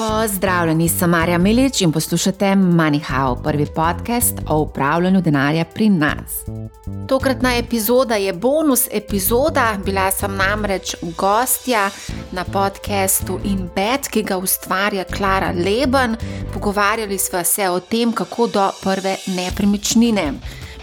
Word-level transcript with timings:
Pozdravljeni, 0.00 0.88
sem 0.88 1.10
Marja 1.10 1.38
Milič 1.38 1.80
in 1.80 1.92
poslušate 1.92 2.54
MoneyHow, 2.56 3.42
prvi 3.42 3.66
podcast 3.66 4.38
o 4.48 4.58
upravljanju 4.60 5.20
denarja 5.20 5.64
pri 5.64 5.88
nas. 5.88 6.40
Tokratna 7.08 7.56
epizoda 7.56 8.14
je 8.14 8.32
bonus 8.32 8.88
epizoda, 8.90 9.78
bila 9.84 10.10
sem 10.10 10.36
namreč 10.36 10.94
gostja 11.18 11.90
na 12.32 12.44
podkastu 12.44 13.38
InBed, 13.44 14.08
ki 14.10 14.22
ga 14.22 14.38
ustvarja 14.38 15.04
Klara 15.04 15.52
Leben. 15.52 16.16
Pogovarjali 16.54 17.18
smo 17.18 17.44
se 17.44 17.70
o 17.70 17.80
tem, 17.80 18.12
kako 18.12 18.46
do 18.46 18.70
prve 18.82 19.16
nepremičnine. 19.26 20.32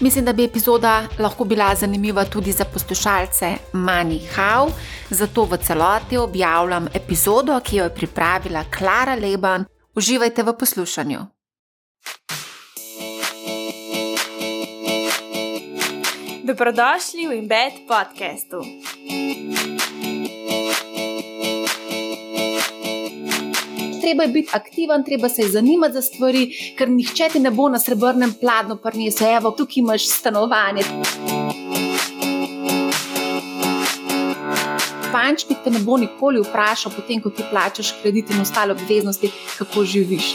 Mislim, 0.00 0.24
da 0.24 0.32
bi 0.32 0.44
epizoda 0.44 1.06
lahko 1.18 1.44
bila 1.44 1.74
zanimiva 1.74 2.24
tudi 2.24 2.52
za 2.52 2.64
poslušalce 2.64 3.46
Money 3.72 4.20
How, 4.36 4.70
zato 5.10 5.44
v 5.44 5.56
celoti 5.56 6.16
objavljam 6.16 6.88
epizodo, 6.94 7.60
ki 7.60 7.76
jo 7.76 7.84
je 7.84 7.94
pripravila 7.94 8.64
Klara 8.78 9.14
Leban. 9.14 9.64
Uživajte 9.94 10.42
v 10.42 10.54
poslušanju. 10.58 11.18
Dobrodošli 16.44 17.26
v 17.26 17.32
Embed 17.38 17.72
podkastu. 17.88 18.62
Treba 24.08 24.22
je 24.22 24.28
biti 24.28 24.48
aktiven, 24.52 25.04
treba 25.04 25.28
se 25.28 25.42
je 25.42 25.48
zanimati 25.48 25.94
za 25.94 26.02
stvari, 26.02 26.48
ker 26.78 26.88
nihče 26.90 27.28
ti 27.32 27.40
ne 27.40 27.50
bo 27.50 27.68
na 27.68 27.78
srebrnem 27.78 28.32
pladnju 28.40 28.76
prinesel, 28.82 29.36
evo, 29.36 29.50
tukaj 29.50 29.82
imaš 29.82 30.06
stanovanje. 30.08 30.82
Pančki 35.12 35.56
te 35.64 35.70
ne 35.70 35.80
bo 35.84 35.98
nikoli 36.00 36.40
vprašal, 36.40 36.92
potem 36.96 37.20
ko 37.20 37.30
ti 37.30 37.44
plačaš 37.50 37.92
kredit 38.02 38.30
in 38.30 38.40
ostale 38.40 38.72
obveznosti, 38.72 39.32
kako 39.58 39.84
živiš. 39.84 40.32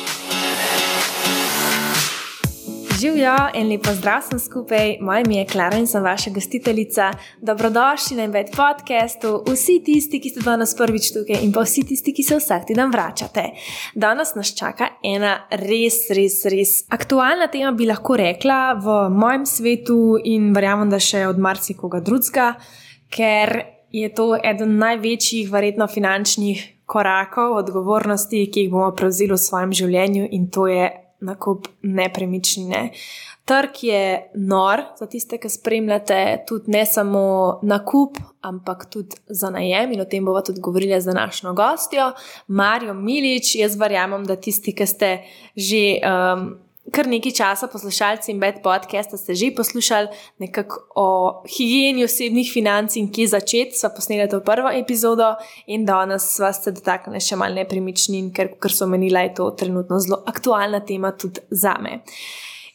Živijo 3.03 3.35
in 3.53 3.67
lepo 3.67 3.91
zdrav 3.91 4.21
sem 4.29 4.39
skupaj, 4.39 4.97
moje 5.01 5.23
ime 5.25 5.35
je 5.35 5.45
Klara 5.45 5.77
in 5.77 5.87
sem 5.87 6.03
vaša 6.03 6.29
gostiteljica. 6.31 7.11
Dobrodošli 7.41 8.17
na 8.17 8.23
Embed 8.23 8.47
podcastu, 8.55 9.43
vsi 9.47 9.81
tisti, 9.85 10.21
ki 10.23 10.29
ste 10.29 10.43
danes 10.45 10.71
prvič 10.77 11.09
tukaj 11.11 11.41
in 11.43 11.51
pa 11.51 11.65
vsi 11.65 11.83
tisti, 11.89 12.13
ki 12.15 12.23
se 12.23 12.37
vsak 12.39 12.69
teden 12.69 12.93
vračate. 12.95 13.43
Danes 13.95 14.31
nas 14.35 14.53
čaka 14.55 14.87
ena 15.03 15.33
res, 15.51 15.99
res, 16.15 16.45
res 16.47 16.73
aktualna 16.95 17.49
tema, 17.51 17.73
bi 17.75 17.89
lahko 17.91 18.15
rekla, 18.15 18.61
v 18.79 18.97
mojem 19.11 19.45
svetu 19.51 19.99
in 20.23 20.53
verjamem, 20.55 20.87
da 20.87 21.01
še 21.03 21.27
od 21.27 21.43
marsikoga 21.43 21.99
drugega, 21.99 22.53
ker 23.11 23.57
je 23.91 24.13
to 24.15 24.31
eden 24.39 24.77
največjih, 24.79 25.51
verjetno 25.51 25.91
finančnih 25.91 26.69
korakov, 26.87 27.59
odgovornosti, 27.65 28.47
ki 28.47 28.67
jih 28.67 28.71
bomo 28.71 28.93
prevzeli 28.95 29.35
v 29.35 29.43
svojem 29.43 29.75
življenju 29.75 30.31
in 30.31 30.47
to 30.47 30.71
je 30.71 31.02
nakup 31.23 31.67
nepremičnine. 31.81 32.89
Trg 33.45 33.83
je 33.83 34.31
nor 34.35 34.81
za 34.99 35.05
tiste, 35.11 35.37
ki 35.37 35.49
spremljate 35.49 36.43
tudi 36.47 36.71
ne 36.71 36.85
samo 36.85 37.23
nakup, 37.63 38.17
ampak 38.41 38.85
tudi 38.91 39.19
za 39.27 39.49
najem. 39.51 39.91
In 39.91 40.01
o 40.01 40.05
tem 40.05 40.25
bomo 40.25 40.41
tudi 40.41 40.61
govorili 40.61 41.01
z 41.01 41.11
današnjo 41.11 41.53
gostjo, 41.53 42.11
Marijo 42.47 42.93
Milič. 42.93 43.55
Jaz 43.55 43.75
verjamem, 43.79 44.23
da 44.25 44.35
tisti, 44.35 44.75
ki 44.75 44.87
ste 44.87 45.17
že. 45.55 45.83
Um, 46.03 46.53
kar 46.91 47.07
nekaj 47.07 47.31
časa 47.31 47.67
poslušalci 47.71 48.31
in 48.31 48.39
bed 48.39 48.59
podcasta 48.63 49.17
ste 49.17 49.35
že 49.35 49.53
poslušali 49.55 50.07
nekako 50.43 50.81
o 50.95 51.07
higieni 51.47 52.03
osebnih 52.03 52.51
financ 52.53 52.95
in 52.95 53.11
kje 53.11 53.27
začeti. 53.27 53.77
Sva 53.77 53.89
posnela 53.89 54.27
to 54.27 54.41
prvo 54.43 54.69
epizodo 54.69 55.35
in 55.67 55.85
danes 55.85 56.27
sva 56.35 56.51
se 56.53 56.71
dotaknila 56.71 57.19
še 57.19 57.39
malo 57.39 57.55
nepremičnin, 57.55 58.33
ker, 58.35 58.53
ker 58.59 58.71
so 58.71 58.87
menila, 58.87 59.23
je 59.23 59.35
to 59.39 59.51
trenutno 59.57 59.99
zelo 59.99 60.23
aktualna 60.27 60.83
tema 60.85 61.13
tudi 61.15 61.39
za 61.49 61.77
me. 61.79 62.01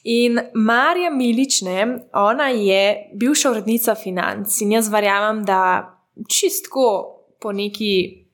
In 0.09 0.41
Marja 0.55 1.11
Milične, 1.11 2.09
ona 2.15 2.49
je 2.49 3.11
bivša 3.15 3.51
urednica 3.51 3.95
financ 3.95 4.61
in 4.65 4.73
jaz 4.73 4.89
verjamem, 4.89 5.45
da 5.45 5.61
čistko 6.29 6.87
po 7.41 7.53
neki 7.53 8.28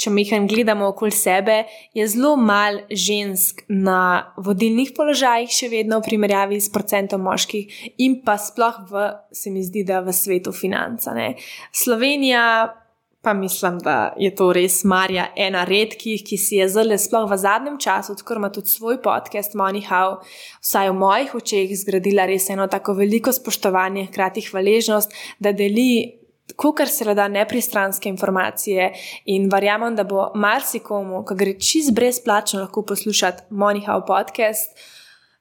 če 0.00 0.10
mehan 0.14 0.48
gledamo 0.48 0.88
okoli 0.94 1.12
sebe, 1.12 1.64
je 1.94 2.06
zelo 2.08 2.34
malo 2.40 2.86
žensk 2.88 3.64
na 3.68 4.32
vodilnih 4.40 4.94
položajih, 4.96 5.52
še 5.52 5.68
vedno 5.72 6.00
v 6.00 6.08
primerjavi 6.08 6.60
s 6.60 6.72
procentom 6.72 7.26
moških, 7.28 7.80
in 8.00 8.20
pa 8.24 8.38
sploh 8.40 8.84
v, 8.90 9.08
se 9.36 9.52
mi 9.52 9.64
zdi, 9.66 9.84
da 9.84 10.00
v 10.04 10.14
svetu 10.16 10.56
financa. 10.56 11.16
Ne. 11.16 11.34
Slovenija. 11.72 12.76
Pa 13.20 13.34
mislim, 13.36 13.74
da 13.84 14.14
je 14.16 14.30
to 14.32 14.46
res 14.56 14.78
Marja, 14.88 15.26
ena 15.36 15.66
redkih, 15.68 16.22
ki 16.24 16.38
si 16.40 16.56
je 16.56 16.64
zelo, 16.72 16.96
sploh 16.96 17.26
v 17.28 17.36
zadnjem 17.36 17.74
času, 17.76 18.14
odkar 18.16 18.40
ima 18.40 18.48
tudi 18.48 18.72
svoj 18.72 18.96
podcast, 19.04 19.52
Moneyhow, 19.52 20.22
vsaj 20.64 20.88
v 20.88 20.94
mojih 20.96 21.34
očeh, 21.36 21.74
zgradila 21.82 22.24
res 22.24 22.48
eno 22.48 22.64
tako 22.72 22.94
veliko 22.96 23.28
spoštovanje, 23.28 24.06
hkrati 24.08 24.46
hvaležnost, 24.48 25.12
da 25.36 25.52
deli 25.52 26.19
kar 26.56 26.88
se 26.88 27.14
da 27.14 27.28
nepristranske 27.28 28.08
informacije 28.08 28.92
in 29.24 29.48
verjamem, 29.52 29.96
da 29.96 30.04
bo 30.04 30.30
marsikomu, 30.34 31.24
ki 31.24 31.34
gre 31.34 31.58
čist 31.58 31.94
brezplačno, 31.94 32.60
lahko 32.60 32.82
poslušati 32.82 33.42
Moneyhow 33.50 34.06
podcast. 34.06 34.78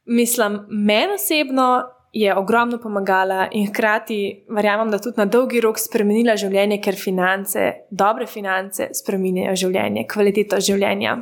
Mislim, 0.05 0.59
meni 0.69 1.13
osebno 1.13 1.83
je 2.13 2.35
ogromno 2.35 2.77
pomagala 2.77 3.47
in 3.51 3.67
hkrati 3.67 4.45
verjamem, 4.49 4.91
da 4.91 4.97
tudi 4.97 5.17
na 5.17 5.25
dolgi 5.25 5.61
rok 5.61 5.79
spremenila 5.79 6.35
življenje, 6.37 6.79
ker 6.81 6.97
finance, 6.97 7.73
dobre 7.91 8.25
finance, 8.27 8.89
spremenjajo 8.93 9.55
življenje, 9.55 10.07
kvaliteto 10.09 10.59
življenja. 10.59 11.19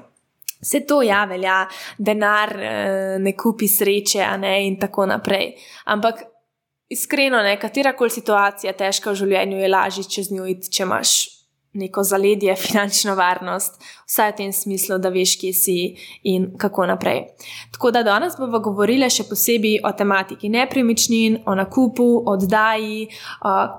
Vse 0.61 0.81
to 0.89 1.01
ja, 1.05 1.25
velja, 1.29 1.59
denar 1.99 2.55
eh, 2.57 3.17
ne 3.21 3.35
kupi 3.37 3.67
sreče, 3.69 4.23
ne, 4.41 4.55
in 4.65 4.79
tako 4.79 5.05
naprej. 5.11 5.51
Ampak 5.93 6.23
Iskreno, 6.89 7.37
katera 7.61 7.91
koli 7.93 8.09
situacija 8.09 8.71
težka 8.73 9.11
v 9.11 9.19
življenju 9.19 9.57
je 9.59 9.71
lažje 9.71 10.03
čez 10.07 10.31
njo 10.31 10.45
iti, 10.47 10.69
če 10.71 10.85
imaš 10.85 11.15
neko 11.77 12.03
zaledje, 12.03 12.55
finančno 12.65 13.15
varnost, 13.15 13.75
vsaj 14.07 14.31
v 14.31 14.35
tem 14.37 14.53
smislu, 14.55 14.95
da 15.03 15.11
veš, 15.13 15.35
kje 15.41 15.51
si 15.53 15.75
in 16.31 16.47
kako 16.57 16.85
naprej. 16.87 17.25
Tako 17.75 17.91
da 17.91 18.05
danes 18.07 18.37
bomo 18.39 18.61
govorili 18.63 19.09
še 19.11 19.27
posebej 19.27 19.81
o 19.83 19.91
tematiki 19.99 20.49
nepremičnin, 20.53 21.41
o 21.45 21.57
nakupu, 21.59 22.07
oddaji, 22.31 23.09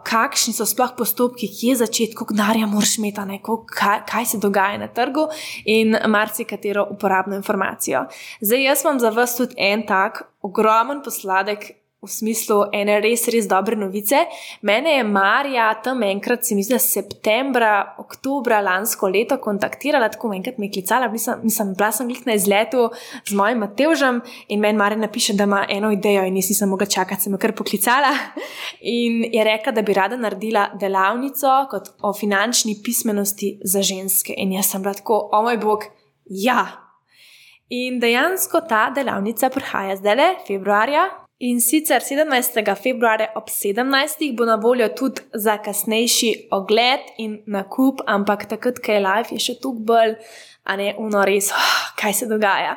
kakšni 0.07 0.55
so 0.55 0.69
sploh 0.69 0.93
postopki, 1.01 1.49
kje 1.49 1.81
začeti, 1.81 2.13
koliko 2.13 2.37
denarja 2.37 2.69
moraš 2.69 2.99
imeti, 3.01 3.25
neko, 3.33 3.63
kaj, 3.73 4.05
kaj 4.13 4.31
se 4.35 4.45
dogaja 4.45 4.85
na 4.85 4.93
trgu 4.93 5.27
in 5.65 5.97
marsikatero 6.13 6.87
uporabno 6.93 7.41
informacijo. 7.41 8.05
Zdaj, 8.45 8.65
jaz 8.69 8.85
imam 8.85 9.01
za 9.01 9.17
vas 9.17 9.37
tudi 9.41 9.57
en 9.57 9.89
tak 9.89 10.27
ogromen 10.45 11.01
posladek 11.03 11.71
v 12.09 12.13
smislu 12.13 12.59
ene 12.75 12.99
res, 13.05 13.27
res 13.33 13.47
dobre 13.49 13.77
novice. 13.77 14.25
Mene 14.67 14.97
je 14.97 15.05
Marja 15.05 15.69
tam 15.85 16.03
enkrat, 16.07 16.47
se 16.47 16.57
mi 16.57 16.65
zdi, 16.65 16.79
septembra, 16.81 17.95
oktobra 18.01 18.63
lansko 18.65 19.11
leto 19.13 19.39
kontaktirala, 19.43 20.09
tako 20.13 20.33
enkrat 20.35 20.59
me 20.59 20.69
je 20.69 20.79
klicala, 20.79 21.11
nisem 21.43 21.75
bila 21.77 21.91
sem 21.93 22.11
jih 22.11 22.25
na 22.27 22.39
izletu 22.39 22.89
z 23.29 23.37
mojim 23.37 23.63
Matevžem 23.63 24.23
in 24.49 24.65
meni 24.65 24.79
Marja 24.81 24.99
napiše, 25.05 25.37
da 25.37 25.45
ima 25.45 25.65
eno 25.69 25.93
idejo 25.93 26.25
in 26.27 26.35
nisem 26.39 26.69
mogla 26.69 26.87
čakati, 26.87 27.27
sem 27.27 27.37
jo 27.37 27.43
kar 27.43 27.53
poklicala 27.57 28.15
in 28.97 29.23
je 29.33 29.45
rekla, 29.45 29.73
da 29.73 29.83
bi 29.83 29.95
rada 29.95 30.17
naredila 30.17 30.69
delavnico 30.81 31.55
kot 31.71 31.93
o 32.03 32.13
finančni 32.17 32.79
pismenosti 32.85 33.59
za 33.65 33.83
ženske. 33.83 34.35
In 34.37 34.53
jaz 34.57 34.73
sem 34.73 34.83
bila 34.83 34.95
tako, 34.95 35.29
o 35.33 35.43
moj 35.43 35.59
bog, 35.63 35.89
ja. 36.25 36.67
In 37.69 37.99
dejansko 38.01 38.63
ta 38.69 38.89
delavnica 38.97 39.51
prihaja 39.53 39.97
zdaj, 39.97 40.39
februarja, 40.47 41.03
In 41.41 41.61
sicer 41.61 42.03
17. 42.03 42.75
februarja 42.83 43.29
ob 43.37 43.47
17. 43.49 44.33
bo 44.35 44.45
na 44.45 44.57
voljo 44.57 44.89
tudi 44.89 45.23
za 45.33 45.59
kasnejši 45.63 46.49
ogled 46.51 47.13
in 47.19 47.43
nakup, 47.47 48.01
ampak 48.07 48.49
takrat, 48.51 48.81
ko 48.83 48.93
je 48.93 49.05
live, 49.05 49.31
je 49.31 49.45
še 49.45 49.55
tukaj 49.63 49.85
bolj, 49.87 50.17
a 50.67 50.77
ne 50.77 50.89
uno 50.99 51.23
res, 51.23 51.53
oh, 51.55 51.79
kaj 52.01 52.17
se 52.19 52.27
dogaja. 52.27 52.75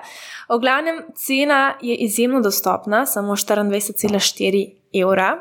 O 0.53 0.59
glavnem, 0.61 1.01
cena 1.17 1.73
je 1.81 1.95
izjemno 2.05 2.43
dostopna, 2.45 3.07
samo 3.09 3.33
24,4 3.33 4.63
evra. 5.01 5.33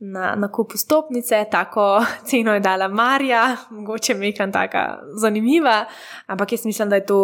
Na 0.00 0.34
nakupu 0.34 0.76
stopnice, 0.76 1.44
tako 1.50 2.02
ceno 2.28 2.58
je 2.58 2.60
dala 2.60 2.88
Marja, 2.88 3.56
mogoče 3.70 4.18
nekaj 4.18 4.50
tako 4.50 4.86
zanimiva, 5.22 5.84
ampak 6.26 6.58
jaz 6.58 6.66
mislim, 6.66 6.90
da 6.90 6.98
je 6.98 7.06
to 7.06 7.20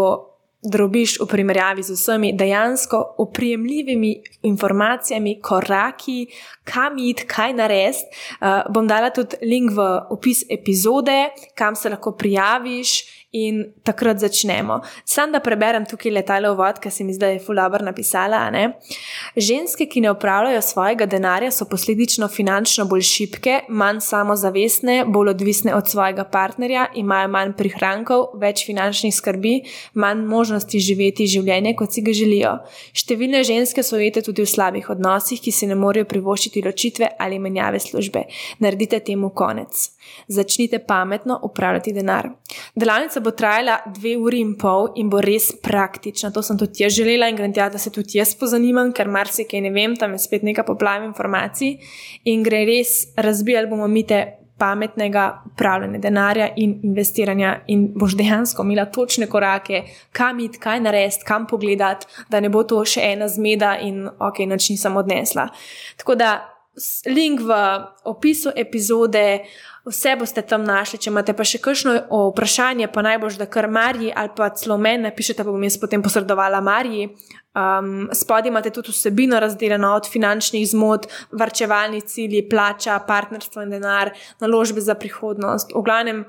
drobiš 0.63 1.21
v 1.21 1.27
primerjavi 1.27 1.83
z 1.83 1.97
vsemi 1.97 2.33
dejansko 2.37 3.15
oprijemljivimi 3.19 4.23
informacijami, 4.43 5.41
koraki, 5.41 6.27
kam 6.65 6.99
iti, 6.99 7.25
kaj 7.27 7.53
narediti. 7.53 8.05
Uh, 8.41 8.73
bom 8.73 8.89
dala 8.89 9.11
tudi 9.11 9.37
link 9.43 9.73
v 9.73 9.87
opis 10.11 10.45
epizode, 10.51 11.31
kam 11.55 11.77
se 11.77 11.89
lahko 11.89 12.13
prijaviš 12.13 13.20
in 13.33 13.73
takrat 13.83 14.19
začnemo. 14.19 14.81
Sam 15.05 15.33
da 15.33 15.39
preberem 15.41 15.85
tukaj 15.87 16.11
letalo 16.13 16.55
vod, 16.59 16.81
ki 16.83 16.91
se 16.91 17.05
mi 17.05 17.15
zdaj 17.15 17.33
je 17.37 17.43
fulabr 17.45 17.83
napisala. 17.87 18.41
Ženske, 19.37 19.87
ki 19.87 20.01
ne 20.01 20.11
upravljajo 20.11 20.63
svojega 20.63 21.07
denarja, 21.07 21.51
so 21.55 21.65
posledično 21.71 22.29
finančno 22.29 22.85
bolj 22.91 23.05
šibke, 23.07 23.61
manj 23.69 24.01
samozavestne, 24.03 25.05
bolj 25.07 25.31
odvisne 25.31 25.75
od 25.75 25.89
svojega 25.89 26.25
partnerja, 26.25 26.89
imajo 26.95 27.29
manj 27.29 27.53
prihrankov, 27.59 28.27
več 28.41 28.65
finančnih 28.67 29.15
skrbi, 29.15 29.55
manj 29.95 30.27
možnosti 30.27 30.81
živeti 30.83 31.29
življenje, 31.31 31.77
kot 31.79 31.95
si 31.95 32.03
ga 32.03 32.15
želijo. 32.17 32.57
Številne 32.97 33.45
ženske 33.47 33.85
so 33.87 34.01
ujete 34.01 34.25
tudi 34.27 34.43
v 34.43 34.51
slabih 34.51 34.91
odnosih, 34.91 35.39
ki 35.39 35.55
si 35.55 35.71
ne 35.71 35.79
morejo 35.79 36.09
privoščiti 36.11 36.65
ločitve 36.67 37.15
ali 37.19 37.39
menjave 37.39 37.79
službe. 37.79 38.27
Naredite 38.59 38.99
temu 39.07 39.31
konec. 39.31 39.87
Začnite 40.27 40.83
pametno 40.83 41.39
upravljati 41.47 41.95
denar. 41.95 42.33
Delavnica 42.75 43.20
bo 43.21 43.31
trajala 43.31 43.79
dve 43.95 44.17
uri 44.19 44.41
in 44.41 44.57
pol 44.59 44.91
in 44.97 45.11
bo 45.11 45.21
res 45.25 45.51
praktična. 45.63 46.33
To 46.35 46.43
sem 46.43 46.59
tudi 46.59 46.85
jaz 46.85 46.97
želela 46.97 47.29
in 47.31 47.37
grem 47.37 47.55
tja, 47.55 47.69
da 47.71 47.79
se 47.79 47.93
tudi 47.93 48.19
jaz 48.19 48.35
pozanimam, 48.39 48.93
ker 48.93 49.09
marsikaj 49.09 49.61
ne 49.61 49.71
vem, 49.75 49.97
tam 49.97 50.17
je 50.17 50.25
spet 50.25 50.45
nekaj 50.47 50.67
poplav 50.67 51.05
informacij 51.05 51.79
in 52.25 52.45
gre 52.47 52.65
res 52.69 53.15
razbijati 53.17 53.71
bomo 53.71 53.89
mite. 53.89 54.27
Pametnega 54.61 55.23
upravljanja 55.49 55.99
denarja 56.05 56.51
in 56.61 56.75
investiranja, 56.85 57.55
in 57.73 57.87
boš 57.97 58.13
dejansko 58.19 58.61
imela 58.67 58.85
točne 58.93 59.25
korake, 59.27 59.87
kam 60.13 60.43
iti, 60.45 60.61
kaj 60.61 60.83
narediti, 60.85 61.25
kam 61.25 61.47
pogledati, 61.49 62.05
da 62.29 62.43
ne 62.45 62.51
bo 62.53 62.61
to 62.69 62.83
še 62.85 63.07
ena 63.15 63.29
zmeda 63.33 63.79
in 63.81 64.03
ok, 64.05 64.43
noč 64.45 64.69
nisem 64.75 65.01
odnesla. 65.01 65.47
Tako 65.97 66.19
da 66.21 66.35
link 67.07 67.41
v 67.41 67.57
opisu 68.05 68.53
epizode, 68.57 69.41
vse 69.85 70.17
boste 70.19 70.43
tam 70.43 70.65
našli. 70.65 70.99
Če 71.01 71.11
imate 71.11 71.35
pa 71.37 71.47
še 71.47 71.61
kakšno 71.63 71.95
vprašanje, 72.11 72.89
pa 72.93 73.05
najbolj, 73.07 73.39
da 73.41 73.49
kar 73.51 73.69
Marji 73.71 74.13
ali 74.15 74.33
pa 74.37 74.51
celo 74.57 74.79
meni 74.79 75.07
napišete, 75.09 75.45
pa 75.45 75.51
bom 75.51 75.65
jaz 75.65 75.79
potem 75.81 76.03
posredovala 76.05 76.61
Marji. 76.65 77.09
Um, 77.51 78.07
Spodaj 78.15 78.53
imate 78.53 78.71
tudi 78.71 78.95
vsebino 78.95 79.41
razdeljeno 79.43 79.95
od 79.99 80.07
finančnih 80.11 80.69
zmot, 80.71 81.09
varčevalni 81.33 82.01
cilji, 82.07 82.45
plača, 82.49 83.01
partnerstvo 83.07 83.65
in 83.67 83.75
denar, 83.75 84.13
naložbe 84.41 84.85
za 84.85 84.95
prihodnost. 84.95 85.75
V 85.75 85.83
glavnem, 85.83 86.25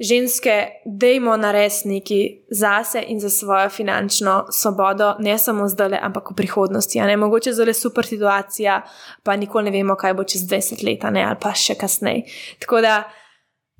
ženske, 0.00 0.68
dejmo 0.84 1.36
narediti 1.36 1.88
nekaj 1.88 2.26
zase 2.50 3.02
in 3.08 3.20
za 3.20 3.30
svojo 3.30 3.68
finančno 3.68 4.46
svobodo, 4.52 5.14
ne 5.18 5.38
samo 5.38 5.68
zdaj, 5.68 5.98
ampak 6.02 6.30
v 6.30 6.36
prihodnosti. 6.36 7.00
Ne? 7.00 7.16
Mogoče 7.16 7.52
zelo 7.52 7.72
super 7.72 8.06
situacija, 8.06 8.82
pa 9.22 9.36
nikoli 9.36 9.70
ne 9.70 9.70
vemo, 9.70 9.94
kaj 9.96 10.14
bo 10.14 10.24
čez 10.24 10.42
20 10.48 10.84
let 10.84 11.04
ali 11.04 11.36
pa 11.40 11.54
še 11.54 11.74
kasneje. 11.74 12.24
Tako 12.58 12.80
da. 12.80 13.02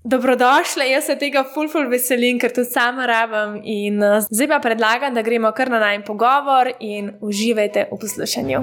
Dobrodošli, 0.05 0.87
jaz 0.89 1.11
se 1.11 1.15
tega 1.21 1.43
fulful 1.45 1.91
veselim, 1.91 2.39
ker 2.41 2.55
to 2.57 2.63
sama 2.65 3.05
rabim. 3.07 3.59
In 3.69 4.01
zdaj 4.31 4.49
pa 4.49 4.59
predlagam, 4.65 5.13
da 5.15 5.21
gremo 5.21 5.53
kar 5.53 5.69
na 5.69 5.77
najmen 5.79 6.07
pogovor 6.07 6.71
in 6.81 7.11
uživajte 7.21 7.85
v 7.91 7.99
poslušanju. 8.01 8.63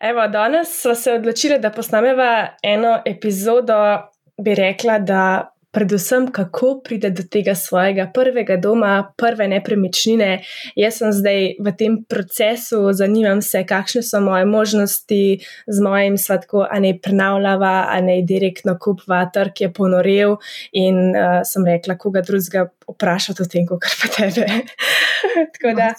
Evo, 0.00 0.28
danes 0.30 0.80
smo 0.82 0.94
se 0.94 1.12
odločili, 1.12 1.58
da 1.58 1.74
posnameva 1.74 2.54
eno 2.62 3.00
epizodo, 3.04 3.74
bi 4.38 4.54
rekla, 4.54 4.98
da 4.98 5.24
predvsem 5.70 6.30
kako 6.32 6.80
pride 6.84 7.10
do 7.10 7.22
tega 7.22 7.54
svojega 7.54 8.10
prvega 8.14 8.56
doma, 8.56 9.12
prve 9.16 9.48
nepremičnine. 9.48 10.42
Jaz 10.76 11.00
sem 11.00 11.12
zdaj 11.12 11.58
v 11.60 11.74
tem 11.78 11.98
procesu, 12.08 12.80
zanimam 12.92 13.42
se, 13.44 13.64
kakšne 13.68 14.02
so 14.02 14.20
moje 14.24 14.46
možnosti 14.48 15.22
z 15.66 15.84
mojim 15.84 16.18
svetkom, 16.18 16.66
a 16.70 16.80
ne 16.80 16.94
prenavljava, 17.02 17.88
a 17.92 18.00
ne 18.00 18.20
direktno 18.22 18.78
kupva, 18.80 19.26
trg 19.34 19.60
je 19.66 19.72
ponorel 19.72 20.38
in 20.72 21.12
uh, 21.12 21.40
sem 21.44 21.66
rekla, 21.66 21.98
koga 22.00 22.24
drugega 22.24 22.68
vprašati 22.88 23.42
o 23.42 23.46
tem, 23.46 23.66
kot 23.66 23.84
pa 24.00 24.10
tebe. 24.16 24.46
Tako 25.54 25.74
da, 25.76 25.92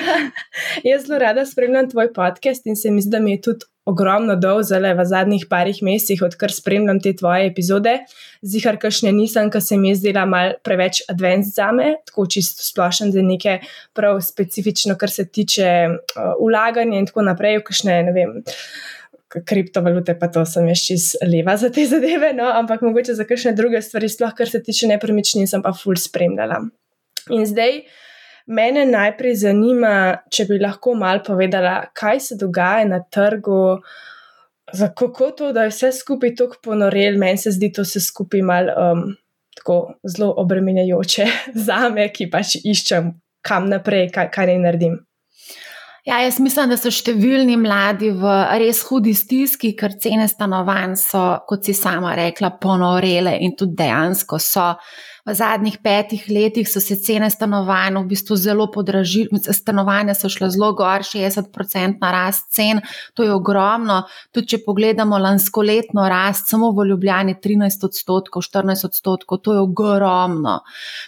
jaz 0.90 1.06
zelo 1.06 1.18
rada 1.18 1.46
spremljam 1.46 1.90
tvoj 1.90 2.12
podcast 2.12 2.66
in 2.66 2.76
se 2.76 2.90
mi 2.90 3.02
zdi, 3.02 3.10
da 3.10 3.20
mi 3.20 3.36
je 3.36 3.40
tudi 3.48 3.70
ogromno 3.84 4.36
dol 4.40 4.62
zale 4.64 4.94
v 4.96 5.04
zadnjih 5.04 5.44
parih 5.50 5.82
mesecih, 5.84 6.22
odkar 6.24 6.52
spremljam 6.52 7.00
te 7.04 7.12
tvoje 7.16 7.50
epizode. 7.50 7.98
Zihar, 8.44 8.78
kakšne 8.80 9.12
nisem, 9.12 9.50
ker 9.52 9.60
se 9.64 9.76
mi 9.80 9.90
je 9.90 9.98
zdela 10.00 10.24
mal 10.28 10.54
preveč 10.64 11.02
advanced 11.12 11.52
za 11.52 11.70
me, 11.72 11.94
tako 12.08 12.26
čisto 12.30 12.64
splošen, 12.64 13.12
je 13.12 13.24
nekaj 13.24 13.60
prav 13.96 14.20
specifično, 14.24 14.96
kar 15.00 15.12
se 15.12 15.26
tiče 15.28 15.68
uh, 15.90 16.32
ulaganja 16.40 17.00
in 17.00 17.10
tako 17.10 17.26
naprej, 17.28 17.60
kakšne, 17.66 18.00
ne 18.08 18.16
vem. 18.16 18.40
Kriptovalute, 19.42 20.14
pa 20.18 20.28
to 20.30 20.44
sem 20.46 20.68
jaz 20.70 20.84
čez 20.86 21.10
leva 21.26 21.56
za 21.58 21.72
te 21.74 21.86
zadeve, 21.90 22.30
no, 22.36 22.46
ampak 22.54 22.84
mogoče 22.86 23.16
za 23.18 23.26
kakšne 23.26 23.52
druge 23.58 23.82
stvari, 23.82 24.08
sploh 24.08 24.34
kar 24.36 24.50
se 24.50 24.62
tiče 24.62 24.88
nepremičnin, 24.92 25.50
sem 25.50 25.62
pa 25.62 25.74
full 25.74 25.98
spremljala. 25.98 26.60
In 27.34 27.46
zdaj, 27.48 27.82
Mene 28.44 28.82
najprej 28.84 29.38
zanima, 29.40 29.92
če 30.28 30.44
bi 30.50 30.58
lahko 30.60 30.92
mal 31.00 31.22
povedala, 31.24 31.86
kaj 31.96 32.18
se 32.20 32.36
dogaja 32.36 32.84
na 32.84 32.98
trgu, 33.00 33.78
kako 34.98 35.30
to, 35.38 35.52
da 35.56 35.64
je 35.64 35.72
vse 35.72 35.92
skupaj 35.96 36.34
tako 36.36 36.60
ponorel. 36.64 37.16
Meni 37.20 37.40
se 37.40 37.54
zdi 37.56 37.70
to 37.72 37.86
vse 37.86 38.02
skupaj 38.04 38.42
mal 38.44 38.68
um, 38.68 39.06
tako 39.56 39.78
zelo 40.04 40.34
obremenjajoče 40.44 41.26
za 41.66 41.88
me, 41.88 42.10
ki 42.12 42.28
pač 42.30 42.58
iščem, 42.60 43.14
kam 43.44 43.70
naprej, 43.72 44.10
kaj, 44.12 44.28
kaj 44.34 44.52
naj 44.52 44.60
naredim. 44.66 45.00
Ja, 46.04 46.18
jaz 46.20 46.36
mislim, 46.36 46.68
da 46.68 46.76
so 46.76 46.90
številni 46.92 47.54
mladi 47.56 48.10
v 48.12 48.32
res 48.60 48.82
hudi 48.90 49.14
stiski, 49.16 49.70
ker 49.72 49.94
cene 49.96 50.26
stanovanj 50.28 50.98
so, 51.00 51.22
kot 51.48 51.64
si 51.64 51.72
sama 51.72 52.12
rekla, 52.18 52.50
ponorele 52.60 53.38
in 53.40 53.56
tudi 53.56 53.78
dejansko 53.78 54.40
so. 54.42 54.66
V 55.24 55.32
zadnjih 55.32 55.78
petih 55.80 56.24
letih 56.28 56.68
so 56.68 56.80
se 56.84 56.98
cene 57.00 57.30
stanovanj 57.32 57.96
v 57.96 58.08
bistvu 58.10 58.36
zelo 58.36 58.66
podražile, 58.72 59.38
stanovanja 59.40 60.12
so 60.14 60.28
šle 60.28 60.50
zelo 60.52 60.74
gor, 60.76 61.00
60% 61.00 61.96
na 62.02 62.10
rast 62.12 62.50
cen, 62.52 62.82
to 63.16 63.24
je 63.24 63.32
ogromno. 63.32 64.02
Tudi 64.36 64.52
če 64.52 64.60
pogledamo 64.66 65.16
lansko 65.18 65.64
letno 65.64 66.04
rast, 66.12 66.50
samo 66.52 66.68
v 66.76 66.84
Ljubljani 66.90 67.36
13 67.40 67.88
odstotkov, 67.88 68.44
14 68.44 68.84
odstotkov, 68.90 69.40
to 69.40 69.56
je 69.56 69.64
ogromno. 69.64 70.58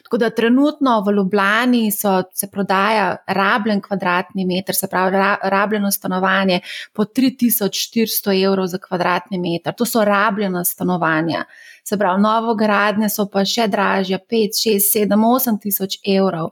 Tako 0.08 0.22
da 0.24 0.32
trenutno 0.32 0.96
v 1.04 1.16
Ljubljani 1.20 1.84
so, 1.92 2.22
se 2.32 2.48
prodaja 2.48 3.19
rabljen 3.26 3.84
kvadratni 3.84 4.48
meter, 4.48 4.74
se 4.74 4.88
pravi 4.88 5.12
rabljeno 5.42 5.92
stanovanje 5.92 6.62
po 6.92 7.04
3400 7.04 8.40
evrov 8.40 8.72
za 8.72 8.80
kvadratni 8.80 9.38
meter. 9.38 9.76
To 9.76 9.84
so 9.84 10.04
rabljena 10.04 10.64
stanovanja 10.64 11.44
se 11.88 11.96
pravi, 11.98 12.22
novogradnje 12.22 13.08
so 13.12 13.28
pa 13.30 13.44
še 13.46 13.68
dražje, 13.70 14.18
5, 14.30 14.58
6, 14.58 14.88
7, 15.06 15.14
8 15.28 15.60
tisoč 15.62 15.98
evrov. 16.02 16.50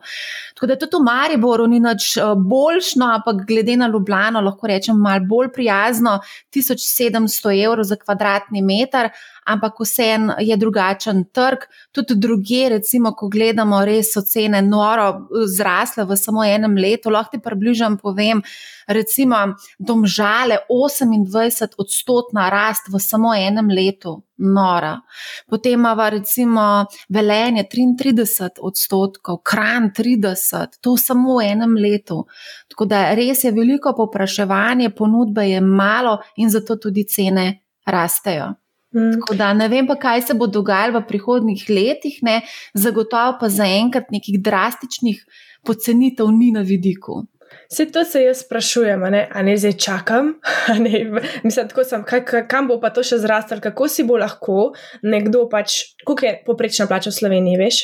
Tako 0.55 0.69
da 0.71 0.77
tudi 0.79 1.01
v 1.01 1.07
Mariboru 1.09 1.67
ni 1.71 1.81
nič 1.83 2.13
eh, 2.17 2.35
boljšno, 2.39 3.09
ampak 3.19 3.43
glede 3.49 3.77
na 3.81 3.89
Ljubljano 3.91 4.43
lahko 4.47 4.71
rečem 4.71 5.01
malo 5.01 5.27
bolj 5.29 5.51
prijazno, 5.57 6.21
1700 6.55 7.57
evrov 7.65 7.89
za 7.89 7.99
kvadratni 7.99 8.63
meter 8.63 9.11
ampak 9.45 9.81
vseeno 9.81 10.35
je 10.39 10.57
drugačen 10.57 11.25
trg. 11.33 11.67
Tudi 11.93 12.15
druge, 12.17 12.69
recimo, 12.69 13.13
ko 13.13 13.29
gledamo, 13.29 13.85
res 13.85 14.13
so 14.15 14.23
cene 14.23 14.63
noro 14.63 15.09
eh, 15.09 15.47
zrasle 15.47 16.05
v 16.05 16.17
samo 16.17 16.45
enem 16.45 16.77
letu. 16.77 17.11
Lahko 17.11 17.37
ti 17.37 17.43
približam, 17.43 17.99
povem, 17.99 18.43
recimo, 18.87 19.55
domžale 19.79 20.59
28 20.69 21.75
odstotna 21.79 22.49
rast 22.51 22.89
v 22.93 23.01
samo 23.01 23.35
enem 23.35 23.69
letu. 23.69 24.23
Nora. 24.37 24.99
Potem 25.47 25.73
imamo 25.73 26.09
recimo 26.11 26.87
velenje 27.09 27.69
33 27.71 28.59
odstotkov, 28.61 29.39
kran 29.47 29.93
30, 29.95 30.81
to 30.81 30.97
samo 30.97 31.39
v 31.39 31.53
enem 31.53 31.77
letu. 31.79 32.25
Tako 32.69 32.85
da 32.85 33.15
res 33.15 33.45
je 33.45 33.53
veliko 33.55 33.95
popraševanje, 33.95 34.91
ponudbe 34.91 35.47
je 35.47 35.61
malo 35.61 36.19
in 36.37 36.51
zato 36.51 36.77
tudi 36.77 37.07
cene 37.07 37.63
rastejo. 37.87 38.64
Mm. 38.95 39.13
Tako 39.19 39.35
da 39.35 39.53
ne 39.55 39.69
vem, 39.69 39.87
pa, 39.87 39.97
kaj 39.99 40.23
se 40.29 40.35
bo 40.39 40.47
dogajalo 40.47 41.01
v 41.01 41.09
prihodnih 41.09 41.67
letih, 41.69 42.21
ne? 42.23 42.41
zagotovo 42.75 43.39
pa 43.41 43.49
zaenkrat 43.51 44.11
nekih 44.15 44.39
drastičnih 44.43 45.25
pocenitev 45.67 46.31
ni 46.31 46.53
na 46.55 46.63
vidiku. 46.63 47.25
Vse 47.71 47.87
to 47.93 48.05
se 48.05 48.23
jaz 48.23 48.45
sprašujem, 48.45 49.03
ali 49.05 49.25
ne 49.43 49.57
zdaj 49.57 49.73
čakam, 49.73 50.35
ne, 50.85 51.05
mislim, 51.43 51.69
sem, 51.85 52.05
kaj, 52.05 52.47
kam 52.49 52.69
bo 52.69 52.79
pa 52.81 52.91
to 52.95 53.03
še 53.03 53.19
zrastel, 53.23 53.61
kako 53.61 53.89
si 53.89 54.05
bo 54.07 54.19
lahko 54.21 54.73
nekdo 55.03 55.47
pač, 55.51 55.97
koliko 56.05 56.27
je 56.27 56.35
poprečna 56.47 56.87
plača 56.91 57.11
v 57.11 57.19
Sloveniji, 57.19 57.61
veš? 57.61 57.83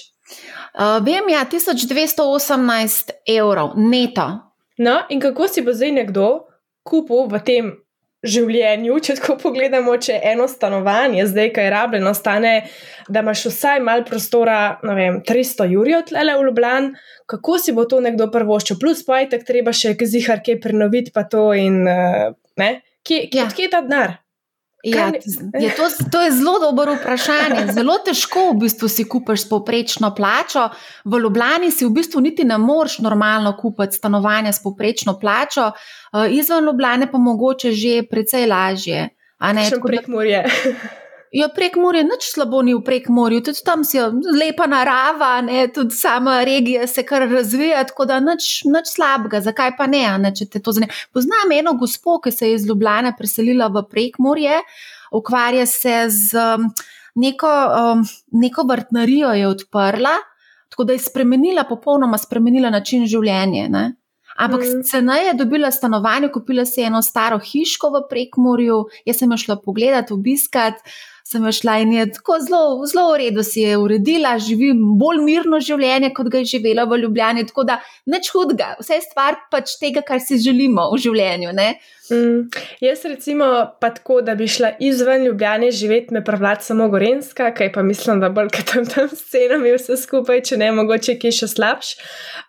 Uh, 0.78 1.00
vem, 1.02 1.26
ja, 1.32 1.42
1218 1.50 3.14
evrov 3.26 3.74
neto. 3.76 4.28
No, 4.78 5.00
in 5.10 5.20
kako 5.20 5.48
si 5.50 5.64
bo 5.66 5.74
zdaj 5.74 5.92
nekdo 5.92 6.28
kupil 6.86 7.26
v 7.28 7.40
tem 7.44 7.72
življenju, 8.26 8.98
če 9.00 9.16
tako 9.18 9.36
pogledamo, 9.40 9.94
če 10.00 10.18
eno 10.32 10.46
stanovanje, 10.48 11.24
zdaj, 11.30 11.52
kaj 11.56 11.66
je 11.66 11.72
rabljeno, 11.72 12.12
stane, 12.16 12.54
da 13.08 13.22
imaš 13.24 13.46
vsaj 13.48 13.80
malo 13.84 14.04
prostora, 14.08 14.58
ne 14.84 14.96
vem, 14.98 15.20
300 15.26 15.68
jurjev 15.72 16.04
tlele 16.10 16.36
v 16.36 16.48
Ljubljan, 16.48 16.90
kako 17.30 17.58
si 17.62 17.72
bo 17.76 17.86
to 17.88 18.02
nekdo 18.04 18.28
prvoščil, 18.32 18.80
plus 18.80 19.04
pa 19.06 19.22
je 19.22 19.30
tako 19.34 19.48
treba 19.52 19.74
še 19.76 19.94
zihar 20.04 20.44
kaj 20.44 20.60
prenoviti, 20.60 21.14
pa 21.14 21.24
to 21.24 21.50
in 21.56 21.80
uh, 21.88 22.32
ne, 22.60 22.72
kje, 23.06 23.26
kje, 23.32 23.40
ja. 23.40 23.48
kje 23.48 23.68
je 23.68 23.72
ta 23.72 23.84
denar? 23.86 24.18
Ja, 24.82 25.12
je 25.60 25.70
to, 25.76 25.82
to 26.12 26.20
je 26.20 26.32
zelo 26.32 26.58
dobro 26.58 26.94
vprašanje. 26.94 27.72
Zelo 27.72 27.98
težko 28.04 28.50
v 28.52 28.58
bistvu 28.62 28.88
si 28.88 29.04
kupiš 29.08 29.42
s 29.44 29.48
povprečno 29.48 30.14
plačo. 30.14 30.68
V 31.04 31.20
Ljubljani 31.20 31.70
si 31.70 31.84
v 31.84 31.90
bistvu 31.90 32.20
niti 32.20 32.44
ne 32.44 32.58
moreš 32.58 32.98
normalno 32.98 33.52
kupiti 33.60 33.96
stanovanja 33.96 34.52
s 34.52 34.62
povprečno 34.62 35.18
plačo, 35.20 35.70
eh, 35.70 36.30
izven 36.30 36.64
Ljubljane 36.64 37.10
pa 37.12 37.18
mogoče 37.18 37.72
že 37.72 38.02
precej 38.10 38.46
lažje. 38.46 39.08
Še 39.40 39.80
prek 39.84 40.08
morja. 40.08 40.44
Jo, 41.30 41.46
prek 41.54 41.76
morja, 41.78 42.02
nič 42.02 42.26
slabo 42.32 42.58
ni 42.66 42.72
v 42.74 42.80
prek 42.82 43.04
morju, 43.06 43.38
tudi 43.46 43.62
tam 43.62 43.84
si 43.86 44.00
lepa 44.34 44.66
narava, 44.66 45.36
ne, 45.46 45.68
tudi 45.70 45.94
sama 45.94 46.40
regija 46.42 46.88
se 46.90 47.04
kar 47.06 47.22
razvija, 47.30 47.84
tako 47.86 48.08
da 48.10 48.16
nič, 48.18 48.64
nič 48.66 48.90
slabega, 48.90 49.38
zakaj 49.44 49.76
pa 49.78 49.86
ne, 49.86 50.02
ne 50.18 50.32
če 50.34 50.48
te 50.50 50.58
to 50.58 50.74
zanima. 50.74 50.90
Poznam 51.14 51.54
eno 51.54 51.76
gospo, 51.78 52.16
ki 52.24 52.32
se 52.34 52.48
je 52.50 52.56
iz 52.58 52.66
Ljubljana 52.66 53.12
preselila 53.18 53.68
v 53.70 53.84
prek 53.86 54.18
morje, 54.18 54.58
ukvarja 55.14 55.68
se 55.70 55.94
z 56.10 56.34
um, 56.34 56.66
neko, 57.14 57.52
um, 57.78 58.02
neko 58.42 58.66
vrtnarijo, 58.66 59.30
je 59.38 59.46
odprla, 59.52 60.16
tako 60.74 60.88
da 60.90 60.98
je 60.98 61.04
spremenila, 61.06 61.62
popolnoma 61.70 62.18
spremenila 62.18 62.74
način 62.74 63.06
življenja. 63.06 63.68
Ne. 63.70 63.84
Ampak 64.40 64.66
mm. 64.66 64.82
ceneje 64.88 65.30
je 65.30 65.38
dobila 65.38 65.70
stanovanje, 65.70 66.32
kupila 66.34 66.66
si 66.66 66.82
eno 66.82 67.02
staro 67.06 67.38
hiško 67.38 67.90
v 67.94 68.02
prekmorju, 68.10 68.82
jaz 69.06 69.22
sem 69.22 69.30
jo 69.30 69.38
šla 69.46 69.60
pogledat, 69.62 70.10
obiskati 70.10 70.82
sem 71.30 71.46
šla 71.52 71.76
in 71.78 71.92
je 71.92 72.06
tako 72.12 72.38
zelo, 72.42 72.86
zelo 72.90 73.12
v 73.12 73.18
redu 73.22 73.42
si 73.46 73.62
je 73.62 73.76
uredila, 73.78 74.34
živi 74.42 74.72
bolj 74.74 75.22
mirno 75.22 75.60
življenje, 75.62 76.10
kot 76.16 76.30
ga 76.32 76.42
je 76.42 76.50
živela 76.56 76.88
v 76.90 76.98
Ljubljani. 77.04 77.46
Tako 77.46 77.64
da 77.68 77.78
nič 78.10 78.32
hudega, 78.34 78.72
vse 78.80 78.98
je 78.98 79.04
stvar 79.04 79.38
pač 79.52 79.76
tega, 79.78 80.02
kar 80.06 80.18
si 80.22 80.40
želimo 80.42 80.88
v 80.90 80.98
življenju. 81.04 81.54
Mm, 82.10 82.50
jaz, 82.82 83.04
recimo, 83.06 83.46
pa 83.80 83.92
tako, 83.94 84.18
da 84.26 84.34
bi 84.34 84.50
šla 84.50 84.72
izven 84.82 85.28
Ljubljane 85.28 85.70
živeti, 85.70 86.14
me 86.14 86.24
privlači 86.26 86.72
samo 86.72 86.88
Gorenska, 86.90 87.52
kaj 87.54 87.72
pa 87.72 87.86
mislim, 87.86 88.20
da 88.20 88.32
bolj 88.34 88.50
kot 88.56 88.72
tam, 88.72 88.90
tam 88.90 89.08
scena 89.14 89.60
mi 89.62 89.76
vse 89.76 90.00
skupaj, 90.02 90.42
če 90.50 90.58
ne 90.58 90.72
mogoče, 90.74 91.14
ki 91.20 91.30
je 91.30 91.38
še 91.44 91.52
slabš. 91.54 91.94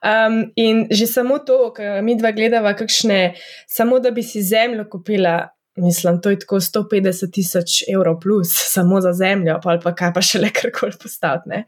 Um, 0.02 0.44
in 0.58 0.88
že 0.90 1.06
samo 1.06 1.38
to, 1.46 1.68
kar 1.78 2.02
mi 2.02 2.18
dva 2.18 2.34
gledava, 2.34 2.74
kakšne, 2.74 3.36
samo 3.70 4.02
da 4.02 4.10
bi 4.10 4.26
si 4.26 4.42
zemljo 4.42 4.90
kupila. 4.90 5.52
Mislim, 5.76 6.22
to 6.22 6.30
je 6.30 6.40
tako 6.40 6.56
150 6.60 7.32
tisoč 7.34 7.84
evrov 7.94 8.20
plus, 8.20 8.50
samo 8.76 9.02
za 9.02 9.14
zemljo, 9.14 9.60
pa, 9.64 9.78
pa 9.84 9.96
kaj 9.96 10.14
pa 10.14 10.22
še 10.22 10.42
le 10.44 10.52
karkoli 10.62 10.98
postaviti. 11.02 11.64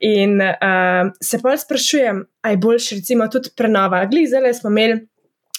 In 0.00 0.38
uh, 0.40 1.10
se 1.20 1.40
pa 1.42 1.56
sprašujem, 1.58 2.24
aj 2.42 2.56
boljš, 2.56 2.90
recimo, 3.00 3.26
tudi 3.28 3.50
prenova. 3.56 4.04
Glizele 4.06 4.54
smo 4.54 4.70
imeli 4.70 5.00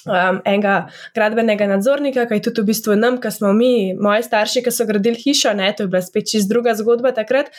um, 0.08 0.40
enega 0.46 0.78
gradbenega 1.16 1.68
nadzornika, 1.68 2.28
kaj 2.30 2.44
tudi 2.48 2.64
v 2.64 2.72
bistvu 2.72 2.96
nam, 3.00 3.20
ki 3.22 3.32
smo 3.32 3.52
mi, 3.56 3.94
moji 4.00 4.24
starši, 4.30 4.64
ki 4.64 4.72
so 4.72 4.88
gradili 4.88 5.20
hišo, 5.20 5.52
ne, 5.58 5.74
to 5.76 5.84
je 5.84 5.92
bila 5.92 6.04
spet 6.04 6.30
čist 6.32 6.52
druga 6.52 6.76
zgodba 6.80 7.12
takrat. 7.16 7.52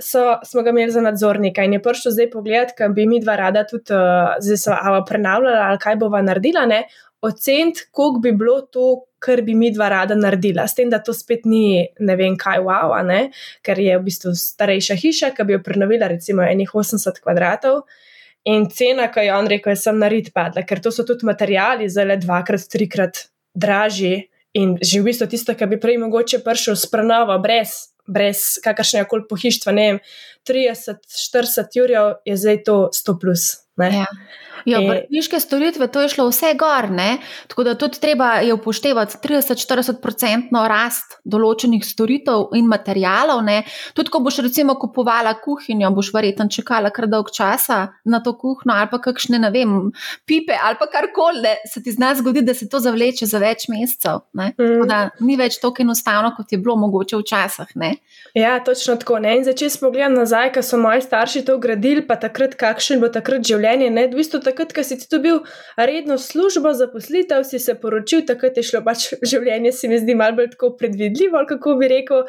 So, 0.00 0.38
smo 0.44 0.60
ga 0.64 0.74
imeli 0.74 0.92
za 0.92 1.00
nadzornika 1.00 1.64
in 1.64 1.76
je 1.76 1.82
prišel 1.84 2.12
zdaj 2.12 2.30
pogled, 2.32 2.72
kaj 2.76 2.90
bi 2.96 3.06
mi 3.08 3.20
dva 3.20 3.36
rada 3.40 3.64
tudi 3.68 3.92
uh, 3.96 4.36
zdaj 4.44 4.76
ava 4.76 5.04
prenavljala 5.08 5.68
ali 5.70 5.80
kaj 5.80 5.96
bova 6.00 6.20
naredila, 6.24 6.66
ne, 6.68 6.82
oceniti, 7.24 7.88
koliko 7.90 8.20
bi 8.20 8.32
bilo 8.32 8.60
to, 8.60 9.06
kar 9.18 9.42
bi 9.42 9.54
mi 9.54 9.70
dva 9.74 9.88
rada 9.92 10.14
naredila. 10.14 10.66
S 10.68 10.76
tem, 10.76 10.90
da 10.92 11.00
to 11.02 11.14
spet 11.16 11.46
ni 11.48 11.86
ne 12.00 12.16
vem 12.18 12.36
kaj, 12.38 12.60
wow, 12.66 12.94
ne? 13.06 13.30
ker 13.64 13.80
je 13.80 13.96
v 13.96 14.04
bistvu 14.06 14.34
starejša 14.36 14.98
hiša, 15.02 15.32
ki 15.36 15.46
bi 15.46 15.56
jo 15.56 15.62
prenovila, 15.64 16.10
recimo, 16.12 16.44
enih 16.44 16.70
80 16.74 17.22
kvadratov. 17.24 17.82
In 18.46 18.68
cena, 18.70 19.08
ki 19.10 19.26
jo 19.26 19.40
on 19.40 19.50
rekel, 19.50 19.74
je 19.74 19.82
sem 19.82 19.98
naredila, 19.98 20.34
padla, 20.36 20.62
ker 20.68 20.82
to 20.82 20.92
so 20.94 21.06
tudi 21.08 21.26
materijali, 21.26 21.90
zelo 21.90 22.14
dvakrat, 22.20 22.68
trikrat 22.70 23.26
dražji. 23.56 24.28
In 24.56 24.78
že 24.80 25.02
v 25.02 25.10
bistvu 25.10 25.28
tisto, 25.28 25.52
kar 25.58 25.68
bi 25.68 25.80
prej 25.80 25.98
mogoče 26.00 26.40
prišel 26.44 26.78
s 26.78 26.88
prenovo, 26.88 27.34
brez, 27.42 27.92
brez 28.08 28.56
kakršnega 28.64 29.08
koli 29.10 29.26
pohištva, 29.28 29.74
ne 29.76 29.86
vem, 29.90 30.00
30-40 30.48 31.76
jurjev, 31.76 32.12
je 32.24 32.36
zdaj 32.40 32.62
to 32.64 32.76
100 32.94 33.20
plus. 33.20 33.65
Ja. 33.76 34.06
Ja, 34.66 34.80
vrtniške 34.82 35.38
storitve, 35.40 35.86
to 35.86 36.00
je 36.02 36.08
šlo 36.10 36.24
vse 36.26 36.48
gor, 36.58 36.88
ne? 36.90 37.18
tako 37.46 37.62
da 37.64 37.74
tudi 37.78 38.00
treba 38.02 38.32
je 38.42 38.54
upoštevati 38.54 39.18
30-40% 39.22 40.62
rast 40.68 41.18
določenih 41.24 41.84
storitev 41.86 42.48
in 42.58 42.66
materijalov. 42.66 43.44
Ne? 43.46 43.60
Tudi, 43.94 44.10
ko 44.10 44.20
boš 44.24 44.40
recimo 44.42 44.74
kupovala 44.74 45.36
kuhinjo, 45.42 45.92
boš 45.94 46.10
verjetno 46.14 46.48
čakala 46.50 46.90
kar 46.90 47.06
dolg 47.06 47.30
časa 47.34 47.78
na 48.04 48.20
to 48.24 48.34
kuhno 48.34 48.74
ali 48.74 48.90
pa 48.90 48.98
kakšne, 49.04 49.38
ne 49.44 49.52
vem, 49.54 49.76
pipe 50.26 50.58
ali 50.58 50.80
pa 50.80 50.90
karkoli, 50.90 51.54
se 51.70 51.82
ti 51.82 51.94
zna 51.94 52.14
zgoditi, 52.18 52.48
da 52.50 52.54
se 52.54 52.66
to 52.68 52.82
zavleče 52.82 53.30
za 53.30 53.38
več 53.38 53.68
mesecev. 53.70 54.24
Mm. 54.34 54.82
Da 54.90 54.98
ni 55.20 55.38
več 55.38 55.60
tako 55.62 55.86
enostavno, 55.86 56.32
kot 56.34 56.50
je 56.50 56.58
bilo 56.58 56.74
mogoče 56.82 57.22
včasih. 57.22 57.70
Ne? 57.78 57.92
Ja, 58.34 58.58
točno 58.64 58.98
tako. 58.98 59.20
Ne? 59.22 59.36
In 59.38 59.46
začeti 59.46 59.76
spogledati 59.78 60.18
nazaj, 60.18 60.52
ko 60.58 60.66
so 60.66 60.82
moji 60.82 61.06
starši 61.06 61.44
to 61.46 61.58
gradili, 61.62 62.02
pa 62.02 62.18
takrat, 62.18 62.58
kakšen 62.58 62.98
bo 63.00 63.12
takrat 63.14 63.46
življenje. 63.46 63.65
Ne? 63.66 64.06
V 64.12 64.20
bistvu 64.20 64.40
takrat, 64.44 64.72
ko 64.76 64.84
si 64.86 64.98
ti 65.00 65.08
dobil 65.10 65.42
redno 65.76 66.18
službo, 66.18 66.72
zaposlitev, 66.76 67.44
si 67.48 67.58
se 67.58 67.74
poročil, 67.80 68.22
takrat 68.28 68.56
je 68.56 68.66
šlo 68.70 68.84
pač 68.86 69.10
življenje, 69.30 69.72
se 69.72 69.90
mi 69.90 69.98
zdi 70.02 70.14
malo 70.14 70.38
bolj 70.40 70.54
tako 70.54 70.74
predvidljivo, 70.78 71.44
kako 71.48 71.76
bi 71.80 71.90
rekel. 71.92 72.24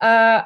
Uh, 0.00 0.40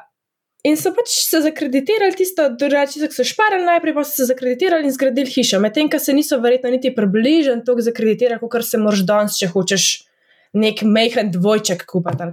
in 0.65 0.79
so 0.79 0.91
pač 0.95 1.13
se 1.29 1.43
zakreditirali 1.45 2.17
tisto, 2.17 2.49
drugače 2.59 3.11
so 3.13 3.27
šparali 3.27 3.67
najprej, 3.67 3.95
pa 3.95 4.03
so 4.03 4.23
se 4.23 4.31
zakreditirali 4.31 4.89
in 4.89 4.95
zgradili 4.95 5.31
hišo, 5.31 5.61
medtem 5.63 5.91
ko 5.91 6.01
se 6.01 6.15
niso 6.17 6.41
verjetno 6.41 6.73
niti 6.73 6.95
približali 6.95 7.63
toliko 7.65 7.89
zakreditirati, 7.91 8.49
kot 8.51 8.65
se 8.65 8.81
moraš 8.81 9.05
danes, 9.07 9.39
če 9.39 9.53
hočeš 9.53 9.87
nek 10.55 10.81
mehen 10.87 11.31
dvojček 11.31 11.83
kupiti. 11.89 12.23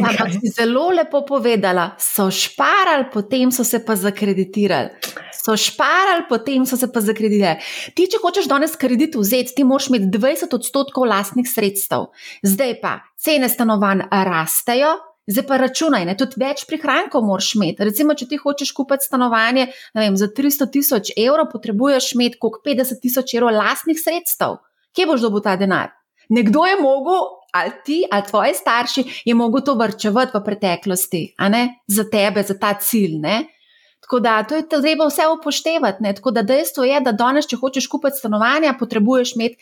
Ampak 0.00 0.32
si 0.32 0.50
zelo 0.52 0.88
lepo 0.96 1.22
povedala, 1.28 1.90
so 2.00 2.30
šparali, 2.32 3.10
potem 3.12 3.52
so 3.52 3.64
se 3.64 3.82
pa 3.84 3.96
zakreditirali. 3.96 4.88
So 5.36 5.56
šparali, 5.56 6.24
potem 6.28 6.66
so 6.66 6.78
se 6.80 6.88
pa 6.92 7.02
zakreditirali. 7.04 7.60
Ti, 7.94 8.08
če 8.12 8.22
hočeš 8.22 8.48
danes 8.50 8.78
kredit 8.80 9.18
vzeti, 9.20 9.58
ti 9.58 9.66
moraš 9.68 9.90
imeti 9.92 10.08
20 10.16 10.56
odstotkov 10.56 11.06
lastnih 11.10 11.48
sredstev. 11.48 12.08
Zdaj 12.42 12.80
pa 12.80 12.98
cene 13.20 13.50
stanovanj 13.52 14.08
rastejo. 14.10 14.96
Zdaj 15.26 15.42
pa 15.42 15.56
računaj, 15.58 16.04
ne, 16.06 16.12
tudi 16.14 16.38
več 16.38 16.60
prihrankov 16.70 17.24
moraš 17.26 17.56
imeti. 17.58 17.82
Recimo, 17.82 18.14
če 18.14 18.28
ti 18.30 18.38
hočeš 18.38 18.70
kupiti 18.76 19.08
stanovanje 19.08 19.64
vem, 19.98 20.14
za 20.14 20.28
300 20.30 20.68
tisoč 20.70 21.10
evrov, 21.18 21.48
potrebuješ 21.50 22.12
imeti 22.14 22.38
koliko 22.38 22.62
50 22.62 23.02
tisoč 23.02 23.34
evrov 23.34 23.56
lastnih 23.58 23.98
sredstev. 23.98 24.60
Kje 24.94 25.08
boš 25.10 25.26
dobil 25.26 25.42
ta 25.42 25.56
denar? 25.58 25.90
Nekdo 26.30 26.62
je 26.66 26.78
mogel 26.78 27.26
ali 27.58 27.72
ti, 27.84 28.04
ali 28.10 28.26
tvoji 28.28 28.54
starši, 28.54 29.04
je 29.24 29.34
mogel 29.34 29.64
to 29.64 29.74
vrčevati 29.74 30.32
v 30.34 30.44
preteklosti, 30.44 31.22
za 31.86 32.04
tebe, 32.10 32.42
za 32.42 32.58
ta 32.58 32.74
cilj. 32.74 33.18
Ne? 33.20 33.44
Tako 34.00 34.20
da 34.20 34.42
to 34.42 34.54
je 34.54 34.68
treba 34.68 35.06
vse 35.06 35.26
upoštevati. 35.40 36.02
Ne? 36.02 36.14
Tako 36.14 36.30
da 36.30 36.42
dejstvo 36.42 36.84
je, 36.84 37.00
da 37.00 37.12
danes, 37.12 37.46
če 37.50 37.56
hočeš 37.56 37.88
kupiti 37.90 38.20
stanovanja, 38.20 38.76
potrebuješ 38.78 39.36
imeti. 39.36 39.56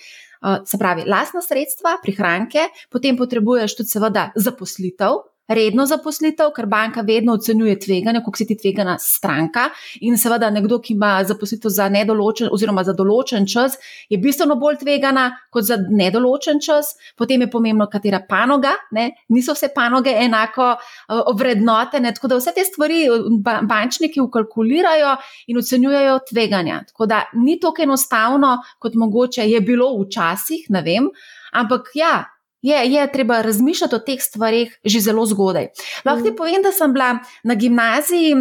Uh, 0.44 0.58
se 0.68 0.76
pravi, 0.76 1.06
lastna 1.08 1.40
sredstva, 1.40 1.94
prihranke, 2.02 2.66
potem 2.92 3.16
potrebuješ 3.16 3.78
tudi, 3.78 3.88
seveda, 3.88 4.26
zaposlitev, 4.36 5.22
redno 5.48 5.86
zaposlitev, 5.86 6.50
ker 6.56 6.66
banka 6.66 7.02
vedno 7.04 7.34
ocenjuje 7.36 7.78
tveganje, 7.80 8.22
koliko 8.24 8.36
si 8.36 8.46
ti 8.46 8.56
tvegana 8.56 8.96
stranka. 8.98 9.68
In 10.00 10.16
seveda, 10.18 10.50
nekdo, 10.50 10.78
ki 10.80 10.94
ima 10.94 11.18
zaposlitev 11.24 11.70
za 11.70 11.88
nedoločen, 11.92 12.48
oziroma 12.52 12.84
za 12.84 12.94
določen 12.96 13.46
čas, 13.50 13.76
je 14.08 14.18
bistveno 14.18 14.56
bolj 14.60 14.80
tvegana 14.80 15.26
kot 15.52 15.68
za 15.68 15.78
nedoločen 15.90 16.60
čas. 16.64 16.94
Potem 17.16 17.44
je 17.44 17.50
pomembno, 17.50 17.88
katera 17.92 18.22
panoga, 18.28 18.74
ne? 18.96 19.10
niso 19.28 19.54
vse 19.54 19.70
panoge 19.74 20.14
enako 20.24 20.70
uh, 20.72 21.20
ovrednotene. 21.34 22.14
Tako 22.16 22.32
da 22.32 22.40
vse 22.40 22.54
te 22.56 22.64
stvari 22.64 23.04
ba 23.44 23.60
bančniki 23.68 24.22
ukalkulirajo 24.24 25.16
in 25.52 25.60
ocenjujejo 25.60 26.18
tveganja. 26.30 26.82
Tako 26.88 27.06
da 27.10 27.24
ni 27.34 27.58
tako 27.60 27.84
enostavno, 27.84 28.56
kot 28.78 28.96
mogoče 28.96 29.48
je 29.50 29.60
bilo 29.60 29.92
včasih, 30.00 30.70
ne 30.72 30.82
vem. 30.82 31.10
Ampak 31.54 31.92
ja, 31.94 32.24
je, 32.64 32.92
je 32.92 33.12
treba 33.12 33.42
razmišljati 33.42 33.94
o 33.94 33.98
teh 33.98 34.20
stvarih 34.22 34.78
že 34.84 35.00
zelo 35.00 35.26
zgodaj. 35.26 35.68
Lahko 36.04 36.22
ti 36.22 36.30
mm. 36.30 36.36
povem, 36.36 36.62
da 36.64 36.72
sem 36.72 36.92
bila 36.92 37.18
na 37.44 37.54
gimnaziji, 37.54 38.34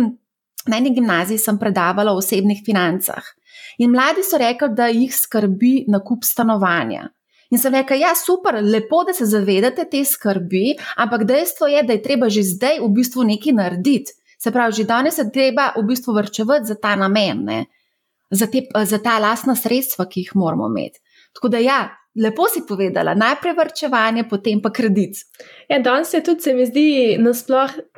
na 0.67 0.77
eni 0.77 0.93
gimnaziji 0.95 1.37
sem 1.37 1.59
predavala 1.59 2.13
o 2.13 2.21
osebnih 2.21 2.61
financah. 2.65 3.23
In 3.77 3.91
mladi 3.91 4.23
so 4.23 4.37
rekli, 4.39 4.69
da 4.77 4.87
jih 4.87 5.11
skrbi 5.11 5.73
nakup 5.91 6.23
stanovanja. 6.23 7.09
In 7.51 7.59
sem 7.59 7.73
rekla, 7.75 7.97
ja, 7.99 8.13
super, 8.15 8.55
lepo, 8.63 9.03
da 9.03 9.13
se 9.13 9.27
zavedate 9.29 9.85
te 9.91 10.05
skrbi, 10.05 10.77
ampak 11.03 11.25
dejstvo 11.29 11.67
je, 11.67 11.83
da 11.83 11.93
je 11.93 12.01
treba 12.01 12.29
že 12.29 12.45
zdaj 12.47 12.79
v 12.81 12.89
bistvu 12.95 13.25
nekaj 13.27 13.57
narediti. 13.59 14.15
Se 14.39 14.51
pravi, 14.51 14.73
že 14.79 14.87
danes 14.87 15.17
je 15.17 15.27
treba 15.31 15.71
v 15.75 15.83
bistvu 15.87 16.15
vrčevati 16.15 16.71
za 16.71 16.75
ta 16.75 16.95
namen, 16.95 17.43
za, 18.31 18.47
te, 18.47 18.63
za 18.85 18.99
ta 19.03 19.19
lastna 19.19 19.55
sredstva, 19.55 20.07
ki 20.07 20.23
jih 20.23 20.31
moramo 20.35 20.67
imeti. 20.71 20.99
Tako 21.35 21.51
da 21.53 21.61
ja, 21.63 21.81
Lepo 22.15 22.46
si 22.46 22.62
povedala, 22.67 23.15
najprej 23.17 23.55
vrčevanje, 23.58 24.27
potem 24.29 24.62
pa 24.62 24.70
kredit. 24.70 25.25
Ja, 25.70 25.79
danes 25.82 26.13
je 26.13 26.22
tudi, 26.24 26.46
se 26.46 26.53
mi 26.53 26.65
zdi, 26.65 27.17
nasplošno 27.17 27.89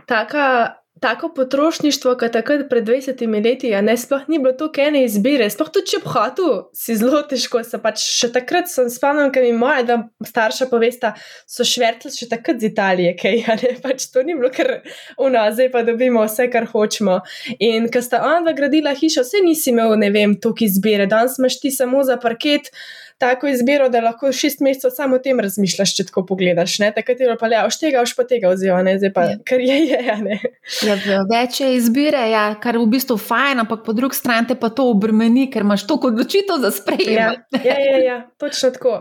tako 0.99 1.33
potrošništvo, 1.35 2.15
kot 2.15 2.31
takrat 2.31 2.69
pred 2.69 2.83
20 2.87 3.43
leti, 3.43 3.69
ne 3.81 3.97
sploh 3.97 4.21
ni 4.27 4.39
bilo 4.39 4.53
toliko 4.53 4.81
ene 4.81 5.03
izbire, 5.03 5.49
sploh 5.51 5.67
tudi 5.69 5.91
če 5.91 5.99
bhatu, 6.05 6.45
si 6.73 6.95
zelo 6.95 7.19
težko. 7.27 7.61
Se 7.67 7.77
pač 7.83 7.99
še 7.99 8.31
takrat 8.33 8.71
sem 8.71 8.87
spomnil, 8.89 9.27
ker 9.35 9.43
mi 9.43 9.51
moja 9.59 9.83
da 9.85 9.97
starša 10.25 10.69
povesta, 10.71 11.11
so 11.51 11.67
švrtli 11.67 12.13
še 12.15 12.29
takrat 12.31 12.63
z 12.63 12.71
Italije, 12.71 13.13
kaj 13.19 13.43
ne, 13.61 13.73
pač 13.83 14.07
to 14.13 14.23
ni 14.23 14.37
bilo 14.39 14.49
kar 14.55 14.71
uno, 15.19 15.43
zdaj 15.51 15.71
pa 15.75 15.83
dobimo 15.83 16.23
vse, 16.25 16.47
kar 16.53 16.69
hočemo. 16.71 17.19
In 17.59 17.89
ker 17.91 18.05
sta 18.05 18.23
ona 18.23 18.55
gradila 18.55 18.95
hišo, 18.95 19.25
vse 19.27 19.43
nisi 19.43 19.73
imel, 19.75 19.97
ne 19.99 20.13
vem, 20.15 20.39
toliko 20.39 20.63
izbire, 20.69 21.09
danes 21.11 21.37
imaš 21.41 21.59
ti 21.59 21.75
samo 21.75 22.05
za 22.07 22.17
parket 22.21 22.71
tako 23.17 23.47
izbiro, 23.47 23.89
da 23.89 24.01
lahko 24.03 24.31
šest 24.31 24.59
mesecev 24.59 24.91
samo 24.95 25.15
o 25.15 25.19
tem 25.23 25.39
razmišljaš, 25.39 25.93
če 25.95 26.05
tako 26.09 26.25
pogledaš. 26.27 26.77
Takrat 26.95 27.19
je 27.19 27.37
pa 27.39 27.47
le, 27.47 27.61
oš 27.67 27.77
tega, 27.79 28.01
oš 28.03 28.15
pa 28.17 28.25
tega 28.27 28.49
oziroma 28.51 28.83
ne, 28.83 28.97
zdaj 28.99 29.13
pa 29.15 29.23
ja. 29.29 29.37
kar 29.47 29.63
je. 29.63 29.77
je 29.89 29.99
ja, 30.05 30.95
ja, 31.07 31.21
več 31.29 31.59
je 31.61 31.69
izbire, 31.77 32.25
ja, 32.31 32.43
kar 32.61 32.79
v 32.81 32.87
bistvu 32.91 33.17
fajn, 33.21 33.63
ampak 33.63 33.85
po 33.85 33.95
drugi 33.95 34.19
strani 34.19 34.51
te 34.51 34.59
pa 34.59 34.69
to 34.75 34.87
obremeni, 34.91 35.47
ker 35.51 35.63
imaš 35.63 35.85
toliko 35.87 36.11
odločitev 36.11 36.59
za 36.65 36.73
sprejem. 36.75 37.13
Ja, 37.15 37.31
ja, 37.63 37.79
ja, 37.79 37.97
ja, 38.03 38.17
točno 38.41 38.73
tako. 38.75 38.95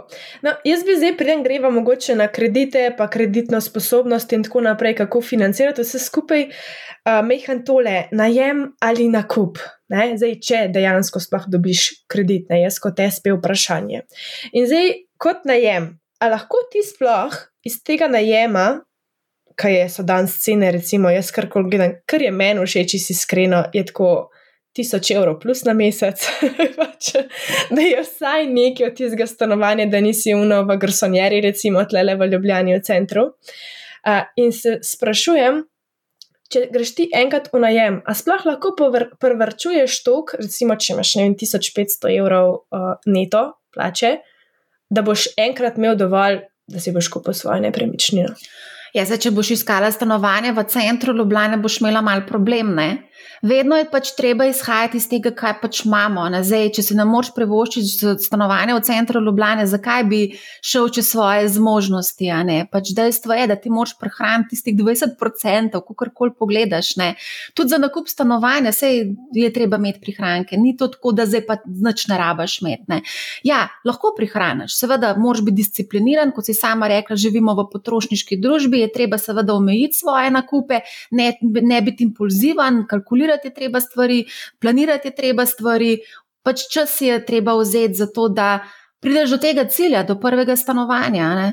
No, 0.47 0.55
jaz 0.65 0.87
bi 0.87 0.99
zdaj 1.01 1.17
preden 1.19 1.43
greva 1.47 1.73
mogoče 1.75 2.15
na 2.19 2.29
kredite, 2.31 2.91
pa 2.99 3.09
kreditno 3.11 3.61
sposobnost 3.65 4.33
in 4.37 4.47
tako 4.47 4.63
naprej, 4.69 4.99
kako 5.03 5.25
financirati 5.25 5.83
vse 5.83 5.99
skupaj, 5.99 6.47
uh, 6.49 7.21
mehan 7.27 7.65
tole, 7.67 8.05
najem 8.13 8.69
ali 8.81 9.09
nakup. 9.11 9.59
Ne? 9.95 10.09
Zdaj, 10.19 10.39
če 10.43 10.63
dejansko 10.75 11.23
sploh 11.23 11.47
dobiš 11.51 11.87
kredit, 12.11 12.49
ne 12.51 12.65
jaz 12.65 12.81
kot 12.83 12.99
SP 12.99 13.35
vprašanje. 13.37 14.03
In 14.53 14.67
zdaj, 14.71 14.91
kot 15.23 15.47
najem, 15.49 15.93
ali 16.19 16.35
lahko 16.35 16.65
ti 16.73 16.83
sploh 16.85 17.37
iz 17.65 17.79
tega 17.87 18.09
najema, 18.11 18.83
kaj 19.57 19.77
je 19.79 19.89
so 19.89 20.03
danes 20.03 20.37
cene, 20.43 20.71
recimo, 20.75 21.11
jaz 21.15 21.31
kar 21.35 21.49
koli 21.51 21.71
gledam, 21.71 21.99
kar 22.11 22.23
je 22.23 22.33
meni 22.35 22.65
všeč, 22.65 22.95
če 22.95 23.03
si 23.03 23.15
iskreno, 23.17 23.67
je 23.75 23.85
tako. 23.93 24.15
Tisoč 24.75 25.13
evrov 25.15 25.37
plus 25.39 25.61
na 25.63 25.71
mesec, 25.79 26.19
pač, 26.75 27.13
da 27.71 27.83
je 27.85 28.01
vsaj 28.03 28.49
nekaj 28.51 28.89
od 28.89 28.97
tistega 28.99 29.29
stanovanja, 29.31 29.85
da 29.87 30.01
nisi 30.03 30.33
uno 30.35 30.65
v 30.67 30.75
Grsonjeri, 30.83 31.39
recimo, 31.45 31.85
tle 31.87 32.03
le 32.03 32.17
v 32.19 32.27
Ljubljani 32.33 32.75
v 32.75 32.81
centru. 32.83 33.23
Uh, 34.03 34.25
in 34.35 34.51
se 34.51 34.81
sprašujem, 34.83 35.63
če 36.53 36.67
greš 36.73 36.95
ti 36.99 37.09
enkrat 37.15 37.49
v 37.53 37.63
najem, 37.65 38.01
a 38.05 38.15
sploh 38.17 38.45
lahko 38.47 38.75
prevrčuješ 39.21 40.03
tok, 40.07 40.37
recimo, 40.41 40.77
če 40.77 40.95
imaš 40.95 41.15
ne 41.19 41.27
vem, 41.29 41.37
1500 41.41 42.13
evrov 42.19 42.51
uh, 42.55 42.95
neto 43.07 43.47
plače, 43.75 44.19
da 44.91 45.03
boš 45.03 45.31
enkrat 45.41 45.81
imel 45.81 45.97
dovolj, 45.99 46.43
da 46.71 46.81
si 46.81 46.93
boš 46.95 47.11
kupil 47.13 47.37
svojo 47.37 47.65
nepremičnino. 47.65 48.35
Ja, 48.95 49.03
zdaj, 49.09 49.25
če 49.25 49.33
boš 49.35 49.57
iskala 49.57 49.91
stanovanje 49.91 50.53
v 50.55 50.63
centru 50.71 51.15
Ljubljana, 51.17 51.59
boš 51.59 51.81
imela 51.83 52.05
mal 52.05 52.23
problem. 52.29 52.77
Ne? 52.79 52.89
Vedno 53.43 53.77
je 53.77 53.87
pač 53.91 54.13
treba 54.17 54.47
izhajati 54.47 54.97
iz 54.97 55.09
tega, 55.11 55.33
kaj 55.35 55.59
pač 55.63 55.83
imamo. 55.85 56.27
Zdaj, 56.45 56.71
če 56.77 56.85
si 56.87 56.97
ne 56.99 57.05
moreš 57.09 57.33
privoščiti 57.37 58.15
stanovanja 58.25 58.77
v 58.77 58.83
centru 58.87 59.23
Ljubljana, 59.25 59.67
zakaj 59.69 60.05
bi 60.09 60.21
šel 60.65 60.89
čez 60.95 61.11
svoje 61.11 61.49
zmožnosti? 61.57 62.31
Pač 62.73 62.93
dejstvo 62.97 63.37
je, 63.37 63.49
da 63.51 63.57
ti 63.61 63.73
moraš 63.73 63.97
prehraniti 64.01 64.55
tistih 64.55 64.77
20%, 64.79 65.81
kako 65.81 66.11
koli 66.15 66.35
pogledaš. 66.39 66.95
Ne? 67.01 67.15
Tudi 67.55 67.75
za 67.75 67.79
nakup 67.83 68.09
stanovanja 68.09 68.73
se 68.73 68.91
je 69.35 69.53
treba 69.53 69.77
imeti 69.81 70.01
prihranke. 70.01 70.57
Ni 70.57 70.77
to 70.77 70.89
tako, 70.89 71.13
da 71.13 71.27
zdaj 71.27 71.47
pa 71.47 71.59
nič 71.67 72.07
ne 72.09 72.19
rabaš 72.19 72.61
imeti. 72.63 73.01
Ja, 73.45 73.67
lahko 73.85 74.15
prihraniš, 74.17 74.79
seveda, 74.79 75.15
moraš 75.19 75.45
biti 75.45 75.63
discipliniran, 75.63 76.33
kot 76.35 76.47
si 76.47 76.55
sama 76.55 76.89
rekla, 76.89 77.17
živimo 77.17 77.55
v 77.59 77.67
potrošniški 77.73 78.39
družbi 78.41 78.81
je 78.85 78.93
treba 78.93 79.19
seveda 79.19 79.55
omejiti 79.55 79.99
svoje 79.99 80.31
nakupe, 80.35 80.81
ne, 81.11 81.33
ne 81.43 81.81
biti 81.83 82.05
impulziven, 82.05 82.85
kalkulirati 82.91 83.24
je 83.45 83.55
treba 83.55 83.81
stvari, 83.81 84.25
planirati 84.61 85.09
je 85.09 85.15
treba 85.15 85.47
stvari, 85.47 85.99
pač 86.43 86.67
čas 86.73 87.01
je 87.01 87.19
treba 87.27 87.55
vzeti 87.57 87.95
za 87.95 88.07
to, 88.07 88.29
da 88.29 88.65
prideš 89.01 89.31
do 89.31 89.39
tega 89.39 89.65
cilja, 89.65 90.03
do 90.03 90.17
prvega 90.21 90.57
stanovanja. 90.57 91.35
Ne? 91.35 91.53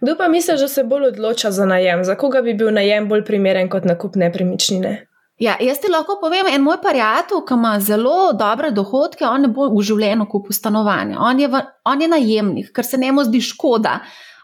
Kdo 0.00 0.16
pa 0.16 0.28
misli, 0.28 0.56
da 0.56 0.68
se 0.68 0.84
bolj 0.84 1.06
odloča 1.08 1.50
za 1.50 1.66
najem? 1.66 2.04
Za 2.04 2.14
koga 2.14 2.42
bi 2.42 2.54
bil 2.54 2.72
najem 2.72 3.08
bolj 3.08 3.24
primeren 3.24 3.68
kot 3.68 3.84
nakup 3.84 4.16
nepremičnine? 4.16 5.06
Ja, 5.38 5.58
jaz 5.60 5.82
ti 5.82 5.90
lahko 5.92 6.16
povem, 6.20 6.48
en 6.48 6.62
moj 6.64 6.78
prijatelj, 6.80 7.42
ki 7.48 7.56
ima 7.58 7.74
zelo 7.80 8.32
dobre 8.32 8.70
dohodke, 8.72 9.26
on 9.28 9.44
ne 9.44 9.50
bo 9.52 9.68
v 9.68 9.82
življenju 9.84 10.24
kupil 10.32 10.56
stanovanja. 10.56 11.18
On 11.20 11.40
je, 11.40 11.48
v, 11.52 11.60
on 11.84 12.00
je 12.00 12.08
najemnik, 12.08 12.70
ker 12.72 12.88
se 12.88 12.96
ne 12.96 13.10
mu 13.12 13.24
zdi 13.26 13.42
škoda, 13.44 13.98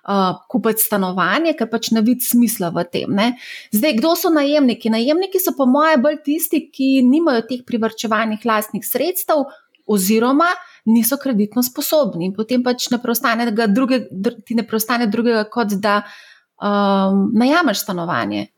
uh, 0.09 0.42
kupiti 0.50 0.82
stanovanje, 0.82 1.54
ker 1.59 1.68
pač 1.71 1.90
ne 1.94 2.02
vidi 2.04 2.26
smisla 2.26 2.73
v 2.75 2.85
tem. 2.90 3.12
Ne? 3.14 3.28
Zdaj, 3.75 3.97
kdo 4.00 4.14
so 4.18 4.32
najemniki? 4.35 4.92
Najemniki 4.92 5.40
so, 5.42 5.54
po 5.59 5.66
mojem, 5.71 6.02
bolj 6.04 6.23
tisti, 6.26 6.64
ki 6.73 7.02
nimajo 7.06 7.47
teh 7.49 7.64
privrčevanih 7.66 8.44
lastnih 8.49 8.87
sredstev, 8.87 9.47
oziroma 9.92 10.49
niso 10.90 11.18
kreditno 11.18 11.62
sposobni. 11.62 12.30
In 12.30 12.37
potem 12.37 12.62
pač 12.62 12.88
ne 12.92 12.99
preostane, 13.02 13.50
druge, 13.52 14.04
ti 14.47 14.56
ne 14.58 14.67
preostane 14.67 15.08
drugega, 15.10 15.45
kot 15.50 15.75
da 15.82 16.00
um, 16.02 17.28
najameš 17.38 17.84
stanovanje. 17.84 18.51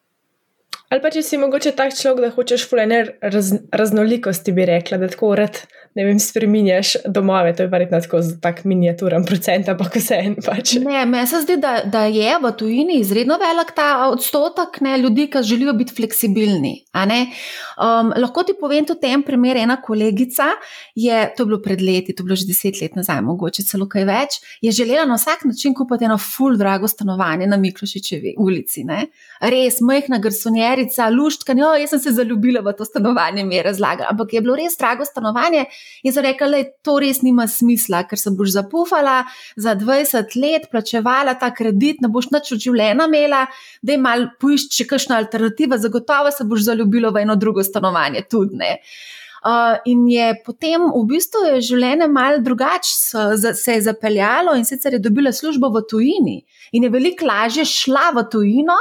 Ali 0.92 1.03
pa 1.03 1.11
če 1.11 1.23
si 1.25 1.38
mogoče 1.40 1.73
tak 1.79 1.94
človek, 1.97 2.20
da 2.27 2.35
hočeš 2.35 2.66
fulene 2.70 3.01
raz, 3.23 3.55
raznolikosti, 3.73 4.53
bi 4.53 4.66
rekla, 4.68 5.01
da 5.01 5.09
tako 5.12 5.35
rad 5.40 5.64
ne 5.94 6.05
vem, 6.05 6.18
spremenjaš 6.18 6.97
domove, 7.07 7.53
to 7.57 7.62
je 7.62 7.70
verjetno 7.70 8.01
tako 8.03 8.18
tak 8.42 8.64
miniaturen 8.66 9.25
procent, 9.27 9.68
ampak 9.70 9.94
vse 10.01 10.16
en 10.27 10.35
pač. 10.42 10.75
Ne, 10.83 11.05
meni 11.07 11.27
se 11.31 11.40
zdi, 11.44 11.57
da, 11.62 11.75
da 11.90 12.05
je 12.11 12.33
v 12.42 12.51
tujini 12.59 12.99
izredno 12.99 13.37
velik 13.38 13.70
ta 13.77 14.09
odstotek 14.11 14.81
ne, 14.83 14.97
ljudi, 14.99 15.29
ki 15.31 15.44
želijo 15.47 15.77
biti 15.79 15.94
fleksibilni. 15.94 16.75
Um, 16.94 18.11
lahko 18.18 18.42
ti 18.47 18.57
povem 18.59 18.87
tudi 18.87 19.12
en 19.14 19.23
primer. 19.23 19.61
Ena 19.64 19.77
kolegica 19.83 20.49
je, 20.99 21.20
to 21.37 21.44
je 21.44 21.47
bilo 21.47 21.61
pred 21.62 21.83
leti, 21.83 22.14
to 22.14 22.25
je 22.25 22.27
bilo 22.27 22.37
že 22.37 22.49
deset 22.49 22.81
let 22.83 22.97
nazaj, 22.99 23.20
mogoče 23.23 23.62
celo 23.62 23.87
kaj 23.90 24.07
več, 24.09 24.40
je 24.64 24.73
želela 24.75 25.05
na 25.07 25.14
vsak 25.14 25.44
način 25.47 25.75
kupiti 25.79 26.09
eno 26.09 26.18
full 26.18 26.59
drago 26.59 26.90
stanovanje 26.90 27.47
na 27.47 27.57
Miklošičevi 27.61 28.35
ulici. 28.42 28.83
Ne. 28.85 29.07
Res, 29.40 29.79
majhna 29.81 30.18
garsonjerica, 30.74 31.08
luštka, 31.10 31.52
jo, 31.52 31.72
jaz 31.78 31.90
sem 31.90 32.00
se 32.00 32.12
zaljubila 32.12 32.60
v 32.60 32.72
to 32.76 32.84
stanovanje, 32.84 33.44
mi 33.44 33.56
je 33.56 33.62
razlagala, 33.62 34.08
ampak 34.10 34.32
je 34.32 34.40
bilo 34.40 34.56
res 34.56 34.76
drago 34.78 35.04
stanovanje. 35.04 35.66
In 36.02 36.12
so 36.12 36.22
rekli, 36.22 36.62
da 36.64 36.70
to 36.82 36.98
res 36.98 37.22
nima 37.22 37.46
smisla, 37.46 38.04
ker 38.08 38.18
se 38.18 38.30
boš 38.30 38.54
zapufala 38.54 39.24
za 39.56 39.74
20 39.74 40.37
let, 40.40 40.68
plačevala 40.70 41.34
ta 41.34 41.50
kredit, 41.54 42.00
ne 42.00 42.08
boš 42.08 42.30
nič 42.32 42.52
od 42.52 42.62
življenja 42.62 43.08
imela, 43.08 43.46
da 43.82 43.92
je 43.92 43.98
mal 43.98 44.28
poišči 44.40 44.82
še 44.82 44.88
kakšna 44.88 45.18
alternativa, 45.18 45.78
zagotovo 45.78 46.32
se 46.32 46.44
boš 46.44 46.66
zaljubila 46.70 47.10
v 47.10 47.24
eno 47.24 47.37
drugo 47.37 47.64
stanovanje. 47.64 48.24
Tudi, 48.30 48.58
uh, 49.44 49.76
in 49.84 50.06
je 50.08 50.32
potem 50.44 50.82
v 50.88 51.04
bistvu 51.08 51.44
je 51.52 51.62
življenje 51.70 52.08
malo 52.08 52.40
drugače 52.44 53.54
se 53.54 53.76
je 53.76 53.82
zapeljalo 53.84 54.56
in 54.56 54.64
sicer 54.64 54.96
je 54.96 55.02
dobila 55.04 55.32
službo 55.32 55.70
v 55.74 55.84
tujini 55.90 56.38
in 56.72 56.87
je 56.87 56.90
veliko 56.90 57.26
lažje 57.28 57.64
šla 57.68 58.10
v 58.16 58.24
tujino 58.32 58.78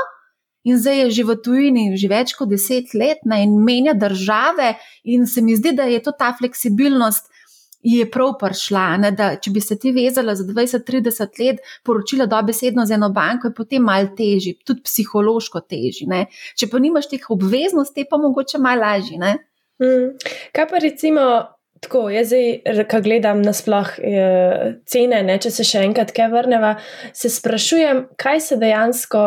in 0.64 0.80
zdaj 0.80 1.00
je 1.00 1.12
že 1.20 1.24
v 1.28 1.36
tujini 1.44 1.84
že 1.98 2.08
več 2.08 2.34
kot 2.38 2.50
deset 2.50 2.94
let 2.94 3.24
ne, 3.26 3.44
in 3.44 3.60
menja 3.64 3.94
države, 3.94 4.76
in 5.04 5.28
se 5.28 5.42
mi 5.42 5.56
zdi, 5.56 5.76
da 5.76 5.84
je 5.84 6.02
to 6.04 6.12
ta 6.12 6.34
fleksibilnost. 6.38 7.30
Je 7.84 8.06
prav 8.08 8.38
prišla, 8.40 8.84
ne, 9.04 9.10
da 9.12 9.34
če 9.36 9.52
bi 9.52 9.60
se 9.60 9.76
ti 9.76 9.92
vezala 9.92 10.38
za 10.40 10.46
20-30 10.48 11.40
let, 11.44 11.58
poročila 11.84 12.30
dobesedno 12.32 12.86
z 12.88 12.96
eno 12.96 13.10
banko, 13.12 13.50
je 13.52 13.58
potem 13.58 13.84
malo 13.84 14.08
težje, 14.16 14.54
tudi 14.64 14.86
psihološko 14.88 15.60
težje. 15.68 16.08
Če 16.56 16.70
pa 16.72 16.80
nimaš 16.80 17.10
teh 17.12 17.26
obveznosti, 17.36 18.08
pa 18.08 18.22
mogoče 18.24 18.62
malo 18.64 18.88
lažje. 18.88 19.20
Mm. 19.84 20.16
Kaj 20.56 20.70
pa 20.72 20.80
recimo, 20.80 21.28
tako 21.84 22.08
jaz 22.10 22.32
zdaj, 22.32 22.86
ko 22.88 23.02
gledam 23.04 23.42
nasploh 23.44 23.92
eh, 24.00 24.66
cene, 24.88 25.20
ne, 25.28 25.38
če 25.44 25.52
se 25.52 25.66
še 25.68 25.84
enkrat 25.90 26.14
kaj 26.16 26.32
vrneva, 26.32 26.76
se 27.12 27.32
sprašujem, 27.32 28.06
kaj 28.20 28.44
se 28.48 28.60
dejansko 28.62 29.24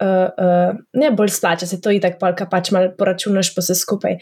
uh, 0.00 0.30
uh, 0.32 0.78
ne 0.92 1.10
bolj 1.10 1.34
splača, 1.36 1.66
se 1.66 1.80
to 1.80 1.90
i 1.90 2.00
tak 2.00 2.18
polka 2.20 2.46
pač 2.50 2.70
malo 2.74 2.92
poračunaš 2.98 3.54
po 3.54 3.64
vse 3.64 3.76
skupaj. 3.78 4.18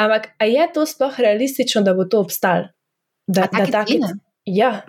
Ampak, 0.00 0.32
a 0.38 0.48
je 0.50 0.66
to 0.74 0.86
sploh 0.86 1.20
realistično, 1.20 1.82
da 1.82 1.94
bo 1.94 2.08
to 2.08 2.20
obstal? 2.24 2.68
Da, 3.26 3.48
da 3.52 3.66
taki, 3.70 4.00
ja. 4.44 4.82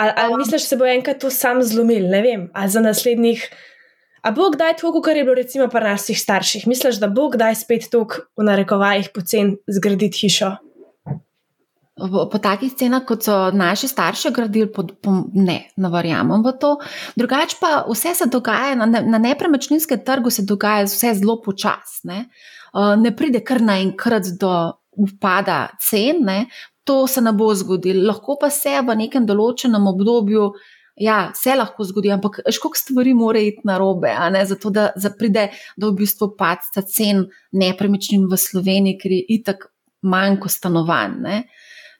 Ali 0.00 0.12
al 0.16 0.36
misliš, 0.38 0.62
da 0.62 0.68
se 0.68 0.76
bo 0.80 0.86
enkrat 0.88 1.20
to 1.20 1.30
sam 1.30 1.62
zlomil, 1.62 2.08
ne 2.08 2.22
vem, 2.24 2.48
a 2.54 2.68
za 2.68 2.80
naslednjih. 2.80 3.44
A 4.22 4.32
bo 4.36 4.50
kdaj 4.52 4.76
to, 4.80 4.92
kar 5.00 5.16
je 5.16 5.24
bilo 5.24 5.34
recimo 5.34 5.68
pri 5.68 5.92
naših 5.92 6.18
starših? 6.20 6.66
Misliš, 6.68 7.00
da 7.00 7.08
bo 7.08 7.28
kdaj 7.32 7.54
spet 7.62 7.88
to 7.92 8.04
v 8.36 8.44
narekovajih 8.44 9.12
pocen 9.14 9.56
zgraditi 9.68 10.26
hišo? 10.26 10.56
Po 12.08 12.38
takih 12.38 12.72
cenah, 12.76 13.04
kot 13.06 13.26
so 13.26 13.36
naši 13.54 13.88
starši 13.88 14.32
gradili, 14.34 14.70
pod, 14.72 14.94
po, 15.02 15.12
ne, 15.34 15.58
ne 15.76 15.90
verjamem 15.92 16.42
v 16.44 16.54
to. 16.60 16.72
Drugače 17.20 17.58
pa 17.60 17.72
vse 17.88 18.14
se 18.14 18.28
dogaja, 18.32 18.74
na, 18.78 18.86
na 18.86 19.18
nepremičninskem 19.18 20.04
trgu 20.06 20.30
se 20.30 20.46
dogaja 20.48 20.88
vse 20.88 21.14
zelo 21.20 21.40
počasno. 21.44 22.12
Ne? 22.12 22.24
Uh, 22.72 22.94
ne 22.96 23.12
pride 23.16 23.42
kar 23.44 23.60
naenkrat 23.62 24.32
do 24.40 24.50
upada 24.96 25.68
cen, 25.82 26.24
ne? 26.24 26.44
to 26.84 27.06
se 27.06 27.20
ne 27.20 27.32
bo 27.32 27.52
zgodilo. 27.54 28.06
Lahko 28.08 28.38
pa 28.40 28.50
se 28.50 28.78
v 28.80 28.96
nekem 29.04 29.26
določenem 29.28 29.86
obdobju 29.92 30.52
Ja, 31.00 31.30
vse 31.32 31.54
lahko 31.56 31.84
zgodi, 31.88 32.10
ampak 32.12 32.42
školiko 32.44 32.76
stvari 32.76 33.14
mora 33.16 33.40
iti 33.40 33.64
na 33.64 33.78
robe, 33.80 34.10
zato 34.44 34.70
da 34.70 34.90
pride 35.18 35.46
do 35.76 35.94
v 35.94 36.02
bistvu 36.02 36.34
padca 36.36 36.82
cen 36.84 37.24
nepremičnin 37.56 38.26
v 38.28 38.36
Sloveniji, 38.36 38.98
ker 39.00 39.14
je 39.14 39.22
itak 39.38 39.64
manjko 40.02 40.48
stanovanj. 40.52 41.16
Ne? 41.24 41.36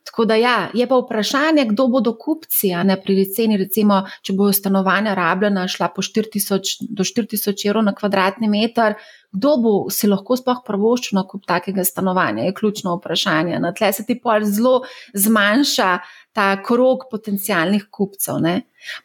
Tako 0.04 0.24
da 0.24 0.34
ja, 0.34 0.70
je 0.74 0.86
pa 0.88 0.96
vprašanje, 0.98 1.64
kdo 1.70 1.86
bodo 1.92 2.14
kupci, 2.18 2.72
a 2.74 2.82
ne 2.82 2.96
pri 3.00 3.24
ceni, 3.34 3.58
recimo, 3.60 4.00
če 4.26 4.32
bojo 4.38 4.54
stanovanja 4.56 5.12
rabljena, 5.14 5.66
šla 5.68 5.90
po 5.94 6.02
4000 6.02 6.88
do 6.88 7.04
4000 7.04 7.66
evrov 7.68 7.84
na 7.86 7.94
kvadratni 7.94 8.48
meter, 8.48 8.96
kdo 9.30 9.52
bo 9.62 9.74
si 9.92 10.08
lahko 10.10 10.38
sploh 10.40 10.64
prvoščil 10.66 11.18
na 11.20 11.26
kup 11.28 11.44
takega 11.46 11.84
stanovanja, 11.84 12.48
je 12.48 12.56
ključno 12.56 12.96
vprašanje. 12.96 13.60
Na 13.60 13.74
tle 13.76 13.92
se 13.92 14.06
ti 14.08 14.16
pol 14.18 14.48
zelo 14.48 14.80
zmanjša 15.14 15.90
ta 16.32 16.48
krog 16.64 17.06
potencijalnih 17.10 17.86
kupcev. 17.90 18.40
Ne. 18.40 18.56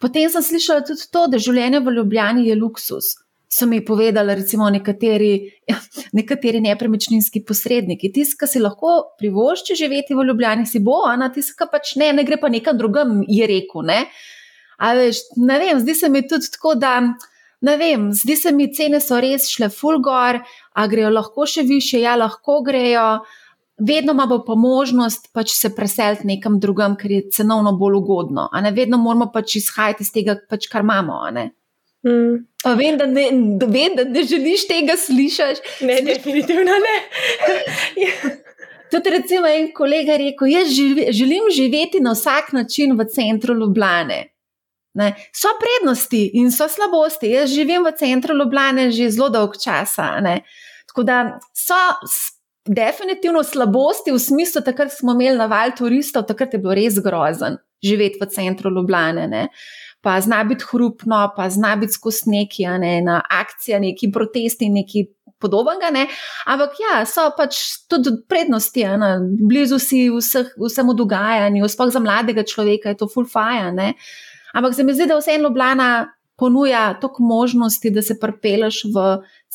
Potem 0.02 0.32
sem 0.32 0.48
slišala 0.48 0.88
tudi 0.88 1.12
to, 1.12 1.28
da 1.28 1.42
življenje 1.42 1.84
v 1.84 2.00
Ljubljani 2.00 2.48
je 2.48 2.58
luksus. 2.58 3.14
So 3.56 3.66
mi 3.66 3.80
povedali, 3.86 4.36
recimo, 4.36 4.70
nekateri, 4.70 5.52
nekateri 6.18 6.60
nepremičninski 6.62 7.46
posredniki. 7.48 8.10
Tisti, 8.12 8.36
ki 8.42 8.50
si 8.52 8.60
lahko 8.60 8.96
privošči 9.20 9.78
živeti 9.80 10.18
v 10.18 10.26
Ljubljani, 10.28 10.66
si 10.68 10.82
bo, 10.84 11.06
a 11.08 11.16
tisti, 11.32 11.56
ki 11.56 11.70
pač 11.72 11.94
ne, 12.02 12.12
ne 12.18 12.26
gre 12.28 12.36
pa 12.42 12.50
nekam 12.52 12.76
drugam, 12.76 13.22
je 13.28 13.48
rekel. 13.48 13.86
Ne? 13.88 14.02
Veš, 15.00 15.22
ne 15.40 15.60
vem, 15.62 15.80
zdi 15.80 15.96
se 15.96 16.10
mi 16.12 16.26
tudi 16.28 16.52
tako, 16.52 16.76
da. 16.76 17.00
Ne 17.66 17.78
vem, 17.80 18.10
zdi 18.14 18.36
se 18.36 18.52
mi, 18.52 18.68
cene 18.76 19.00
so 19.02 19.18
res 19.24 19.48
šle 19.50 19.72
fulgor, 19.72 20.42
a 20.76 20.88
grejo 20.92 21.14
lahko 21.16 21.48
še 21.48 21.64
više, 21.66 22.02
ja, 22.04 22.18
lahko 22.20 22.60
grejo 22.66 23.24
vedno 23.80 24.14
ima 24.14 24.28
pa 24.48 24.56
možnost 24.56 25.32
pač 25.34 25.52
se 25.56 25.72
preseliti 25.76 26.28
nekam 26.28 26.60
drugam, 26.60 26.96
ker 26.96 27.12
je 27.12 27.30
cenovno 27.32 27.72
bolj 27.78 27.96
ugodno. 28.02 28.50
Vedno 28.76 28.98
moramo 28.98 29.32
pač 29.32 29.56
izhajati 29.56 30.04
iz 30.04 30.12
tega, 30.12 30.36
pač, 30.50 30.68
kar 30.72 30.84
imamo. 30.84 31.24
Mm. 32.06 32.44
Vem, 32.66 32.98
da 32.98 33.06
ne, 33.06 33.30
vem, 33.68 33.96
da 33.96 34.04
ne 34.04 34.24
želiš 34.24 34.68
tega 34.68 34.98
slišati. 34.98 35.86
Ne, 35.86 36.02
definitivno 36.02 36.72
ne. 36.86 36.96
Tudi, 38.92 39.10
recimo, 39.10 39.48
en 39.48 39.72
kolega 39.74 40.12
je 40.12 40.18
rekel: 40.18 40.48
Jaz 40.48 40.70
živi, 40.74 41.08
želim 41.12 41.50
živeti 41.56 42.00
na 42.00 42.12
vsak 42.12 42.52
način 42.54 42.98
v 42.98 43.06
centru 43.06 43.54
Ljubljane. 43.54 44.24
Ne. 44.94 45.14
So 45.34 45.52
prednosti 45.60 46.30
in 46.34 46.52
so 46.52 46.68
slabosti. 46.68 47.30
Jaz 47.30 47.50
živim 47.50 47.84
v 47.86 47.92
centru 48.00 48.36
Ljubljane 48.36 48.92
že 48.92 49.10
zelo 49.10 49.30
dolg 49.30 49.58
časa. 49.64 50.20
Ne. 50.22 50.42
Tako 50.88 51.04
da 51.04 51.40
so 51.54 51.76
definitivno 52.66 53.44
slabosti 53.44 54.12
v 54.12 54.20
smislu, 54.20 54.62
da 54.66 54.90
smo 54.90 55.12
imeli 55.12 55.38
na 55.38 55.46
val 55.46 55.72
turistov, 55.78 56.26
takrat 56.26 56.54
je 56.54 56.60
bilo 56.60 56.74
res 56.74 57.00
grozen 57.04 57.58
živeti 57.84 58.18
v 58.22 58.30
centru 58.30 58.72
Ljubljane. 58.72 59.28
Ne. 59.28 59.48
Pa 60.06 60.20
zna 60.22 60.44
biti 60.46 60.68
hrupno, 60.70 61.18
pa 61.34 61.50
zna 61.50 61.76
biti 61.82 61.96
skozi 61.98 62.30
neki 62.30 62.68
ne, 62.78 63.00
na 63.02 63.22
akcija, 63.26 63.80
neki 63.82 64.12
protesti, 64.14 64.70
neki 64.70 65.08
podobnega. 65.42 65.90
Ne. 65.94 66.06
Ampak 66.46 66.78
ja, 66.84 67.00
so 67.10 67.32
pač 67.38 67.58
tudi 67.90 68.14
prednosti, 68.30 68.86
ne. 69.02 69.16
blizu 69.50 69.80
si 69.82 70.06
vseh, 70.14 70.54
vsemu 70.62 70.94
dogajanju, 70.94 71.70
sploh 71.70 71.90
za 71.94 72.04
mladega 72.04 72.46
človeka 72.46 72.94
je 72.94 73.00
to 73.02 73.10
full 73.10 73.26
fire. 73.26 73.94
Ampak 74.54 74.78
se 74.78 74.86
mi 74.86 74.94
zdi, 74.94 75.10
da 75.10 75.18
vseeno 75.18 75.50
Ljubljana 75.50 75.90
ponuja 76.38 76.94
toliko 77.02 77.24
možnosti, 77.24 77.90
da 77.90 78.02
se 78.02 78.20
prpelaš 78.20 78.84
v 78.94 79.06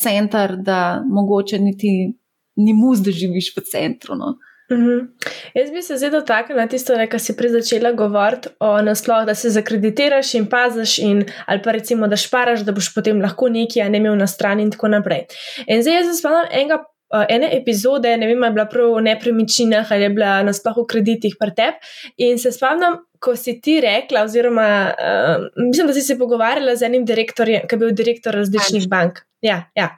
center, 0.03 0.57
da 0.57 1.03
mogoče 1.07 1.59
niti 1.59 2.13
ni 2.57 2.75
mus, 2.75 2.99
da 2.99 3.11
živiš 3.11 3.55
v 3.57 3.65
centru. 3.71 4.17
No. 4.19 4.35
Mhm. 4.71 4.83
-huh. 4.83 5.07
Jaz 5.55 5.71
bi 5.71 5.83
se 5.83 5.97
zdaj 5.97 6.11
dotaknila 6.11 6.67
tisto, 6.67 6.95
kar 7.11 7.21
si 7.21 7.37
prej 7.37 7.51
začela 7.51 7.93
govoriti 7.93 8.49
o 8.61 8.83
naslovu, 8.83 9.27
da 9.27 9.35
se 9.35 9.51
zakreditiraš 9.51 10.35
in 10.35 10.47
paziš, 10.47 10.99
in, 10.99 11.25
ali 11.47 11.63
pa 11.63 11.71
recimo, 11.71 12.07
da 12.07 12.17
šparaš, 12.17 12.61
da 12.61 12.73
boš 12.73 12.95
potem 12.95 13.21
lahko 13.21 13.49
nekaj, 13.49 13.83
a 13.83 13.89
ne 13.89 13.99
imel 13.99 14.17
na 14.17 14.27
strani 14.27 14.63
in 14.63 14.71
tako 14.71 14.89
naprej. 14.89 15.27
In 15.67 15.83
zdaj 15.83 15.95
jaz 15.95 16.19
spomnim 16.19 16.47
enega. 16.53 16.85
Ene 17.29 17.49
epizode, 17.57 18.17
ne 18.17 18.27
vem, 18.27 18.43
je 18.43 18.51
bila 18.51 18.65
prav 18.71 18.93
o 18.93 19.01
nepremičninah 19.01 19.93
ali 19.93 20.03
je 20.03 20.11
bila 20.11 20.43
nasploh 20.43 20.77
o 20.79 20.85
kreditih 20.87 21.35
pretep. 21.41 21.75
In 22.17 22.39
se 22.39 22.53
spomnim, 22.53 23.01
ko 23.21 23.37
si 23.37 23.59
ti 23.61 23.81
rekla, 23.85 24.25
oziroma 24.25 24.69
uh, 24.91 25.49
mislim, 25.57 25.87
da 25.87 25.95
si 25.95 26.03
se 26.03 26.19
pogovarjala 26.19 26.77
z 26.77 26.89
enim 26.89 27.05
direktorjem, 27.05 27.69
ki 27.69 27.77
je 27.77 27.83
bil 27.85 27.93
direktor 27.97 28.35
različnih 28.35 28.89
bank. 28.89 29.21
Ja, 29.41 29.71
ja. 29.75 29.97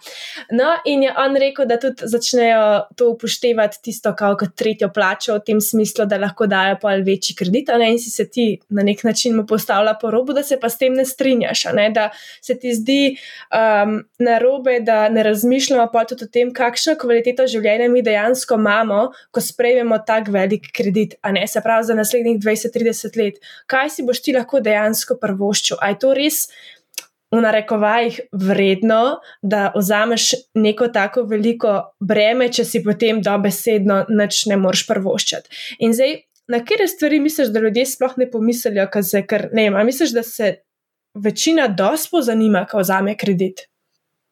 No, 0.50 0.64
in 0.84 1.02
je 1.02 1.14
on 1.18 1.34
rekel, 1.36 1.66
da 1.66 1.74
tudi 1.82 2.06
začnejo 2.06 2.84
to 2.96 3.08
upoštevati, 3.10 3.80
tisto, 3.82 4.12
kot 4.14 4.52
tretjo 4.54 4.86
plačo, 4.94 5.34
v 5.34 5.42
tem 5.46 5.60
smislu, 5.60 6.06
da 6.06 6.18
lahko 6.22 6.46
dajo 6.46 6.76
pa 6.82 6.92
večji 7.02 7.34
kredit. 7.34 7.72
Ne? 7.78 7.88
In 7.90 7.98
si 7.98 8.10
se 8.10 8.28
ti 8.30 8.44
na 8.70 8.84
nek 8.86 9.02
način 9.02 9.40
postavlja 9.46 9.96
po 10.00 10.12
robu, 10.14 10.32
da 10.32 10.44
se 10.46 10.60
pa 10.62 10.70
s 10.70 10.78
tem 10.78 10.94
ne 10.94 11.04
strinjaš. 11.04 11.64
Ne? 11.74 11.88
Da 11.90 12.10
se 12.40 12.54
ti 12.54 12.74
zdi 12.74 13.16
um, 13.50 13.96
na 14.22 14.38
robe, 14.38 14.78
da 14.80 15.08
ne 15.08 15.26
razmišljamo 15.26 15.88
pa 15.92 16.04
tudi 16.06 16.28
o 16.28 16.30
tem, 16.30 16.54
kakšno 16.54 16.94
kvaliteto 17.02 17.46
življenja 17.50 17.90
mi 17.90 18.02
dejansko 18.06 18.60
imamo, 18.62 19.08
ko 19.34 19.42
sprejmemo 19.42 19.98
tak 20.06 20.30
velik 20.30 20.70
kredit, 20.70 21.18
ne 21.34 21.48
se 21.50 21.60
pravi 21.66 21.90
za 21.90 21.98
naslednjih 21.98 22.38
20-30 22.38 23.11
let. 23.16 23.40
Kaj 23.66 23.90
si 23.96 24.06
boš 24.06 24.22
ti 24.22 24.36
lahko 24.36 24.60
dejansko 24.60 25.18
prvoščil? 25.20 25.80
A 25.80 25.92
je 25.92 26.00
to 26.04 26.14
res? 26.18 26.46
v 27.32 27.40
narekovajih 27.40 28.18
vredno, 28.36 29.22
da 29.42 29.70
vzameš 29.72 30.34
neko 30.54 30.90
tako 30.92 31.24
veliko 31.24 31.78
breme, 32.00 32.50
če 32.52 32.64
si 32.68 32.82
potem 32.84 33.22
dobesedno 33.24 34.02
nič 34.12 34.44
ne 34.52 34.58
moreš 34.60 34.84
prvoščati. 34.90 35.62
In 35.80 35.96
zdaj, 35.96 36.18
na 36.52 36.60
kere 36.68 36.84
stvari 36.88 37.22
misliš, 37.24 37.48
da 37.54 37.62
ljudje 37.64 37.86
sploh 37.94 38.18
ne 38.20 38.28
pomislijo, 38.30 38.84
ker 38.92 39.04
se 39.08 39.24
kar 39.26 39.48
ne 39.56 39.70
ima? 39.70 39.84
Misliš, 39.88 40.12
da 40.12 40.22
se 40.22 40.54
večina 41.14 41.70
dospo 41.72 42.20
zanima, 42.20 42.66
ko 42.68 42.84
vzame 42.84 43.16
kredit? 43.16 43.66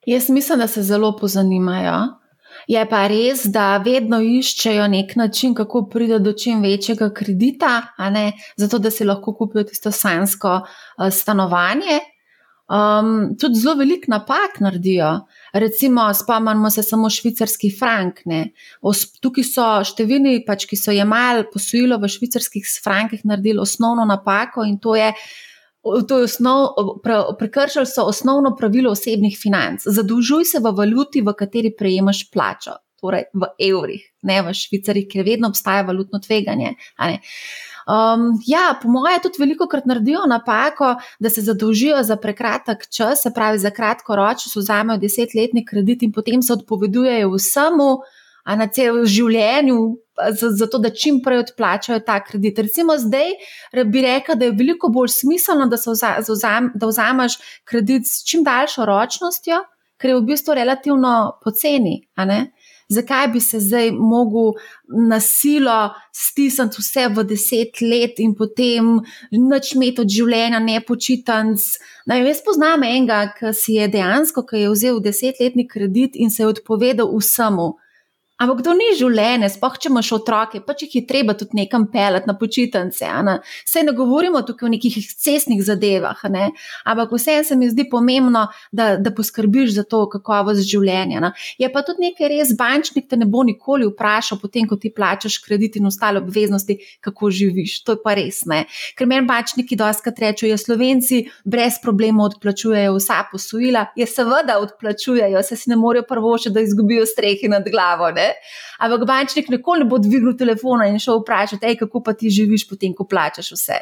Jaz 0.06 0.28
mislim, 0.28 0.60
da 0.60 0.68
se 0.68 0.82
zelo 0.84 1.14
pozanimajo. 1.16 2.19
Je 2.68 2.84
pa 2.90 3.06
res, 3.08 3.44
da 3.46 3.76
vedno 3.84 4.20
iščejo 4.20 4.86
nek 4.88 5.16
način, 5.16 5.54
kako 5.54 5.86
priti 5.88 6.18
do 6.18 6.32
čim 6.32 6.62
večjega 6.62 7.10
kredita, 7.14 7.80
zato 8.56 8.78
da 8.78 8.90
si 8.90 9.04
lahko 9.04 9.34
kupijo 9.34 9.64
tisto 9.64 9.92
sansko 9.92 10.60
uh, 10.60 11.08
stanovanje 11.10 12.00
um, 12.70 13.36
tudi 13.40 13.58
zelo 13.58 13.74
velik 13.74 14.08
napak 14.08 14.60
naredijo. 14.60 15.20
Recimo, 15.52 16.14
spomnimo 16.14 16.70
se 16.70 16.82
samo 16.82 17.10
švicarski 17.10 17.70
frank. 17.78 18.22
Ne. 18.24 18.50
Tukaj 19.20 19.46
so 19.46 19.68
številni, 19.90 20.40
pač, 20.46 20.68
ki 20.70 20.78
so 20.78 20.94
jemali 20.94 21.48
posojilo 21.52 21.98
v 22.00 22.10
švicarskih 22.10 22.66
frankih, 22.84 23.24
naredili 23.26 23.62
osnovno 23.62 24.06
napako 24.06 24.66
in 24.68 24.78
to 24.78 24.96
je. 24.98 25.12
To 25.82 26.18
je 26.18 26.24
osnov, 26.28 26.74
pre, 27.02 27.22
prekršili 27.38 27.86
so 27.86 28.04
osnovno 28.04 28.52
pravilo 28.56 28.92
osebnih 28.92 29.38
financ. 29.42 29.86
Zadolžuj 29.86 30.44
se 30.44 30.60
v 30.60 30.72
valuti, 30.76 31.22
v 31.24 31.32
kateri 31.32 31.72
prejemaš 31.72 32.26
plačo, 32.30 32.76
torej 33.00 33.30
v 33.32 33.48
evrih, 33.70 34.04
ne 34.28 34.42
v 34.44 34.52
švicarih, 34.52 35.08
ker 35.08 35.24
vedno 35.24 35.48
obstaja 35.48 35.86
valutno 35.88 36.20
tveganje. 36.20 36.74
Um, 37.88 38.36
ja, 38.46 38.74
po 38.82 38.92
mojem, 38.92 39.22
tudi 39.24 39.40
veliko 39.40 39.66
krat 39.72 39.88
naredijo 39.88 40.26
napako, 40.28 40.94
da 41.18 41.32
se 41.32 41.42
zadolžijo 41.48 42.02
za 42.04 42.20
prekratek 42.20 42.84
čas, 42.92 43.24
se 43.24 43.32
pravi 43.34 43.58
za 43.58 43.72
kratko 43.72 44.20
ročno, 44.20 44.52
vzamejo 44.60 45.00
desetletni 45.00 45.64
kredit 45.64 46.02
in 46.02 46.12
potem 46.12 46.42
se 46.42 46.52
odpovedujejo 46.52 47.32
vsemu, 47.32 47.90
a 48.44 48.56
na 48.56 48.66
cel 48.68 49.02
življenju, 49.04 49.78
zato 50.36 50.78
da 50.78 50.90
čim 50.92 51.20
prej 51.24 51.44
odplačajo 51.46 52.00
ta 52.06 52.18
kredit. 52.24 52.58
Recimo 52.58 52.96
zdaj 52.98 53.34
bi 53.86 54.04
rekla, 54.04 54.36
da 54.36 54.48
je 54.48 54.56
veliko 54.56 54.90
bolj 54.92 55.12
smiselno, 55.16 55.68
da, 55.70 55.78
vzam, 55.80 56.72
da 56.74 56.90
vzameš 56.90 57.38
kredit 57.64 58.08
s 58.08 58.24
čim 58.28 58.44
daljšo 58.44 58.88
ročnostjo, 58.88 59.62
ker 60.00 60.12
je 60.12 60.18
v 60.18 60.26
bistvu 60.32 60.56
relativno 60.56 61.14
poceni 61.44 62.00
zakaj 62.90 63.28
bi 63.28 63.40
se 63.40 63.60
zdaj 63.60 63.90
mogel 63.92 64.52
na 65.08 65.20
silo 65.20 65.90
stisniti 66.12 66.76
vse 66.78 67.08
v 67.08 67.24
deset 67.24 67.80
let 67.80 68.18
in 68.18 68.34
potem 68.34 68.96
noč 69.30 69.74
imeti 69.74 70.02
od 70.02 70.10
življenja 70.10 70.58
nepočitanc. 70.64 71.66
Naj 72.10 72.26
jaz 72.26 72.42
poznam 72.46 72.82
enega, 72.82 73.20
ki 73.36 73.54
si 73.54 73.78
je 73.78 73.86
dejansko, 73.94 74.42
ki 74.42 74.64
je 74.64 74.72
vzel 74.74 74.98
desetletni 75.04 75.68
kredit 75.68 76.18
in 76.18 76.34
se 76.34 76.42
je 76.42 76.50
odpovedal 76.50 77.14
vsemu. 77.14 77.70
Ampak 78.40 78.62
to 78.64 78.72
ni 78.72 78.86
življenje, 78.96 79.50
spoh 79.52 79.74
če 79.76 79.90
imaš 79.90 80.14
otroke, 80.16 80.62
pa 80.64 80.72
če 80.72 80.86
jih 80.86 80.94
je 81.00 81.04
treba 81.10 81.34
tudi 81.36 81.58
nekam 81.58 81.84
pelati 81.92 82.28
na 82.28 82.32
počitnice. 82.40 83.08
Sej 83.68 83.84
ne 83.84 83.92
govorimo 83.96 84.40
tukaj 84.48 84.68
o 84.68 84.70
nekih 84.72 84.96
cestnih 84.96 85.60
zadevah, 85.60 86.22
ne? 86.32 86.46
ampak 86.88 87.12
vseeno 87.12 87.44
se 87.44 87.56
mi 87.60 87.68
zdi 87.68 87.84
pomembno, 87.90 88.46
da, 88.72 88.94
da 88.96 89.12
poskrbiš 89.12 89.74
za 89.76 89.84
to 89.84 90.06
kakovost 90.08 90.64
življenja. 90.64 91.20
Ne? 91.20 91.32
Je 91.60 91.68
pa 91.72 91.82
tudi 91.84 92.06
nekaj 92.06 92.30
res, 92.32 92.54
bančnik 92.56 93.10
te 93.10 93.18
ne 93.20 93.28
bo 93.28 93.44
nikoli 93.44 93.90
vprašal, 93.90 94.40
potem 94.40 94.64
ko 94.70 94.80
ti 94.80 94.88
plačaš 94.88 95.36
kredit 95.44 95.76
in 95.76 95.90
ostale 95.90 96.24
obveznosti, 96.24 96.78
kako 97.04 97.28
živiš. 97.36 97.76
To 97.84 97.98
je 97.98 98.02
pa 98.02 98.16
res. 98.16 98.46
Ne? 98.48 98.62
Ker 98.96 99.10
meni 99.10 99.28
bančniki 99.28 99.76
doskrat 99.76 100.24
rečejo, 100.24 100.56
da 100.56 100.64
Slovenci 100.64 101.20
brez 101.44 101.76
problema 101.82 102.24
odplačujejo 102.30 102.96
vsa 102.96 103.20
posojila, 103.28 103.90
je 104.00 104.08
seveda 104.08 104.56
odplačujejo, 104.64 105.44
se 105.44 105.60
si 105.60 105.70
ne 105.70 105.76
morejo 105.76 106.08
prvo 106.08 106.38
še, 106.40 106.54
da 106.56 106.64
izgubijo 106.64 107.04
strehi 107.08 107.52
nad 107.52 107.68
glavo. 107.68 108.08
Ne? 108.16 108.29
Ampak 108.78 109.06
bančnik 109.08 109.48
nikoli 109.48 109.84
ne 109.84 109.88
bo 109.90 109.98
dvignil 109.98 110.36
telefona 110.38 110.88
in 110.90 110.98
šel 110.98 111.22
vprašati, 111.22 111.76
kako 111.80 112.02
pa 112.02 112.12
ti 112.12 112.30
živiš, 112.30 112.68
potem 112.68 112.94
ko 112.94 113.06
plačaš 113.08 113.52
vse. 113.56 113.80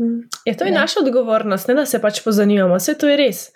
Mm. 0.00 0.28
Je 0.44 0.56
to 0.56 0.64
je 0.64 0.72
naša 0.72 1.00
odgovornost, 1.00 1.68
ne 1.68 1.74
da 1.74 1.86
se 1.86 2.00
pač 2.00 2.22
pozanimamo, 2.24 2.78
vse 2.78 2.98
to 2.98 3.08
je 3.08 3.16
res. 3.20 3.48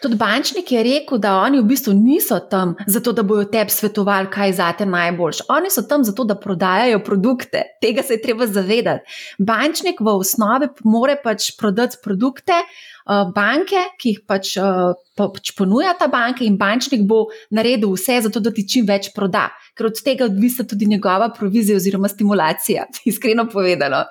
Tudi 0.00 0.16
bančnik 0.16 0.70
je 0.72 0.82
rekel, 0.82 1.18
da 1.20 1.34
oni 1.42 1.58
v 1.60 1.66
bistvu 1.68 1.92
niso 1.92 2.38
tam 2.50 2.72
zato, 2.86 3.12
da 3.12 3.22
bojo 3.22 3.44
tebi 3.52 3.70
svetovali, 3.70 4.30
kaj 4.32 4.48
je 4.48 4.54
zate 4.56 4.86
najboljše. 4.86 5.44
Oni 5.52 5.70
so 5.70 5.82
tam 5.82 6.04
zato, 6.04 6.24
da 6.24 6.38
prodajajo 6.40 7.02
produkte. 7.04 7.62
Tega 7.84 8.02
se 8.02 8.16
je 8.16 8.22
treba 8.22 8.46
zavedati. 8.46 9.04
Bančnik 9.38 10.00
v 10.00 10.14
osnovi 10.22 10.70
more 10.84 11.18
pač 11.20 11.50
prodati 11.58 12.00
produkte, 12.04 12.62
uh, 12.64 12.89
banke, 13.34 13.82
ki 14.00 14.14
jih 14.14 14.20
pač, 14.28 14.56
uh, 14.60 14.92
pač 15.16 15.54
ponuja 15.58 15.94
ta 15.98 16.08
banka, 16.08 16.44
in 16.44 16.58
bančnik 16.60 17.06
bo 17.08 17.26
naredil 17.50 17.94
vse, 17.96 18.20
zato 18.26 18.40
da 18.40 18.52
ti 18.54 18.66
čim 18.68 18.86
več 18.88 19.10
proda, 19.14 19.48
ker 19.76 19.90
od 19.90 20.02
tega 20.04 20.28
odvisa 20.28 20.66
tudi 20.68 20.86
njegova 20.90 21.30
provizija 21.36 21.76
oziroma 21.76 22.08
stimulacija, 22.08 22.86
iskreno 23.10 23.48
povedano. 23.48 24.04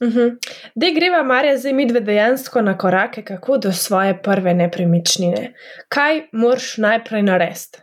Uh 0.00 0.08
-huh. 0.08 0.36
Da 0.74 0.90
greva, 0.94 1.22
Marja, 1.22 1.58
zdaj 1.58 1.72
mi 1.72 1.86
dve 1.86 2.00
dejansko 2.00 2.62
na 2.62 2.78
korake, 2.78 3.22
kako 3.22 3.58
do 3.58 3.72
svoje 3.72 4.22
prve 4.22 4.54
nepremičnine. 4.54 5.52
Kaj 5.88 6.22
moraš 6.32 6.76
najprej 6.76 7.22
narediti? 7.22 7.78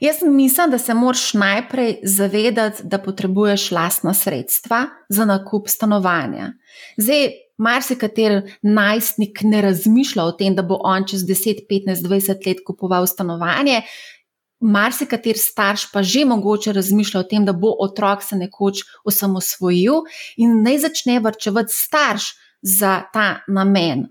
Jaz 0.00 0.16
mislim, 0.22 0.70
da 0.70 0.78
se 0.78 0.94
moraš 0.94 1.34
najprej 1.34 1.96
zavedati, 2.02 2.82
da 2.84 2.98
potrebuješ 2.98 3.70
lastna 3.70 4.14
sredstva 4.14 4.86
za 5.08 5.24
nakup 5.24 5.68
stanovanja. 5.68 6.52
Zdaj, 6.96 7.28
marsikateri 7.58 8.42
najstnik 8.62 9.42
ne 9.42 9.62
razmišlja 9.62 10.24
o 10.24 10.32
tem, 10.32 10.54
da 10.54 10.62
bo 10.62 10.78
on 10.84 11.06
čez 11.08 11.24
10, 11.26 11.66
15, 11.70 12.06
20 12.06 12.46
let 12.46 12.62
kupoval 12.66 13.06
stanovanje, 13.06 13.82
Marsikater 14.60 15.38
starš 15.38 15.84
pa 15.92 16.02
že 16.02 16.24
mogoče 16.26 16.72
razmišlja 16.72 17.20
o 17.20 17.26
tem, 17.30 17.44
da 17.46 17.52
bo 17.52 17.70
otrok 17.78 18.22
se 18.22 18.36
nekoč 18.36 18.82
osamosvojil 19.04 20.02
in 20.36 20.62
naj 20.64 20.78
začne 20.78 21.20
vrčevati 21.22 21.72
starš 21.72 22.32
za 22.62 23.02
ta 23.12 23.44
namen. 23.48 24.08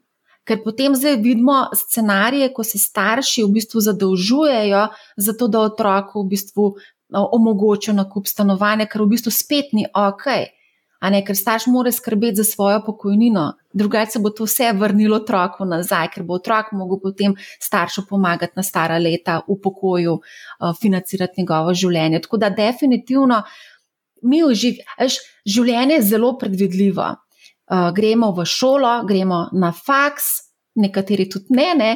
Ker 0.48 0.62
potem 0.64 0.96
zdaj 0.96 1.18
vidimo 1.20 1.66
scenarije, 1.76 2.54
ko 2.56 2.64
se 2.64 2.80
starši 2.80 3.44
v 3.44 3.52
bistvu 3.58 3.84
zadolžujejo 3.84 4.86
za 5.18 5.34
to, 5.36 5.48
da 5.52 5.66
otroku 5.68 6.24
v 6.24 6.30
bistvu 6.32 6.70
omogočijo 7.12 7.94
nakup 7.94 8.28
stanovanja, 8.28 8.88
kar 8.88 9.04
v 9.04 9.12
bistvu 9.12 9.32
spet 9.32 9.76
ni 9.76 9.84
ok 9.92 10.32
a 11.00 11.10
ne, 11.14 11.22
ker 11.26 11.38
starš 11.38 11.68
mora 11.72 11.92
skrbeti 11.92 12.42
za 12.42 12.44
svojo 12.44 12.82
pokojnino, 12.86 13.46
drugače 13.74 14.12
se 14.12 14.20
bo 14.20 14.30
to 14.30 14.48
vse 14.48 14.72
vrnilo 14.74 15.20
otroku 15.22 15.66
nazaj, 15.66 16.10
ker 16.14 16.24
bo 16.24 16.40
otrok 16.40 16.72
mogel 16.72 17.00
potem 17.04 17.36
staršu 17.60 18.08
pomagati 18.10 18.54
na 18.56 18.64
stara 18.64 18.98
leta 18.98 19.42
v 19.48 19.60
pokoju, 19.64 20.18
uh, 20.18 20.74
financirati 20.82 21.42
njegovo 21.42 21.74
življenje. 21.74 22.22
Tako 22.26 22.38
da 22.38 22.50
definitivno 22.50 23.44
mi 24.24 24.42
uživamo, 24.44 25.10
življenje 25.46 26.00
je 26.00 26.10
zelo 26.16 26.34
predvidljivo. 26.38 27.14
Uh, 27.68 27.90
gremo 27.94 28.32
v 28.32 28.46
šolo, 28.48 29.02
gremo 29.06 29.50
na 29.52 29.74
faks, 29.76 30.47
nekateri 30.78 31.28
tudi 31.30 31.58
ne, 31.58 31.68
ne. 31.76 31.92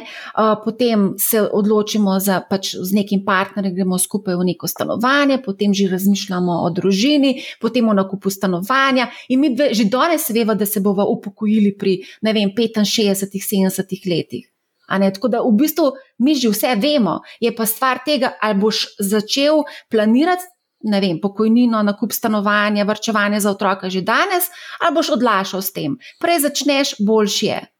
Potem 0.64 1.14
se 1.18 1.40
odločimo 1.42 2.18
za 2.20 2.40
pač 2.50 2.74
z 2.74 2.92
nekim 2.94 3.24
partnerjem, 3.24 3.74
gremo 3.74 3.98
skupaj 3.98 4.36
v 4.36 4.48
neko 4.52 4.68
stanovanje, 4.68 5.38
potem 5.44 5.74
že 5.74 5.88
razmišljamo 5.92 6.60
o 6.66 6.70
družini, 6.70 7.34
potem 7.60 7.88
o 7.88 7.94
nakupu 7.94 8.30
stanovanja. 8.30 9.08
In 9.28 9.40
mi 9.40 9.54
dve, 9.54 9.72
že 9.74 9.88
danes 9.90 10.30
vemo, 10.30 10.54
da 10.54 10.66
se 10.66 10.80
bomo 10.80 11.06
upokojili 11.08 11.76
pri 11.78 12.00
ne 12.22 12.32
vem, 12.32 12.50
65, 12.52 13.38
70 13.38 14.10
letih. 14.10 14.48
Tako 14.88 15.28
da 15.28 15.40
v 15.40 15.52
bistvu 15.56 15.92
mi 16.18 16.34
že 16.34 16.50
vse 16.52 16.74
vemo, 16.76 17.20
je 17.40 17.54
pa 17.56 17.66
stvar 17.66 18.02
tega, 18.04 18.34
ali 18.40 18.58
boš 18.60 18.98
začel 19.00 19.62
planirati. 19.90 20.44
Ne 20.82 20.98
vem, 20.98 21.20
pokojnino, 21.22 21.78
nakup 21.86 22.10
stanovanja, 22.10 22.82
vrčevanje 22.84 23.38
za 23.40 23.52
otroka 23.54 23.86
že 23.86 24.02
danes, 24.02 24.50
ali 24.82 24.94
boš 24.94 25.12
odlašal 25.14 25.62
s 25.62 25.70
tem. 25.72 25.94
Prej 26.18 26.42
začneš, 26.42 26.96
boljš 26.98 27.42
je. 27.42 27.71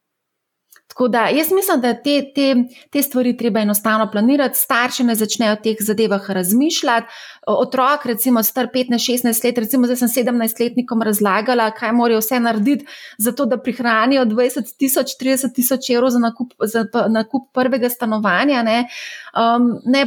Tako 0.93 1.07
da 1.07 1.27
jaz 1.27 1.51
mislim, 1.51 1.81
da 1.81 1.93
te, 1.93 2.31
te, 2.35 2.55
te 2.89 3.01
stvari 3.01 3.37
treba 3.37 3.59
enostavno 3.59 4.11
planirati, 4.11 4.59
starši 4.59 5.03
ne 5.03 5.15
začnejo 5.15 5.53
o 5.53 5.61
teh 5.63 5.77
zadevah 5.79 6.29
razmišljati. 6.29 7.07
Otrok, 7.47 8.05
recimo 8.05 8.43
star 8.43 8.67
15-16 8.73 9.45
let, 9.45 9.57
recimo 9.57 9.89
zdaj 9.89 9.97
sem 10.03 10.07
17-letnikom 10.07 11.01
razlagala, 11.01 11.71
kaj 11.71 11.91
morajo 11.91 12.19
vse 12.21 12.39
narediti, 12.39 12.85
zato 13.17 13.45
da 13.45 13.57
prihranijo 13.57 14.25
20 14.25 14.77
tisoč, 14.77 15.17
30 15.21 15.55
tisoč 15.55 15.89
evrov 15.89 16.13
za 16.13 16.19
nakup, 16.19 16.53
za 16.61 16.85
nakup 17.09 17.49
prvega 17.53 17.89
stanovanja. 17.89 18.63
Ne. 18.63 18.85
Um, 19.33 19.73
ne, 19.85 20.05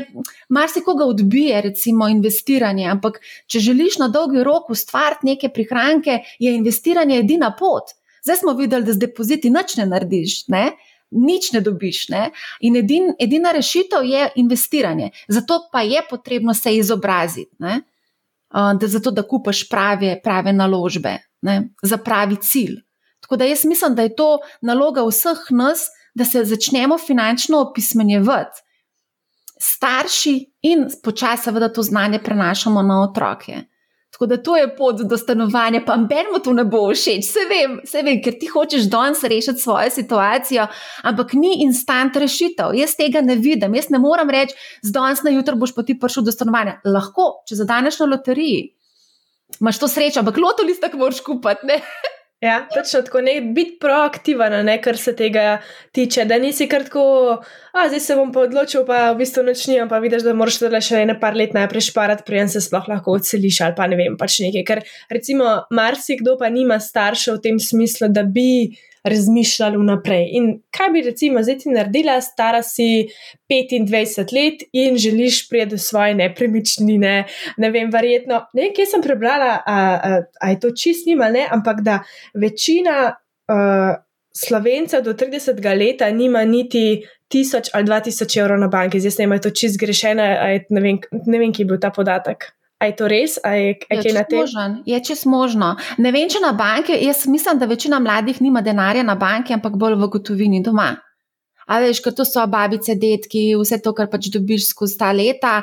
Mar 0.48 0.70
se 0.70 0.80
koga 0.84 1.04
odbije, 1.04 1.60
recimo, 1.60 2.08
investiranje, 2.08 2.86
ampak 2.86 3.20
če 3.46 3.58
želiš 3.58 3.98
na 3.98 4.08
dolgi 4.08 4.44
rok 4.44 4.70
ustvariti 4.70 5.34
neke 5.34 5.48
prihranke, 5.48 6.20
je 6.38 6.54
investiranje 6.54 7.18
edina 7.18 7.56
pot. 7.58 7.96
Zdaj 8.26 8.36
smo 8.36 8.52
videli, 8.58 8.84
da 8.84 8.92
z 8.92 8.98
depoziti 8.98 9.50
nič 9.54 9.76
ne 9.78 9.86
narediš, 9.86 10.48
ne? 10.50 10.72
nič 11.10 11.52
ne 11.54 11.60
dobiš. 11.62 12.08
Ne? 12.10 12.30
In 12.66 12.76
edin, 12.76 13.12
edina 13.22 13.52
rešitev 13.54 14.02
je 14.04 14.24
investiranje. 14.42 15.10
Zato 15.28 15.60
pa 15.72 15.84
je 15.86 16.02
potrebno 16.10 16.54
se 16.54 16.74
izobraziti, 16.76 17.54
ne? 17.58 17.82
da, 18.50 18.88
zato, 18.88 19.10
da 19.10 19.22
kupaš 19.22 19.68
prave, 19.68 20.16
prave 20.24 20.52
naložbe 20.52 21.18
ne? 21.42 21.68
za 21.82 21.96
pravi 21.96 22.36
cilj. 22.42 22.80
Tako 23.20 23.36
da 23.36 23.44
jaz 23.44 23.64
mislim, 23.64 23.94
da 23.94 24.02
je 24.02 24.16
to 24.16 24.38
naloga 24.62 25.06
vseh 25.06 25.46
nas, 25.50 25.86
da 26.14 26.24
se 26.24 26.44
začnemo 26.44 26.98
finančno 26.98 27.60
opismenjevati. 27.60 28.62
Starši 29.60 30.34
in 30.62 30.88
počasi, 31.02 31.52
da 31.52 31.72
to 31.72 31.82
znanje 31.82 32.18
prenašamo 32.18 32.82
na 32.82 33.02
otroke. 33.02 33.62
Tako 34.16 34.26
da 34.26 34.36
to 34.42 34.54
je 34.56 34.76
pot 34.76 35.00
do 35.04 35.16
stanovanja, 35.20 35.82
pa 35.86 35.96
meni 36.00 36.38
to 36.44 36.52
ne 36.56 36.62
bo 36.64 36.86
všeč, 36.88 37.26
vse 37.26 37.42
vem, 37.50 37.74
vse 37.84 38.00
vem, 38.00 38.22
ker 38.24 38.38
ti 38.40 38.48
hočeš 38.48 38.86
danes 38.88 39.20
rešiti 39.20 39.60
svojo 39.60 39.90
situacijo, 39.92 40.64
ampak 41.04 41.34
ni 41.36 41.50
instant 41.66 42.16
rešitev. 42.16 42.72
Jaz 42.80 42.94
tega 42.96 43.20
ne 43.20 43.36
vidim, 43.36 43.76
jaz 43.76 43.90
ne 43.92 44.00
morem 44.00 44.32
reči, 44.32 44.56
z 44.80 44.94
danes 44.96 45.20
na 45.20 45.34
jutro 45.34 45.60
boš 45.60 45.74
pa 45.76 45.84
ti 45.84 45.98
prišel 46.00 46.24
do 46.24 46.32
stanovanja. 46.32 46.78
Lahko, 46.88 47.28
če 47.44 47.60
zadaneš 47.60 48.00
na 48.00 48.08
loteriji, 48.14 48.62
imaš 49.60 49.84
to 49.84 49.92
srečo, 49.92 50.24
ampak 50.24 50.40
loto 50.40 50.64
listek 50.64 50.96
moraš 50.96 51.20
kupiti. 51.20 51.76
Ja, 52.46 52.60
točno 52.74 53.02
tako, 53.02 53.20
ne 53.26 53.40
biti 53.40 53.78
proaktiven, 53.80 54.54
ne, 54.66 54.76
kar 54.82 54.96
se 54.96 55.16
tega 55.16 55.58
tiče, 55.92 56.24
da 56.24 56.38
nisi 56.38 56.68
kar 56.70 56.84
tako, 56.86 57.04
a 57.72 57.86
zdaj 57.88 58.00
se 58.00 58.16
bom 58.16 58.30
pa 58.32 58.44
odločil, 58.46 58.84
pa 58.86 59.00
v 59.10 59.18
bistvu 59.18 59.42
noč 59.46 59.64
nimam, 59.66 59.88
pa 59.90 59.98
vidiš, 60.02 60.22
da 60.22 60.34
moraš 60.36 60.60
tudi 60.62 60.80
še 60.86 61.02
ene 61.02 61.16
par 61.20 61.34
let 61.34 61.56
najprej 61.56 61.88
šparati, 61.88 62.26
preden 62.26 62.52
se 62.52 62.62
sploh 62.62 62.86
lahko 62.92 63.16
odseliš 63.18 63.60
ali 63.66 63.76
pa 63.78 63.88
ne 63.90 63.98
vem, 63.98 64.18
pač 64.20 64.38
nekaj. 64.44 64.66
Ker 64.68 64.84
recimo 65.10 65.56
marsikdo 65.74 66.36
pa 66.38 66.52
nima 66.52 66.78
staršev 66.82 67.40
v 67.40 67.44
tem 67.48 67.58
smislu, 67.62 68.12
da 68.14 68.22
bi 68.22 68.76
razmišljali 69.06 69.78
vnaprej. 69.80 70.24
In 70.38 70.48
kaj 70.70 70.90
bi 70.94 71.02
recimo 71.06 71.42
zdaj 71.42 71.58
ti 71.58 71.72
naredila, 71.74 72.20
stara 72.20 72.62
si 72.62 73.06
25 73.50 74.34
let 74.34 74.64
in 74.72 74.96
želiš 74.96 75.48
priti 75.48 75.70
do 75.70 75.78
svoje 75.78 76.14
nepremičnine, 76.14 77.24
ne 77.56 77.70
vem, 77.70 77.90
verjetno, 77.90 78.42
ne 78.54 78.62
vem, 78.62 78.72
kje 78.74 78.86
sem 78.86 79.02
prebrala, 79.02 79.60
a, 79.66 79.76
a, 79.76 80.22
a 80.40 80.50
je 80.50 80.60
to 80.60 80.70
čist 80.70 81.06
nima, 81.06 81.28
ne, 81.30 81.46
ampak 81.50 81.80
da 81.86 82.00
večina 82.34 83.14
uh, 83.14 83.94
slovencev 84.36 85.02
do 85.02 85.14
30 85.14 85.62
let 85.78 86.02
nima 86.14 86.44
niti. 86.44 87.02
Tisoč 87.28 87.72
ali 87.74 87.84
dva 87.84 87.96
tisoč 88.00 88.36
evrov 88.38 88.60
na 88.62 88.68
banki, 88.70 89.00
zdaj 89.02 89.26
ne 89.26 89.34
je 89.34 89.42
to 89.42 89.50
čist 89.50 89.80
grešeno, 89.82 90.22
ne 90.70 90.80
vem, 90.80 91.00
ne 91.26 91.38
vem, 91.38 91.50
kje 91.52 91.64
je 91.64 91.66
bil 91.66 91.80
ta 91.82 91.90
podatek. 91.90 92.52
A 92.78 92.86
je 92.90 92.96
to 92.96 93.08
res, 93.08 93.38
a 93.40 93.54
je, 93.56 93.78
a 93.88 93.94
je 93.96 94.02
kaj 94.02 94.12
na 94.12 94.22
tem? 94.28 94.38
Možen. 94.44 94.72
Je 94.84 94.98
čez 95.00 95.24
možno. 95.24 95.76
Ne 95.98 96.12
vem, 96.12 96.28
če 96.28 96.42
na 96.44 96.52
banki, 96.52 96.92
jaz 97.06 97.24
mislim, 97.26 97.58
da 97.58 97.66
večina 97.66 97.98
mladih 97.98 98.42
nima 98.44 98.60
denarja 98.60 99.02
na 99.02 99.14
banki, 99.16 99.56
ampak 99.56 99.78
bolj 99.80 99.96
v 99.96 100.10
gotovini 100.12 100.60
doma. 100.62 100.90
A 101.66 101.80
veš, 101.82 101.98
ker 102.04 102.14
to 102.14 102.24
so 102.26 102.42
babice, 102.46 102.94
detki, 102.94 103.48
vse 103.58 103.80
to, 103.82 103.90
kar 103.96 104.06
pač 104.10 104.28
dobiš 104.34 104.68
skozi 104.70 104.98
ta 105.00 105.10
leta, 105.14 105.54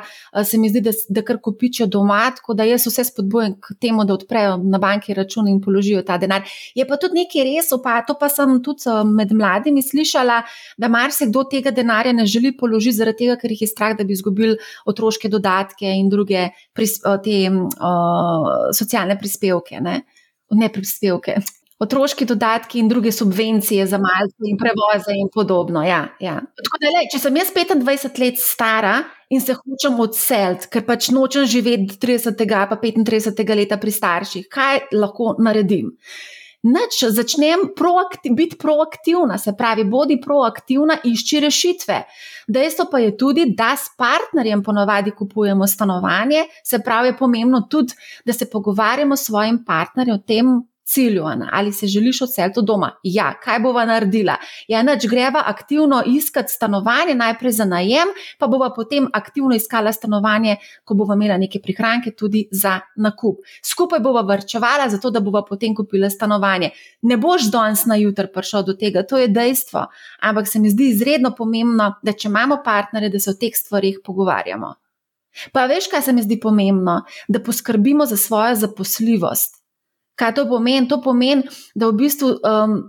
se 0.44 0.60
mi 0.60 0.68
zdi, 0.68 0.82
da, 0.84 0.92
da 1.08 1.22
kar 1.24 1.38
kupičijo 1.40 1.86
doma, 1.88 2.20
tako 2.36 2.56
da 2.58 2.66
jaz 2.68 2.84
vse 2.88 3.06
spodbujam 3.08 3.56
k 3.60 3.76
temu, 3.80 4.04
da 4.04 4.16
odprejo 4.18 4.58
na 4.60 4.80
banki 4.82 5.16
račun 5.16 5.48
in 5.48 5.62
položijo 5.64 6.02
ta 6.04 6.18
denar. 6.20 6.44
Je 6.76 6.84
pa 6.88 6.98
tudi 7.00 7.22
nekaj 7.22 7.48
res, 7.48 7.72
pa 7.84 7.96
to 8.04 8.18
pa 8.20 8.28
sem 8.32 8.58
tudi 8.64 8.92
med 9.08 9.32
mladimi 9.32 9.82
slišala, 9.82 10.42
da 10.76 10.92
marsikdo 10.92 11.46
tega 11.48 11.72
denarja 11.72 12.12
ne 12.12 12.28
želi 12.28 12.52
položiti, 12.56 12.98
zaradi 13.00 13.24
tega, 13.24 13.38
ker 13.40 13.56
jih 13.56 13.64
je 13.64 13.72
strah, 13.72 13.96
da 13.96 14.04
bi 14.04 14.12
izgubili 14.12 14.58
otroške 14.84 15.32
dodatke 15.32 15.88
in 15.88 16.12
druge 16.12 16.50
prispe, 16.76 17.16
te, 17.24 17.40
uh, 17.48 18.70
socialne 18.76 19.16
prispevke. 19.18 19.80
Ne? 19.80 20.02
Ne 20.54 20.68
prispevke, 20.68 21.40
otroški 21.84 22.26
dodatki 22.28 22.80
in 22.82 22.88
druge 22.88 23.12
subvencije 23.12 23.86
za 23.86 23.98
malce 24.02 24.48
in 24.50 24.58
prevoze 24.60 25.16
in 25.16 25.28
podobno. 25.34 25.84
Ja, 25.84 26.06
ja. 26.20 26.38
Da, 26.40 26.92
le, 26.96 27.04
če 27.12 27.20
sem 27.22 27.36
jaz 27.40 27.52
25 27.54 28.20
let 28.22 28.40
stara 28.40 28.98
in 29.30 29.42
se 29.44 29.56
hočem 29.56 29.98
odseliti, 30.00 30.70
ker 30.72 30.86
pač 30.86 31.10
nočem 31.14 31.46
živeti 31.48 31.98
30. 32.00 32.46
pa 32.70 32.78
35. 32.80 33.56
leta 33.56 33.80
pri 33.80 33.92
starših, 33.92 34.48
kaj 34.52 34.88
lahko 34.94 35.34
naredim? 35.42 35.92
Nač, 36.64 37.02
začnem 37.12 37.74
proakti, 37.76 38.30
biti 38.32 38.56
proaktivna, 38.56 39.36
se 39.38 39.52
pravi, 39.52 39.84
bodi 39.84 40.16
proaktivna, 40.20 40.96
išči 41.04 41.42
rešitve. 41.44 41.98
Dejstvo 42.48 42.86
pa 42.88 43.02
je 43.02 43.10
tudi, 43.20 43.44
da 43.52 43.74
s 43.76 43.92
partnerjem 44.00 44.62
ponovadi 44.64 45.12
kupujemo 45.12 45.66
stanovanje, 45.68 46.46
se 46.64 46.80
pravi, 46.80 47.12
je 47.12 47.16
pomembno 47.18 47.66
tudi, 47.70 47.92
da 48.24 48.32
se 48.32 48.48
pogovarjamo 48.50 49.16
s 49.16 49.26
svojim 49.28 49.60
partnerjem 49.66 50.16
o 50.16 50.22
tem, 50.24 50.54
cilju, 50.94 51.24
Ana, 51.24 51.48
ali 51.52 51.72
se 51.72 51.86
želiš 51.86 52.22
odseliti 52.22 52.58
od 52.58 52.64
doma. 52.64 52.90
Ja, 53.02 53.32
kaj 53.42 53.58
bova 53.60 53.84
naredila? 53.84 54.36
Ja, 54.68 54.82
nač 54.82 55.06
greva 55.10 55.42
aktivno 55.46 56.02
iskati 56.06 56.52
stanovanje, 56.52 57.14
najprej 57.14 57.52
za 57.52 57.64
najem, 57.64 58.08
pa 58.38 58.46
bova 58.46 58.70
potem 58.76 59.08
aktivno 59.12 59.54
iskala 59.54 59.92
stanovanje, 59.92 60.56
ko 60.84 60.94
bova 60.94 61.14
imela 61.14 61.36
neke 61.36 61.60
prihranke 61.62 62.10
tudi 62.10 62.46
za 62.50 62.80
nakup. 62.96 63.42
Skupaj 63.64 64.00
bova 64.00 64.22
vrčevala, 64.22 64.88
zato 64.88 65.10
da 65.10 65.20
bova 65.20 65.44
potem 65.48 65.74
kupila 65.74 66.10
stanovanje. 66.10 66.70
Ne 67.02 67.16
boš 67.16 67.50
danes 67.50 67.86
na 67.86 67.96
jutr 67.96 68.30
prišel 68.34 68.62
do 68.62 68.74
tega, 68.74 69.02
to 69.02 69.18
je 69.18 69.28
dejstvo. 69.28 69.86
Ampak 70.20 70.48
se 70.48 70.58
mi 70.58 70.70
zdi 70.70 70.88
izredno 70.94 71.34
pomembno, 71.34 71.94
da 72.02 72.12
če 72.12 72.28
imamo 72.28 72.62
partnerje, 72.64 73.10
da 73.10 73.20
se 73.20 73.30
o 73.30 73.38
teh 73.40 73.52
stvarih 73.56 74.00
pogovarjamo. 74.04 74.74
Pa 75.52 75.66
veš, 75.66 75.88
kaj 75.90 76.02
se 76.06 76.12
mi 76.12 76.22
zdi 76.22 76.38
pomembno? 76.40 77.00
Da 77.28 77.42
poskrbimo 77.42 78.06
za 78.06 78.16
svojo 78.16 78.54
zaposljivost. 78.54 79.63
Kaj 80.14 80.34
to 80.34 80.48
pomeni? 80.48 80.88
To 80.88 81.00
pomeni, 81.02 81.48
da 81.74 81.88
v 81.90 81.98
bistvu. 82.04 82.36
Um, 82.42 82.82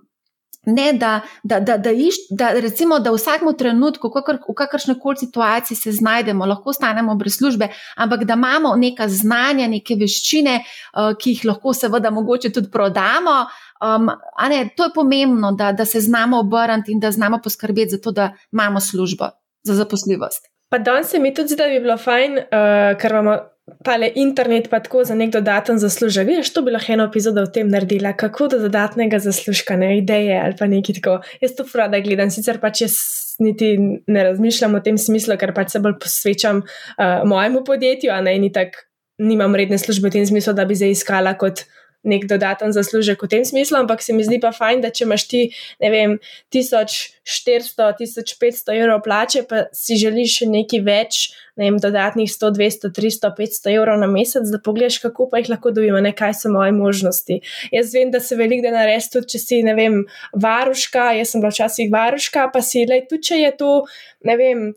Ne, 0.66 0.94
da, 0.94 1.22
da, 1.44 1.60
da, 1.60 1.78
da, 1.78 1.92
iš, 1.92 2.16
da, 2.30 2.50
recimo, 2.58 3.00
da 3.00 3.12
v 3.14 3.20
vsakem 3.20 3.52
trenutku, 3.58 4.10
v 4.10 4.54
kakršni 4.58 4.96
koli 5.00 5.18
situaciji 5.18 5.78
se 5.78 5.92
znajdemo, 5.92 6.46
lahko 6.46 6.70
ostanemo 6.74 7.16
brez 7.16 7.38
službe, 7.38 7.68
ampak 7.96 8.24
da 8.24 8.34
imamo 8.34 8.76
neka 8.76 9.08
znanja, 9.08 9.68
neke 9.68 9.94
veščine, 10.00 10.56
uh, 10.64 11.12
ki 11.22 11.36
jih 11.36 11.46
lahko, 11.52 11.74
seveda, 11.74 12.10
mogoče 12.10 12.50
tudi 12.50 12.72
prodamo. 12.74 13.44
Um, 13.86 14.10
ne, 14.50 14.64
to 14.78 14.90
je 14.90 14.96
pomembno, 14.96 15.52
da, 15.54 15.72
da 15.72 15.86
se 15.86 16.02
znamo 16.02 16.40
obrniti 16.40 16.92
in 16.92 17.00
da 17.00 17.12
znamo 17.12 17.40
poskrbeti 17.44 17.98
za 17.98 18.02
to, 18.02 18.12
da 18.12 18.32
imamo 18.52 18.82
službo, 18.82 19.30
za 19.64 19.76
zaposljivost. 19.76 20.55
Pa 20.76 20.80
danes 20.80 21.08
se 21.08 21.20
mi 21.20 21.34
tudi 21.34 21.54
zdi, 21.54 21.56
da 21.56 21.68
bi 21.72 21.78
bilo 21.80 21.96
fajn, 21.96 22.34
uh, 22.36 22.98
ker 23.00 23.14
imamo 23.16 23.36
tale 23.88 24.10
internet 24.20 24.66
pa 24.68 24.82
tako 24.84 25.06
za 25.08 25.16
nek 25.16 25.30
dodaten 25.32 25.78
zaslužek. 25.80 26.28
Veš, 26.28 26.50
to 26.52 26.66
bi 26.66 26.74
lahko 26.74 26.92
eno 26.92 27.06
epizodo 27.08 27.46
o 27.46 27.48
tem 27.48 27.70
naredila, 27.72 28.12
kako 28.20 28.50
do 28.52 28.60
dodatnega 28.60 29.22
zaslužka, 29.24 29.78
ne 29.80 29.94
ideje 30.02 30.36
ali 30.36 30.58
pa 30.60 30.68
nekaj 30.68 30.98
tako. 30.98 31.14
Jaz 31.40 31.56
to 31.56 31.64
rada 31.80 32.02
gledam, 32.04 32.34
sicer 32.34 32.60
pač 32.60 32.82
jaz 32.84 32.98
niti 33.40 33.70
ne 34.12 34.26
razmišljam 34.28 34.76
o 34.76 34.84
tem 34.84 35.00
smislu, 35.00 35.38
ker 35.40 35.56
pač 35.56 35.78
se 35.78 35.80
bolj 35.80 35.96
posvečam 36.04 36.60
uh, 36.66 37.24
mojemu 37.24 37.64
podjetju, 37.64 38.12
a 38.12 38.20
ne 38.28 38.36
in 38.36 38.52
tako 38.52 38.84
nimam 39.24 39.56
redne 39.56 39.80
službe 39.80 40.12
v 40.12 40.18
tem 40.18 40.28
smislu, 40.28 40.58
da 40.60 40.68
bi 40.68 40.76
zdaj 40.76 40.92
iskala 40.92 41.38
kot 41.40 41.64
nek 42.06 42.28
dodaten 42.30 42.74
zaslužek 42.76 43.24
v 43.26 43.30
tem 43.32 43.46
smislu, 43.46 43.80
ampak 43.82 44.04
se 44.06 44.13
mi 44.13 44.24
zdi 44.24 44.39
pa 44.41 44.52
fajn, 44.56 44.84
da 44.86 44.91
če 44.94 45.06
imaš 45.08 45.26
ti, 45.30 45.41
ne 45.82 45.89
vem, 45.91 46.18
1400, 46.54 47.89
1500 48.00 48.76
evrov 48.78 49.02
plače, 49.06 49.44
pa 49.50 49.65
si 49.76 49.98
želiš 50.00 50.39
še 50.39 50.50
nekaj 50.52 50.84
več, 50.86 51.22
ne 51.58 51.70
vem, 51.70 51.80
dodatnih 51.82 52.30
100, 52.32 52.52
200, 52.58 52.91
300, 52.96 53.32
500 53.38 53.74
evrov 53.76 54.00
na 54.02 54.10
mesec, 54.12 54.46
da 54.52 54.62
pogledaš, 54.62 55.00
kako 55.04 55.30
pa 55.32 55.41
jih 55.41 55.54
lahko 55.56 55.74
dobimo, 55.76 56.02
ne 56.04 56.13
kaj 56.15 56.36
so 56.41 56.52
moje 56.54 56.76
možnosti. 56.76 57.39
Jaz 57.74 57.96
vem, 57.96 58.12
da 58.13 58.22
se 58.22 58.38
veliko 58.39 58.68
da 58.68 58.76
nares 58.76 59.10
tudi, 59.13 59.34
če 59.36 59.41
si, 59.41 59.63
ne 59.65 59.74
vem, 59.78 60.04
varuška, 60.34 61.12
jaz 61.20 61.34
sem 61.34 61.44
bila 61.44 61.54
včasih 61.56 61.89
varuška, 61.94 62.50
pa 62.54 62.62
si, 62.65 62.86
le, 62.89 63.02
tudi 63.10 63.32
če 63.32 63.41
je 63.41 63.56
to, 63.58 63.72
ne 64.30 64.38
vem, 64.39 64.70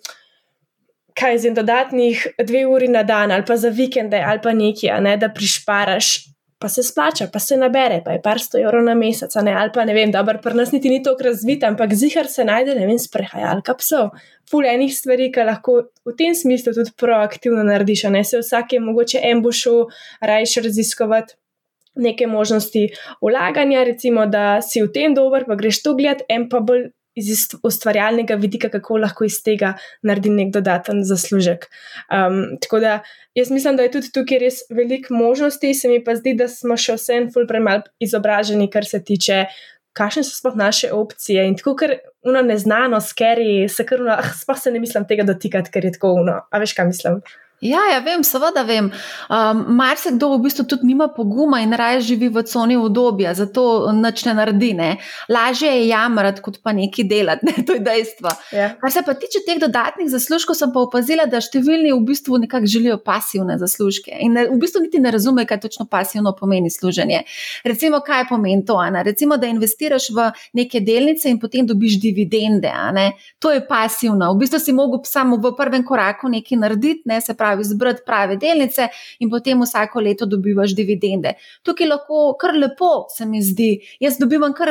kaj 1.19 1.33
je 1.35 1.39
z 1.39 1.55
dodatnih 1.55 2.27
dve 2.47 2.67
uri 2.67 2.89
na 2.89 3.03
dan 3.03 3.33
ali 3.35 3.45
pa 3.47 3.57
za 3.57 3.69
vikende 3.75 4.23
ali 4.23 4.41
pa 4.43 4.53
nekaj, 4.55 5.01
ne, 5.03 5.17
da 5.19 5.29
prišparaš 5.35 6.29
pa 6.59 6.69
se 6.69 6.83
splača, 6.83 7.29
pa 7.33 7.39
se 7.39 7.57
nabere, 7.57 8.01
pa 8.05 8.13
je 8.17 8.23
par 8.23 8.41
sto 8.43 8.59
evrov 8.59 8.83
na 8.85 8.95
mesec, 8.99 9.35
ne, 9.47 9.55
ali 9.55 9.71
pa 9.75 9.85
ne 9.87 9.95
vem, 9.95 10.11
da 10.11 10.25
pri 10.27 10.55
nas 10.59 10.73
niti 10.73 10.91
ni 10.91 10.99
tako 11.03 11.29
razvita, 11.29 11.71
ampak 11.71 11.95
zihar 11.95 12.27
se 12.27 12.45
najde, 12.45 12.75
ne 12.75 12.87
vem, 12.87 12.99
sprehajalka 12.99 13.77
psov. 13.79 14.11
Ful 14.51 14.67
enih 14.67 14.91
stvari, 14.95 15.31
ki 15.33 15.47
lahko 15.47 15.77
v 16.09 16.17
tem 16.19 16.35
smislu 16.35 16.75
tudi 16.75 16.95
proaktivno 16.99 17.63
narediš, 17.69 18.09
ne 18.11 18.25
se 18.25 18.43
vsak 18.43 18.75
je 18.75 18.81
mogoče 18.83 19.23
en 19.31 19.43
bo 19.45 19.53
šel 19.55 19.87
rajš 20.21 20.59
raziskovati. 20.67 21.39
Neke 21.99 22.29
možnosti 22.31 22.85
vlaganja, 23.23 23.83
recimo, 23.83 24.27
da 24.31 24.61
si 24.63 24.83
v 24.83 24.91
tem 24.95 25.15
dober, 25.15 25.43
pa 25.49 25.57
greš 25.59 25.81
to 25.83 25.97
gledati, 25.99 26.27
en 26.31 26.45
pa 26.49 26.61
bolj 26.63 26.85
iz 27.19 27.49
ustvarjalnega 27.63 28.39
vidika, 28.41 28.71
kako 28.73 29.01
lahko 29.03 29.27
iz 29.27 29.41
tega 29.45 29.75
naredim 30.07 30.37
nek 30.39 30.53
dodaten 30.55 31.03
zaslužek. 31.05 31.67
Um, 32.13 32.59
tako 32.63 32.81
da 32.85 32.99
jaz 33.35 33.51
mislim, 33.51 33.77
da 33.77 33.87
je 33.87 33.95
tudi 33.97 34.13
tukaj 34.15 34.43
res 34.43 34.61
veliko 34.71 35.15
možnosti, 35.15 35.75
se 35.75 35.89
mi 35.89 36.03
pa 36.05 36.17
zdi, 36.19 36.37
da 36.39 36.49
smo 36.49 36.77
še 36.77 36.99
vsem 36.99 37.33
ful 37.35 37.49
premalo 37.51 37.87
izobraženi, 38.03 38.71
kar 38.71 38.87
se 38.87 39.03
tiče. 39.05 39.45
Kakšne 39.99 40.23
so 40.23 40.37
sploh 40.37 40.55
naše 40.55 40.93
opcije? 40.95 41.43
In 41.49 41.57
tako, 41.59 41.73
ker 41.81 41.97
uno 42.29 42.43
neznano, 42.47 43.01
skeri, 43.03 43.67
se 43.73 43.83
kar 43.89 44.05
uno, 44.05 44.15
ah, 44.15 44.31
sploh 44.43 44.59
se 44.61 44.71
ne 44.71 44.79
mislim 44.79 45.09
tega 45.09 45.27
dotikati, 45.27 45.73
ker 45.75 45.89
je 45.89 45.97
tako 45.97 46.13
uno. 46.21 46.37
A 46.51 46.61
veš, 46.63 46.77
kaj 46.79 46.87
mislim? 46.87 47.19
Ja, 47.61 47.81
ja, 47.91 47.99
vem, 47.99 48.23
seveda 48.23 48.63
vem. 48.63 48.93
Um, 49.27 49.65
Mar 49.75 49.99
se 49.99 50.13
kdo 50.15 50.31
v 50.37 50.45
bistvu 50.45 50.63
tudi 50.71 50.87
nima 50.87 51.09
poguma 51.11 51.59
in 51.61 51.73
raje 51.75 52.05
živi 52.07 52.29
v 52.31 52.45
coni 52.47 52.77
obdobja, 52.79 53.33
zato 53.35 53.91
nič 53.93 54.23
ne 54.29 54.35
naredi. 54.39 54.69
Ne. 54.79 54.91
Lažje 55.29 55.73
je 55.73 55.89
jamrati, 55.89 56.43
kot 56.45 56.61
pa 56.63 56.71
nekaj 56.73 57.09
delati, 57.11 57.47
ne. 57.49 57.65
to 57.67 57.75
je 57.75 57.83
dejstvo. 57.83 58.31
Ja. 58.55 58.69
Kar 58.79 58.93
se 58.95 59.03
pa 59.03 59.15
tiče 59.19 59.43
teh 59.47 59.59
dodatnih 59.59 60.07
zaslužkov, 60.11 60.55
sem 60.55 60.71
pa 60.75 60.85
opazila, 60.87 61.27
da 61.27 61.41
številni 61.43 61.91
v 61.97 61.99
bistvu 62.07 62.39
nekako 62.45 62.71
želijo 62.71 63.01
pasivne 63.03 63.59
zaslužke 63.59 64.15
in 64.23 64.39
ne, 64.39 64.47
v 64.53 64.61
bistvu 64.63 64.85
niti 64.87 65.03
ne 65.03 65.11
razumejo, 65.11 65.51
kaj 65.51 65.61
točno 65.67 65.89
pasivno 65.91 66.37
pomeni 66.39 66.71
služenje. 66.71 67.25
Recimo, 67.67 67.99
kaj 68.07 68.29
pomeni 68.31 68.63
to? 68.63 68.79
Ana? 68.79 69.03
Recimo, 69.03 69.35
da 69.35 69.51
investiraš 69.51 70.13
v 70.15 70.29
neke 70.55 70.79
delnice 70.79 71.27
in 71.27 71.43
potem 71.43 71.67
dobiš 71.67 71.99
dividende. 71.99 72.71
To 73.43 73.51
je 73.51 73.67
pasivno. 73.67 74.31
V 74.37 74.45
bistvu 74.45 74.63
si 74.63 74.73
mogel 74.73 75.03
samo 75.09 75.43
v 75.43 75.57
prvem 75.59 75.83
koraku 75.83 76.31
nekaj 76.31 76.63
narediti, 76.63 77.03
ne 77.11 77.19
se 77.21 77.35
pravi 77.35 77.48
pravi, 77.49 77.65
zbrati 77.65 78.03
prave 78.07 78.37
delnice 78.37 78.89
in 79.19 79.31
potem 79.31 79.61
vsako 79.63 80.01
leto 80.01 80.27
dobivaš 80.27 80.75
dividende. 80.75 81.35
Tukaj 81.63 81.89
lahko 81.89 82.37
kar 82.41 82.55
lepo, 82.55 83.07
se 83.17 83.27
mi 83.27 83.43
zdi. 83.43 83.79
Jaz 84.01 84.19
dobivam 84.19 84.53
kar 84.53 84.69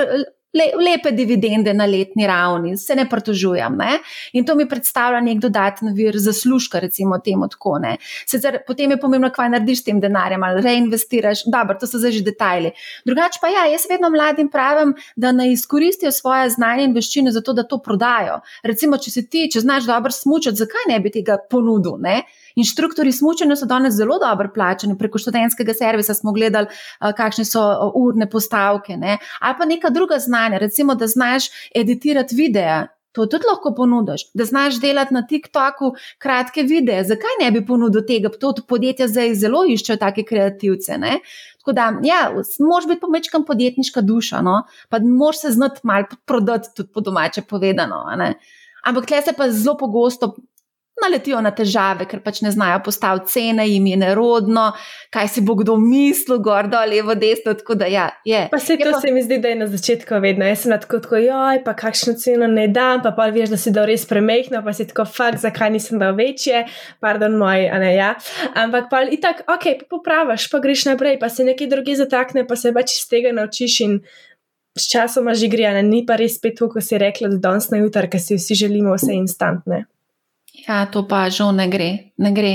le, 0.53 0.71
lepe 0.75 1.11
dividende 1.11 1.73
na 1.73 1.85
letni 1.85 2.27
ravni, 2.27 2.77
se 2.77 2.95
ne 2.95 3.05
pritožujem. 3.09 3.75
Ne? 3.77 3.99
In 4.33 4.45
to 4.45 4.55
mi 4.55 4.67
predstavlja 4.69 5.21
nek 5.21 5.41
dodaten 5.43 5.93
vir 5.95 6.17
zaslužka, 6.17 6.79
recimo 6.79 7.19
temu 7.23 7.47
tako. 7.51 7.77
Sicer 8.25 8.61
potem 8.67 8.91
je 8.91 8.99
pomembno, 8.99 9.29
kaj 9.33 9.51
narediš 9.53 9.81
s 9.81 9.87
tem 9.89 9.99
denarjem, 10.01 10.43
ali 10.43 10.63
reinvestiraš. 10.65 11.45
Dobro, 11.51 11.77
to 11.79 11.87
so 11.87 11.99
zdaj 12.01 12.15
že 12.17 12.23
detajli. 12.25 12.71
Drugače 13.05 13.39
pa 13.41 13.51
ja, 13.51 13.67
jaz 13.71 13.85
vedno 13.89 14.09
mladim 14.09 14.49
pravim, 14.49 14.95
da 15.15 15.31
ne 15.31 15.51
izkoristijo 15.51 16.11
svoje 16.11 16.49
znanje 16.55 16.87
in 16.87 16.95
veščine 16.95 17.31
za 17.31 17.41
to, 17.41 17.53
da 17.53 17.63
to 17.63 17.81
prodajo. 17.83 18.39
Recimo, 18.63 18.97
če 18.97 19.11
si 19.11 19.27
ti, 19.29 19.47
če 19.51 19.61
znaš 19.65 19.85
dobro 19.85 20.11
smučati, 20.11 20.63
zakaj 20.63 20.89
ne 20.89 20.99
bi 21.03 21.13
tega 21.13 21.37
ponudil? 21.49 21.99
Ne? 22.01 22.21
Inštruktori 22.57 23.11
smučanja 23.13 23.55
so 23.55 23.69
danes 23.69 23.93
zelo 23.93 24.17
dobro 24.19 24.49
plačeni, 24.53 24.97
preko 24.97 25.21
študentskega 25.21 25.73
servisa 25.77 26.13
smo 26.17 26.33
gledali, 26.33 26.67
uh, 26.67 27.13
kakšne 27.17 27.45
so 27.45 27.63
uh, 27.63 27.95
urne 27.95 28.29
postavke. 28.29 28.97
Ne? 28.97 29.17
Ali 29.39 29.55
pa 29.59 29.65
neka 29.65 29.89
druga 29.93 30.19
znanja, 30.19 30.57
recimo, 30.57 30.95
da 30.95 31.07
znaš 31.07 31.51
editirati 31.75 32.35
videe. 32.35 32.87
To 33.17 33.25
tudi 33.25 33.47
lahko 33.49 33.71
ponudiš, 33.73 34.27
da 34.37 34.45
znaš 34.45 34.75
delati 34.81 35.13
na 35.13 35.23
TikToku 35.27 35.93
kratke 36.21 36.61
videe. 36.63 37.03
Zakaj 37.03 37.39
ne 37.41 37.51
bi 37.51 37.63
ponudil 37.65 38.03
tega? 38.05 38.29
To 38.29 38.51
podjetja 38.67 39.07
zdaj 39.09 39.33
zelo 39.41 39.63
iščejo 39.65 39.97
take 39.97 40.25
kreativce. 40.27 40.99
Ne? 41.01 41.15
Tako 41.57 41.73
da, 41.73 41.87
ja, 42.05 42.19
moraš 42.59 42.85
biti 42.87 43.01
pomečkam 43.01 43.45
podjetniška 43.45 44.01
duša, 44.05 44.41
no? 44.45 44.59
pa 44.89 44.99
moraš 45.01 45.41
se 45.41 45.51
znati 45.55 45.81
malo 45.83 46.05
prodati, 46.25 46.69
tudi 46.75 46.93
po 46.93 47.01
domače 47.01 47.41
povedano. 47.41 48.03
Ampak 48.85 49.09
tle 49.09 49.21
se 49.21 49.33
pa 49.37 49.49
zelo 49.51 49.77
pogosto 49.77 50.35
naletijo 51.03 51.41
na 51.41 51.51
težave, 51.55 52.07
ker 52.09 52.21
pač 52.25 52.41
ne 52.41 52.51
znajo 52.51 52.79
postaviti 52.85 53.31
cene, 53.31 53.65
jim 53.69 53.85
je 53.87 53.97
nerodno, 54.01 54.65
kaj 55.13 55.29
si 55.35 55.43
bo 55.45 55.55
kdo 55.59 55.77
mislil, 55.81 56.39
gor, 56.43 56.69
dol, 56.71 56.89
levo, 56.89 57.15
desno. 57.15 57.53
Da, 57.77 57.85
ja, 57.91 58.07
je. 58.25 58.45
Pa 58.51 58.59
se 58.59 58.77
to 58.81 58.91
pa... 58.91 59.01
se 59.01 59.11
mi 59.13 59.21
zdi, 59.23 59.39
da 59.43 59.51
je 59.53 59.59
na 59.61 59.67
začetku 59.69 60.19
vedno. 60.23 60.45
Jaz 60.47 60.65
sem 60.65 60.73
tako, 60.73 60.99
tako 61.03 61.21
joj, 61.21 61.61
pa 61.65 61.75
kakšno 61.77 62.15
ceno 62.19 62.47
ne 62.51 62.67
dam, 62.73 63.01
pa 63.05 63.13
pa 63.17 63.29
veš, 63.33 63.51
da 63.53 63.59
si 63.61 63.73
dal 63.75 63.89
res 63.89 64.07
premehno, 64.09 64.63
pa 64.65 64.73
si 64.73 64.87
tako 64.89 65.05
fakt, 65.09 65.41
zakaj 65.43 65.73
nisem 65.75 66.01
dal 66.01 66.15
večje, 66.17 66.65
pardon, 67.03 67.37
moj, 67.39 67.67
a 67.69 67.81
ne 67.83 67.93
ja. 67.95 68.13
Ampak 68.55 68.89
pa 68.93 69.03
in 69.05 69.21
tako, 69.21 69.45
ok, 69.57 69.67
pa 69.81 69.91
popraviš, 69.97 70.49
pa 70.53 70.61
greš 70.63 70.87
naprej, 70.91 71.19
pa 71.21 71.29
se 71.29 71.45
nekaj 71.47 71.69
druge 71.71 71.97
zatakne, 71.99 72.47
pa 72.47 72.57
se 72.57 72.73
pač 72.73 72.97
iz 72.97 73.05
tega 73.11 73.35
naučiš 73.35 73.81
in. 73.85 73.99
S 74.77 74.91
časoma 74.91 75.33
že 75.33 75.47
gre, 75.49 75.71
ni 75.81 76.03
pa 76.05 76.19
res 76.21 76.35
spet 76.37 76.59
to, 76.59 76.67
ko 76.69 76.77
si 76.85 76.99
rekla, 77.01 77.31
da 77.33 77.39
danes 77.47 77.71
na 77.73 77.79
jutar, 77.81 78.05
ker 78.13 78.21
si 78.21 78.37
vsi 78.37 78.53
želimo 78.59 78.93
vse 78.93 79.15
instantne. 79.17 79.87
Ja, 80.65 80.85
to 80.89 81.03
pa 81.07 81.27
žal 81.29 81.53
ne 81.55 81.67
gre. 81.69 81.89
Ne 82.17 82.31
gre. 82.33 82.51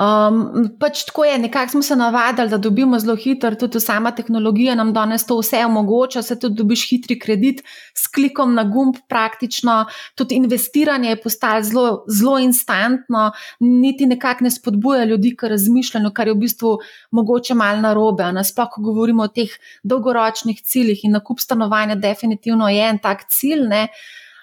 Um, 0.00 0.70
pač 0.80 1.02
tako 1.04 1.26
je, 1.28 1.34
nekako 1.38 1.76
smo 1.76 1.82
se 1.84 1.96
navadili, 1.96 2.48
da 2.48 2.56
dobimo 2.58 2.98
zelo 2.98 3.16
hitro, 3.20 3.52
tudi 3.60 3.80
sama 3.80 4.14
tehnologija 4.16 4.74
nam 4.74 4.94
danes 4.96 5.26
to 5.28 5.36
vse 5.42 5.60
omogoča, 5.66 6.22
se 6.24 6.38
tudi 6.40 6.56
dobiš 6.62 6.86
hitri 6.88 7.18
kredit 7.20 7.60
s 7.94 8.08
klikom 8.08 8.54
na 8.56 8.64
gumb, 8.64 8.96
praktično. 9.08 9.84
Tudi 10.16 10.40
investiranje 10.40 11.12
je 11.12 11.20
postalo 11.20 11.62
zelo, 11.62 11.86
zelo 12.08 12.38
instantno, 12.38 13.30
niti 13.60 14.06
nekako 14.06 14.48
ne 14.48 14.50
spodbuja 14.50 15.04
ljudi 15.04 15.36
k 15.36 15.52
razmišljanju, 15.52 16.14
kar 16.16 16.32
je 16.32 16.34
v 16.34 16.42
bistvu 16.46 16.74
mogoče 17.12 17.54
malo 17.54 17.84
narobe. 17.84 18.32
Sploh, 18.44 18.72
ko 18.72 18.88
govorimo 18.88 19.28
o 19.28 19.28
teh 19.28 19.52
dolgoročnih 19.82 20.62
ciljih 20.64 21.04
in 21.04 21.12
nakup 21.12 21.40
stanovanja, 21.40 21.94
definitivno 21.94 22.68
je 22.72 22.88
en 22.88 22.98
tak 22.98 23.28
cilj. 23.28 23.68
Ne? 23.68 23.88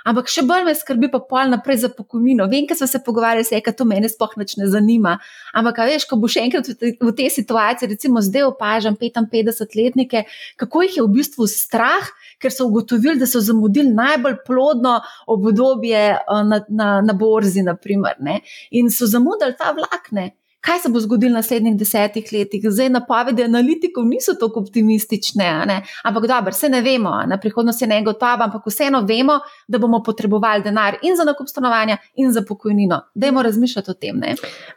Ampak 0.07 0.29
še 0.31 0.43
bolj 0.49 0.65
me 0.65 0.73
skrbi 0.77 1.11
pa 1.13 1.21
pol 1.21 1.51
naprej 1.51 1.83
za 1.83 1.89
pokojnino. 1.93 2.47
Vem, 2.51 2.65
ker 2.69 2.77
smo 2.79 2.87
se 2.89 3.01
pogovarjali, 3.05 3.45
se 3.45 3.55
je, 3.55 3.63
da 3.65 3.73
to 3.77 3.85
meni 3.85 4.09
sploh 4.09 4.33
ne 4.39 4.67
zanima. 4.71 5.17
Ampak, 5.53 5.83
veš, 5.89 6.07
ko 6.09 6.17
boš 6.21 6.39
enkrat 6.41 6.67
v 6.67 7.13
tej 7.17 7.29
situaciji, 7.29 7.91
recimo 7.93 8.23
zdaj 8.23 8.49
opažam 8.49 8.97
55-letnike, 8.97 10.25
kako 10.57 10.85
jih 10.87 10.97
je 10.97 11.05
v 11.05 11.13
bistvu 11.19 11.47
strah, 11.51 12.09
ker 12.41 12.53
so 12.53 12.67
ugotovili, 12.69 13.19
da 13.21 13.29
so 13.29 13.43
zamudili 13.43 13.93
najbolj 13.93 14.41
plodno 14.47 14.99
obdobje 15.29 16.03
eh, 16.17 16.43
na, 16.49 16.61
na, 16.69 16.91
na 17.05 17.13
borzi, 17.13 17.63
naprimer, 17.65 18.17
in 18.71 18.89
so 18.89 19.05
zamudili 19.05 19.57
ta 19.57 19.75
vlakne 19.77 20.31
kaj 20.61 20.79
se 20.79 20.89
bo 20.89 20.99
zgodilo 20.99 21.31
v 21.31 21.39
naslednjih 21.39 21.75
desetih 21.77 22.29
letih. 22.33 22.65
Zdaj 22.69 22.89
napovedi 22.89 23.43
analitikov 23.43 24.05
niso 24.05 24.33
tako 24.39 24.61
optimistične, 24.61 25.81
ampak 26.03 26.27
dobro, 26.27 26.53
se 26.53 26.69
ne 26.69 26.81
vemo, 26.81 27.11
na 27.27 27.37
prihodnost 27.39 27.81
je 27.81 27.87
ne 27.87 28.01
gotova, 28.03 28.45
ampak 28.45 28.67
vseeno 28.67 29.01
vemo, 29.07 29.39
da 29.67 29.77
bomo 29.77 30.03
potrebovali 30.03 30.63
denar 30.63 30.97
in 31.01 31.15
za 31.17 31.23
nakup 31.23 31.49
stanovanja, 31.49 31.97
in 32.15 32.31
za 32.31 32.43
pokojnino. 32.47 33.01
Dajmo 33.15 33.43
razmišljati 33.43 33.91
o 33.91 33.93
tem. 33.93 34.21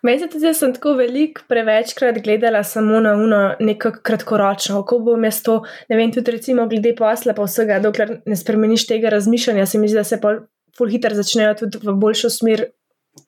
Meni 0.02 0.18
se 0.18 0.28
tudi, 0.28 0.46
da 0.46 0.54
sem 0.54 0.74
tako 0.74 0.94
velik, 0.98 1.42
prevečkrat 1.48 2.18
gledala 2.24 2.64
samo 2.64 3.00
na 3.00 3.12
uno, 3.14 3.54
neko 3.60 3.92
kratkoročno, 4.02 4.82
kako 4.82 4.98
bo 4.98 5.16
mesto, 5.16 5.62
ne 5.88 5.96
vem, 5.96 6.12
tudi 6.12 6.30
recimo 6.30 6.66
glede 6.68 6.94
posla, 6.96 7.34
pa 7.34 7.44
vsega, 7.44 7.78
dokler 7.78 8.20
ne 8.26 8.36
spremeniš 8.36 8.86
tega 8.86 9.12
razmišljanja, 9.12 9.66
se 9.66 9.78
mi 9.78 9.88
zdi, 9.88 10.00
da 10.00 10.04
se 10.04 10.20
pa. 10.20 10.38
Ful 10.74 10.90
hitro 10.90 11.14
začnejo 11.14 11.52
tudi 11.54 11.78
v 11.78 11.92
boljšo 12.02 12.32
smer 12.34 12.64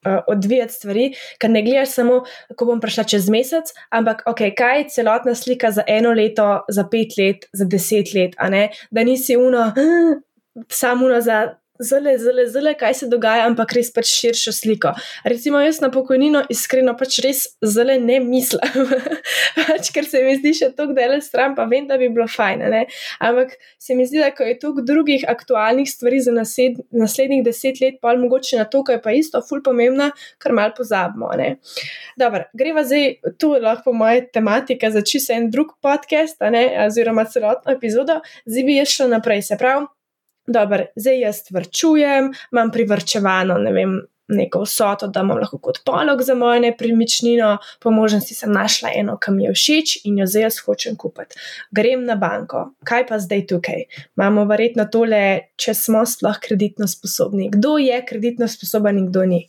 uh, 0.05 0.19
odvijati 0.27 0.73
stvari, 0.73 1.11
ker 1.39 1.51
ne 1.51 1.61
gledaš 1.61 1.95
samo, 1.99 2.21
kako 2.47 2.65
bom 2.65 2.81
prišla 2.81 3.03
čez 3.03 3.29
mesec, 3.29 3.71
ampak 3.89 4.23
ok, 4.25 4.43
kaj 4.57 4.81
je 4.81 4.89
celotna 4.95 5.35
slika 5.35 5.71
za 5.71 5.83
eno 5.87 6.13
leto, 6.13 6.65
za 6.69 6.87
pet 6.91 7.17
let, 7.17 7.47
za 7.53 7.65
deset 7.65 8.13
let, 8.13 8.35
da 8.91 9.03
nisi 9.03 9.37
uno, 9.37 9.71
samo 10.69 11.05
uno 11.05 11.21
za 11.21 11.57
zelo, 11.79 12.13
zelo, 12.17 12.45
zelo, 12.49 12.73
kaj 12.79 12.93
se 12.93 13.07
dogaja, 13.11 13.45
ampak 13.47 13.73
res 13.77 13.91
pač 13.93 14.09
širšo 14.11 14.53
sliko. 14.55 14.93
Recimo, 15.27 15.59
jaz 15.63 15.79
na 15.83 15.89
pokojnino 15.93 16.43
iskreno 16.53 16.95
pač 16.99 17.19
res 17.25 17.43
zelo 17.65 17.95
ne 18.01 18.19
mislim, 18.23 18.87
pač, 19.67 19.91
ker 19.95 20.07
se 20.09 20.23
mi 20.25 20.37
zdi 20.39 20.53
še 20.57 20.71
tako 20.77 20.95
delo 20.97 21.19
stran, 21.23 21.55
pa 21.57 21.67
vem, 21.69 21.87
da 21.89 21.99
bi 21.99 22.09
bilo 22.13 22.27
fajn. 22.31 22.65
Ne? 22.73 22.83
Ampak 23.23 23.55
se 23.81 23.97
mi 23.97 24.07
zdi, 24.07 24.21
da 24.23 24.31
ko 24.35 24.47
je 24.47 24.57
toliko 24.61 24.85
drugih 24.87 25.25
aktualnih 25.29 25.89
stvari 25.89 26.21
za 26.23 26.33
nasled, 26.35 26.81
naslednjih 26.91 27.43
deset 27.45 27.81
let, 27.83 27.99
pa 28.01 28.15
mogoče 28.17 28.61
na 28.61 28.67
to, 28.69 28.83
kar 28.87 28.97
je 28.97 29.03
pa 29.03 29.15
isto, 29.17 29.41
ful 29.45 29.63
pomembna, 29.65 30.11
kar 30.41 30.55
mal 30.57 30.73
pozabimo. 30.77 31.31
Dobro, 32.17 32.45
greva 32.57 32.83
zdaj, 32.87 33.35
tu 33.41 33.53
lahko 33.61 33.93
moja 33.93 34.23
tematika 34.33 34.91
za 34.91 35.03
čisto 35.05 35.33
en 35.33 35.51
drug 35.51 35.75
podcast, 35.81 36.41
oziroma 36.87 37.25
celotno 37.29 37.75
epizodo, 37.75 38.21
zdaj 38.45 38.67
bi 38.67 38.79
jaz 38.79 38.95
šla 38.95 39.11
naprej. 39.17 39.45
Se 39.47 39.57
pravi, 39.59 39.85
dobro, 40.47 40.85
zdaj 40.95 41.19
jaz 41.19 41.41
vrčujem, 41.51 42.31
imam 42.51 42.71
privrčevano, 42.71 43.57
ne 43.57 43.71
vem, 43.71 43.97
neko 44.27 44.61
vsoto, 44.65 45.07
da 45.07 45.21
imam 45.23 45.39
lahko 45.39 45.57
kot 45.63 45.79
polog 45.85 46.21
za 46.23 46.35
mojo 46.35 46.59
nepremičnino, 46.59 47.57
po 47.79 47.91
možnosti 47.91 48.35
sem 48.35 48.51
našla 48.51 48.89
eno, 48.95 49.17
ki 49.17 49.31
mi 49.31 49.45
je 49.45 49.53
všeč 49.53 49.97
in 50.03 50.17
jo 50.19 50.27
zdaj 50.27 50.47
jaz 50.47 50.59
hočem 50.65 50.95
kupiti. 50.99 51.39
Grem 51.71 52.05
na 52.05 52.15
banko, 52.15 52.71
kaj 52.83 53.07
pa 53.07 53.19
zdaj 53.23 53.45
tukaj? 53.47 53.85
Imamo 54.17 54.45
verjetno 54.49 54.87
tole, 54.91 55.23
če 55.55 55.73
smo 55.73 56.03
sploh 56.05 56.39
kreditno 56.43 56.87
sposobni. 56.87 57.49
Kdo 57.53 57.77
je 57.81 58.01
kreditno 58.05 58.47
sposoben 58.51 58.99
in 58.99 59.07
kdo 59.11 59.25
ni? 59.25 59.45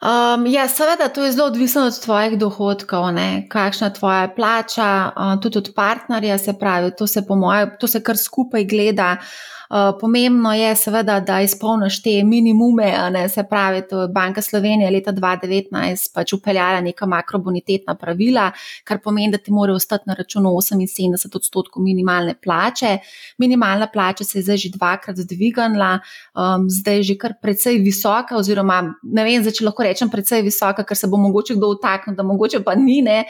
Um, 0.00 0.46
ja, 0.46 0.68
seveda, 0.68 1.08
to 1.08 1.24
je 1.24 1.32
zelo 1.32 1.46
odvisno 1.46 1.82
od 1.82 2.00
tvojih 2.00 2.38
dohodkov, 2.38 3.12
ne? 3.12 3.44
kakšna 3.48 3.86
je 3.86 3.94
tvoja 3.94 4.28
plača, 4.28 5.12
uh, 5.16 5.40
tudi 5.40 5.58
od 5.58 5.72
partnerja, 5.76 6.38
se 6.38 6.52
pravi, 6.58 6.94
to 6.96 7.06
se, 7.06 7.26
po 7.26 7.36
mojem, 7.36 7.70
to 7.80 7.88
se 7.88 8.02
kar 8.02 8.16
skupaj 8.16 8.64
gleda. 8.64 9.16
Eh, 9.20 9.59
pomembno 10.00 10.52
je 10.54 10.76
seveda, 10.76 11.20
da 11.20 11.40
izpolniš 11.40 12.00
te 12.02 12.10
minimume, 12.24 12.90
ne, 13.10 13.28
se 13.28 13.44
pravi, 13.50 13.82
to 13.88 14.00
je 14.02 14.08
Banka 14.08 14.42
Slovenije 14.42 14.90
leta 14.90 15.12
2019 15.12 16.10
pač 16.14 16.32
upeljala 16.32 16.80
neka 16.80 17.06
makrobonitetna 17.06 17.94
pravila, 17.94 18.48
kar 18.84 18.98
pomeni, 19.04 19.30
da 19.30 19.38
ti 19.38 19.52
mora 19.54 19.74
ostati 19.74 20.10
na 20.10 20.16
računu 20.18 20.50
78 20.50 21.36
odstotkov 21.36 21.82
minimalne 21.82 22.34
plače. 22.42 22.98
Minimalna 23.38 23.86
plača 23.86 24.24
se 24.24 24.38
je 24.38 24.42
zdaj 24.42 24.56
že 24.56 24.72
dvakrat 24.74 25.16
dvignila, 25.16 25.92
um, 26.34 26.66
zdaj 26.70 26.96
je 26.96 27.02
že 27.12 27.18
kar 27.18 27.38
precej 27.42 27.78
visoka, 27.78 28.36
oziroma 28.36 28.82
ne 29.02 29.24
vem, 29.24 29.38
zdaj 29.42 29.60
če 29.60 29.68
lahko 29.70 29.86
rečem 29.86 30.10
precej 30.10 30.42
visoka, 30.42 30.82
ker 30.82 30.98
se 30.98 31.06
bo 31.06 31.16
mogoče 31.16 31.54
kdo 31.54 31.70
utaknil, 31.76 32.16
da 32.18 32.26
mogoče 32.26 32.64
pa 32.66 32.74
ni, 32.74 33.02
ne. 33.06 33.24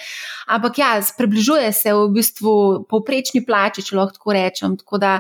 Ampak 0.48 0.78
ja, 0.78 0.96
približuje 1.18 1.72
se 1.72 1.92
v 1.94 2.08
bistvu 2.16 2.84
povprečni 2.88 3.44
plači, 3.44 3.84
če 3.84 3.96
lahko 3.96 4.16
tako 4.16 4.38
rečem. 4.40 4.80
Tako 4.80 4.98
da, 4.98 5.18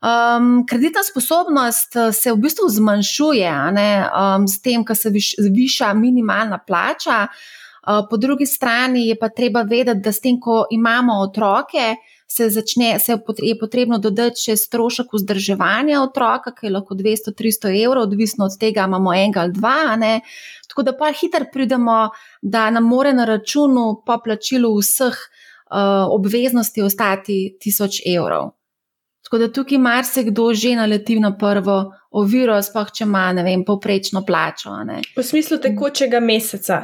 Um, 0.00 0.66
kreditna 0.66 1.02
sposobnost 1.04 1.96
eh, 1.96 2.12
se 2.12 2.32
v 2.32 2.36
bistvu 2.40 2.68
zmanjšuje 2.68 3.52
um, 3.52 4.46
s 4.48 4.62
tem, 4.64 4.84
ko 4.84 4.94
se 4.94 5.10
viš, 5.10 5.34
viša 5.38 5.92
minimalna 5.94 6.58
plača. 6.58 7.26
Uh, 7.26 8.06
po 8.10 8.16
drugi 8.16 8.46
strani 8.46 9.08
je 9.08 9.18
pa 9.18 9.28
treba 9.28 9.62
vedeti, 9.62 10.00
da 10.00 10.12
s 10.12 10.20
tem, 10.20 10.38
ko 10.40 10.64
imamo 10.70 11.18
otroke, 11.20 11.96
se, 12.26 12.48
začne, 12.50 12.98
se 12.98 13.18
je 13.42 13.58
potrebno 13.58 13.98
dodati 13.98 14.40
še 14.40 14.56
strošek 14.56 15.12
vzdrževanja 15.12 16.00
otroka, 16.00 16.52
ki 16.54 16.68
je 16.68 16.72
lahko 16.72 16.94
200-300 16.94 17.72
evrov, 17.84 18.06
odvisno 18.08 18.46
od 18.48 18.56
tega, 18.60 18.86
imamo 18.88 19.12
enega 19.12 19.42
ali 19.44 19.52
dva. 19.52 19.96
Ne? 20.00 20.20
Tako 20.68 20.86
da 20.86 20.94
pa 20.96 21.10
hitro 21.12 21.48
pridemo, 21.52 21.98
da 22.40 22.70
nam 22.70 22.88
more 22.88 23.12
na 23.12 23.26
računu 23.28 24.00
po 24.06 24.16
plačilu 24.24 24.70
vseh 24.78 25.18
uh, 25.18 26.06
obveznosti 26.08 26.86
ostati 26.86 27.40
1000 27.66 28.00
evrov. 28.16 28.52
Tako 29.30 29.38
da 29.38 29.52
tukaj 29.52 29.78
marsikdo 29.78 30.54
že 30.54 30.74
naleti 30.74 31.20
na 31.20 31.36
prvo 31.38 31.92
oviro, 32.10 32.56
sploh 32.62 32.88
če 32.90 33.04
ima, 33.04 33.28
ne 33.32 33.44
vem, 33.46 33.62
povprečno 33.64 34.24
plačo. 34.26 34.72
V 35.16 35.22
smislu 35.22 35.60
tekočega 35.62 36.18
meseca. 36.20 36.80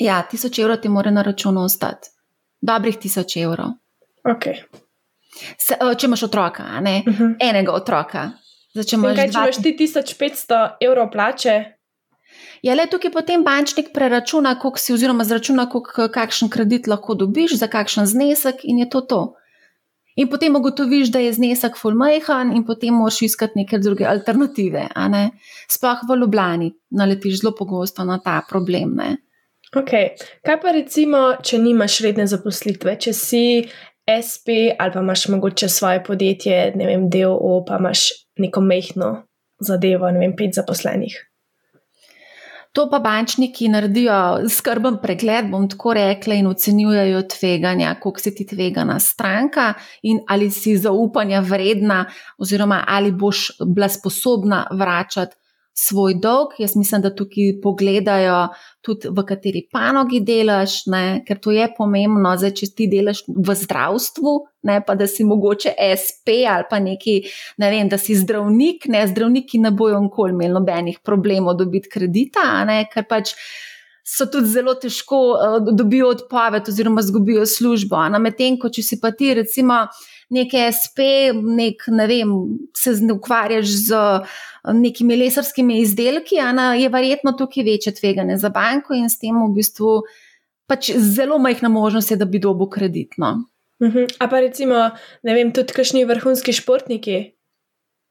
Ja, 0.00 0.16
tisoč 0.26 0.58
evrov 0.58 0.80
ti 0.82 0.88
mora 0.88 1.10
na 1.14 1.22
računu 1.22 1.62
ostati. 1.62 2.10
Dobrih 2.60 2.98
tisoč 2.98 3.36
evrov. 3.36 3.76
Okay. 4.26 4.64
Se, 5.58 5.78
če 5.78 6.08
imaš 6.08 6.26
otroka, 6.26 6.64
ne? 6.80 7.02
Uh 7.06 7.12
mhm. 7.12 7.24
-huh. 7.24 7.36
enega 7.50 7.72
otroka. 7.72 8.30
Zdaj, 8.72 8.84
če 8.84 8.96
imaš, 8.96 9.16
kaj, 9.16 9.30
če 9.30 9.38
imaš 9.38 9.62
ti 9.62 9.76
1500 9.78 10.68
evrov 10.80 11.10
plače. 11.10 11.64
Ja, 12.62 12.74
le 12.74 12.86
tukaj 12.86 13.10
potem 13.10 13.44
bančnik 13.44 13.92
preračuna, 13.94 14.56
si, 14.76 14.92
oziroma 14.92 15.24
zračuna, 15.24 15.68
kakšen 16.12 16.48
kredit 16.48 16.86
lahko 16.86 17.14
dobiš, 17.14 17.54
za 17.54 17.66
kakšen 17.66 18.06
znesek, 18.06 18.64
in 18.64 18.78
je 18.78 18.90
to 18.90 19.00
to. 19.00 19.34
In 20.20 20.28
potem 20.28 20.56
ugotoviš, 20.56 21.08
da 21.14 21.22
je 21.22 21.32
znesek 21.32 21.78
fulmajhan, 21.80 22.52
in 22.52 22.64
potem 22.68 22.94
moraš 22.94 23.22
iskati 23.24 23.62
neke 23.62 23.78
druge 23.80 24.04
alternative. 24.04 24.84
Ne? 25.08 25.30
Sploh 25.70 26.02
v 26.08 26.18
Ljubljani 26.20 26.72
naletiš 26.92 27.40
zelo 27.40 27.54
pogosto 27.56 28.04
na 28.04 28.18
ta 28.20 28.40
problem. 28.48 28.98
Ne? 29.00 29.16
Ok, 29.76 29.94
kaj 30.44 30.58
pa 30.60 30.74
recimo, 30.76 31.22
če 31.46 31.60
nimaš 31.62 32.00
redne 32.04 32.26
zaposlitve, 32.28 32.96
če 33.00 33.14
si 33.16 33.44
SP 34.10 34.74
ali 34.74 34.92
pa 34.92 35.00
imaš 35.00 35.28
mogoče 35.30 35.68
svoje 35.70 36.02
podjetje, 36.04 36.72
ne 36.76 36.88
vem, 36.88 37.06
DOO, 37.10 37.60
pa 37.64 37.78
imaš 37.78 38.08
neko 38.42 38.60
mehko 38.60 39.12
zadevo, 39.62 40.10
ne 40.10 40.24
vem, 40.24 40.34
pet 40.36 40.58
zaposlenih. 40.58 41.14
To 42.72 42.84
pa 42.90 43.00
bančniki 43.02 43.66
naredijo 43.68 44.14
skrben 44.48 45.00
pregled, 45.02 45.48
bom 45.50 45.64
tako 45.68 45.94
rekla, 45.98 46.36
in 46.38 46.46
ocenjujejo 46.46 47.22
tveganja, 47.32 47.96
koliko 48.00 48.22
si 48.22 48.34
ti 48.34 48.46
tvegana 48.46 49.00
stranka 49.00 49.72
in 50.02 50.20
ali 50.28 50.50
si 50.50 50.76
zaupanja 50.78 51.40
vredna, 51.40 52.04
oziroma 52.38 52.84
ali 52.86 53.10
boš 53.12 53.48
bila 53.66 53.88
sposobna 53.88 54.66
vračati 54.70 55.39
svoj 55.74 56.14
dolg. 56.14 56.48
Jaz 56.58 56.76
mislim, 56.76 57.02
da 57.02 57.14
tukaj 57.14 57.60
pogledajo 57.62 58.48
tudi, 58.80 59.08
v 59.08 59.24
kateri 59.26 59.62
panogi 59.72 60.20
delaš, 60.24 60.84
ne? 60.86 61.22
ker 61.26 61.40
to 61.40 61.54
je 61.54 61.68
pomembno. 61.76 62.34
Zdaj, 62.36 62.54
če 62.60 62.70
ti 62.76 62.88
delaš 62.90 63.22
v 63.28 63.56
zdravstvu, 63.62 64.34
ne 64.68 64.80
pa 64.86 64.96
da 64.98 65.08
si 65.08 65.24
mogoče 65.24 65.74
SP 65.78 66.42
ali 66.48 66.68
pa 66.70 66.80
neki, 66.82 67.20
ne 67.62 67.72
vem, 67.72 67.88
da 67.88 67.98
si 67.98 68.16
zdravnik, 68.18 68.88
ne 68.92 69.06
zdravniki 69.08 69.60
ne 69.62 69.70
bojo 69.70 70.00
nikoli 70.00 70.36
imeli 70.36 70.56
nobenih 70.58 71.02
problemov 71.04 71.58
dobiti 71.60 71.92
kredita, 71.92 72.64
ne? 72.68 72.84
ker 72.92 73.08
pač. 73.08 73.34
So 74.10 74.24
tudi 74.26 74.48
zelo 74.50 74.72
težko 74.80 75.18
uh, 75.36 75.68
dobijo 75.76 76.08
odpoved, 76.10 76.66
oziroma 76.72 77.02
izgubijo 77.04 77.44
službo. 77.46 78.00
Medtem, 78.18 78.56
ko 78.58 78.66
če 78.72 78.82
si 78.82 78.96
pa 78.98 79.12
ti, 79.14 79.28
recimo, 79.38 79.84
neke 80.30 80.62
SP, 80.70 81.30
nek, 81.34 81.84
ne 81.90 82.06
vem, 82.06 82.32
se 82.76 82.94
ukvarjaš 83.12 83.66
z 83.66 84.00
nekimi 84.76 85.16
lesarskimi 85.16 85.80
izdelki, 85.82 86.38
a 86.38 86.72
je 86.78 86.88
verjetno 86.88 87.32
tukaj 87.38 87.66
večje 87.66 87.94
tveganje 87.98 88.36
za 88.38 88.48
banko 88.48 88.94
in 88.94 89.10
s 89.10 89.18
tem 89.18 89.36
v 89.42 89.50
bistvu 89.56 90.00
pač 90.70 90.92
zelo 90.94 91.38
majhna 91.42 91.68
možnost 91.68 92.10
je, 92.10 92.16
da 92.16 92.28
bi 92.30 92.38
dobil 92.38 92.70
kreditno. 92.70 93.42
Uh 93.80 93.88
mhm. 93.88 93.98
-huh. 93.98 94.16
A 94.18 94.28
pa 94.28 94.40
recimo, 94.40 94.90
ne 95.22 95.34
vem, 95.34 95.52
tudi 95.52 95.72
kakšni 95.72 96.04
vrhunski 96.04 96.52
športniki. 96.52 97.32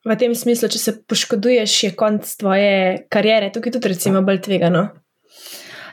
V 0.06 0.16
tem 0.16 0.36
smislu, 0.36 0.70
če 0.70 0.80
se 0.80 0.92
poškoduješ, 1.08 1.84
je 1.84 1.96
konc 1.96 2.36
tvoje 2.40 3.06
kariere, 3.10 3.52
tukaj 3.52 3.72
tudi 3.72 3.88
recimo 3.88 4.22
bolj 4.22 4.42
tvegano. 4.42 4.90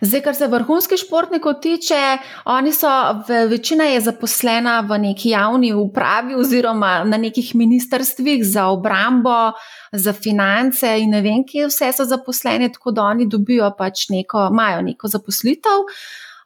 Zdaj, 0.01 0.21
kar 0.23 0.35
se 0.35 0.47
vrhunskih 0.47 0.99
športnikov 1.01 1.61
tiče, 1.63 2.19
oni 2.45 2.73
so, 2.73 2.91
večina 3.49 3.85
je 3.85 4.01
zaposlena 4.01 4.81
v 4.81 4.99
neki 4.99 5.31
javni 5.31 5.73
upravi 5.75 6.35
oziroma 6.35 7.05
na 7.05 7.17
nekih 7.17 7.55
ministrstvih 7.55 8.45
za 8.45 8.67
obrambo, 8.67 9.53
za 9.93 10.13
finance 10.13 10.99
in 11.01 11.11
ne 11.11 11.23
vem, 11.23 11.45
kje 11.49 11.71
vse 11.71 11.93
so 11.97 12.05
zaposleni, 12.05 12.73
tako 12.73 12.91
da 12.91 13.03
oni 13.03 13.27
dobijo 13.27 13.71
pač 13.79 14.09
neko, 14.09 14.49
imajo 14.53 14.83
neko 14.83 15.09
zaposlitev. 15.09 15.87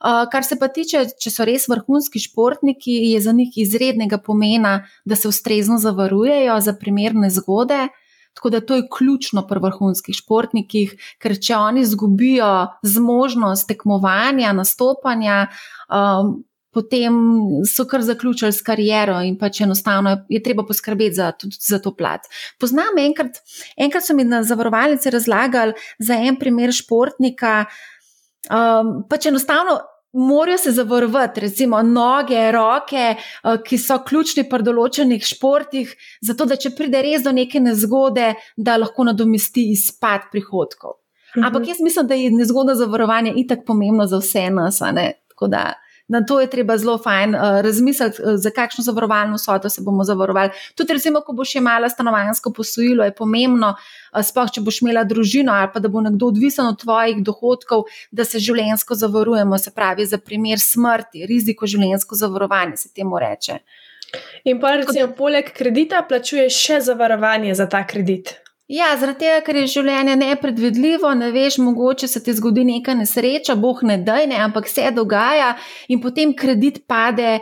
Uh, 0.01 0.24
kar 0.32 0.44
se 0.44 0.57
pa 0.57 0.70
tiče, 0.72 1.03
če 1.20 1.30
so 1.30 1.44
res 1.44 1.66
vrhunski 1.68 2.22
športniki, 2.22 2.94
je 3.12 3.20
za 3.20 3.34
njih 3.36 3.59
izrednega 3.61 4.16
pomena, 4.18 4.86
da 5.05 5.16
se 5.16 5.28
ustrezno 5.28 5.76
zavarujejo 5.78 6.61
za 6.61 6.72
primerne 6.72 7.28
zgode. 7.30 7.88
Tako 8.35 8.51
da 8.51 8.61
to 8.61 8.76
je 8.78 8.87
ključno 8.99 9.43
pri 9.49 9.61
vrhunskih 9.61 10.14
športnikih, 10.14 10.95
ker 11.18 11.35
če 11.37 11.57
oni 11.57 11.83
izgubijo 11.85 12.51
zmožnost 12.87 13.66
tekmovanja, 13.68 14.53
nastopanja, 14.57 15.49
um, 15.91 16.39
potem 16.70 17.14
so 17.66 17.85
kar 17.91 18.03
zaključili 18.07 18.53
s 18.55 18.62
kariero 18.62 19.18
in 19.26 19.37
pač 19.39 19.61
enostavno 19.66 20.14
je 20.31 20.43
treba 20.43 20.62
poskrbeti 20.66 21.18
za, 21.18 21.33
tudi 21.33 21.59
za 21.59 21.81
to 21.83 21.93
plat. 21.97 22.28
Poznam 22.62 22.99
enkrat, 23.03 23.43
enkrat 23.76 24.07
so 24.07 24.14
mi 24.14 24.24
na 24.24 24.43
zavarovalnici 24.47 25.11
razlagali 25.11 25.74
za 25.99 26.14
en 26.14 26.39
primer 26.39 26.72
športnika. 26.74 27.64
Um, 28.51 29.01
pač 29.11 29.26
enostavno 29.26 29.81
morajo 30.12 30.58
se 30.58 30.72
zavarovati, 30.72 31.40
recimo 31.40 31.82
noge, 31.82 32.52
roke, 32.52 33.14
eh, 33.16 33.58
ki 33.66 33.78
so 33.78 33.98
ključni 34.06 34.48
pri 34.48 34.62
določenih 34.66 35.24
športih, 35.24 35.92
zato 36.22 36.46
da 36.46 36.56
če 36.56 36.74
pride 36.76 37.02
res 37.02 37.22
do 37.22 37.32
neke 37.32 37.61
nezgode, 37.61 38.34
da 38.56 38.76
lahko 38.76 39.04
nadomesti 39.04 39.70
izpad 39.72 40.30
prihodkov. 40.32 40.98
Mhm. 41.36 41.44
Ampak 41.46 41.68
jaz 41.68 41.80
mislim, 41.80 42.06
da 42.06 42.14
je 42.14 42.30
nezgodno 42.30 42.74
zavarovanje 42.74 43.32
itak 43.36 43.64
pomembno 43.66 44.06
za 44.06 44.18
vse 44.18 44.50
nas. 44.50 44.78
Tako 44.78 45.48
da 45.48 45.74
na 46.11 46.24
to 46.26 46.40
je 46.40 46.50
treba 46.50 46.76
zelo 46.78 46.98
fajn 46.98 47.34
uh, 47.34 47.61
razmisliti, 47.62 48.22
uh, 48.22 48.34
za 48.34 48.50
kakšno 48.50 48.84
zavarovalno 48.84 49.38
soto 49.38 49.70
se 49.70 49.82
bomo 49.86 50.04
zavarovali. 50.04 50.50
Tudi, 50.74 50.92
recimo, 50.92 51.20
ko 51.20 51.32
boš 51.32 51.54
imela 51.54 51.88
stanovansko 51.88 52.52
posojilo, 52.52 53.04
je 53.06 53.14
pomembno, 53.14 53.74
uh, 53.76 54.24
sploh 54.26 54.50
če 54.50 54.64
boš 54.66 54.82
imela 54.82 55.04
družino 55.04 55.54
ali 55.54 55.70
pa 55.72 55.80
da 55.80 55.88
bo 55.88 56.02
nekdo 56.02 56.32
odvisen 56.34 56.66
od 56.66 56.80
tvojih 56.82 57.22
dohodkov, 57.22 57.86
da 58.11 58.26
se 58.26 58.42
življensko 58.42 58.98
zavarujemo, 58.98 59.58
se 59.58 59.70
pravi, 59.70 60.06
za 60.06 60.18
primer 60.18 60.58
smrti, 60.58 61.26
riziko 61.30 61.66
življensko 61.70 62.18
zavarovanje 62.18 62.76
se 62.76 62.92
temu 62.94 63.18
reče. 63.18 63.61
In 64.50 64.58
pa, 64.58 64.74
recimo, 64.80 65.12
poleg 65.14 65.52
kredita, 65.54 66.02
plačuješ 66.08 66.56
še 66.58 66.80
zavarovanje 66.90 67.54
za 67.54 67.70
ta 67.70 67.86
kredit. 67.86 68.40
Ja, 68.70 68.92
zaradi 68.94 69.24
tega, 69.24 69.38
ker 69.42 69.56
je 69.58 69.68
življenje 69.72 70.12
nepredvidljivo, 70.20 71.10
ne 71.18 71.32
veš, 71.34 71.56
mogoče 71.58 72.06
se 72.06 72.20
ti 72.22 72.30
zgodi 72.38 72.62
neka 72.68 72.94
nesreča, 72.94 73.56
boh 73.58 73.80
ne 73.82 73.96
da, 74.06 74.20
ne, 74.30 74.38
ampak 74.44 74.70
se 74.70 74.84
dogaja 74.94 75.56
in 75.90 75.98
potem 75.98 76.36
kredit 76.38 76.84
pade 76.86 77.40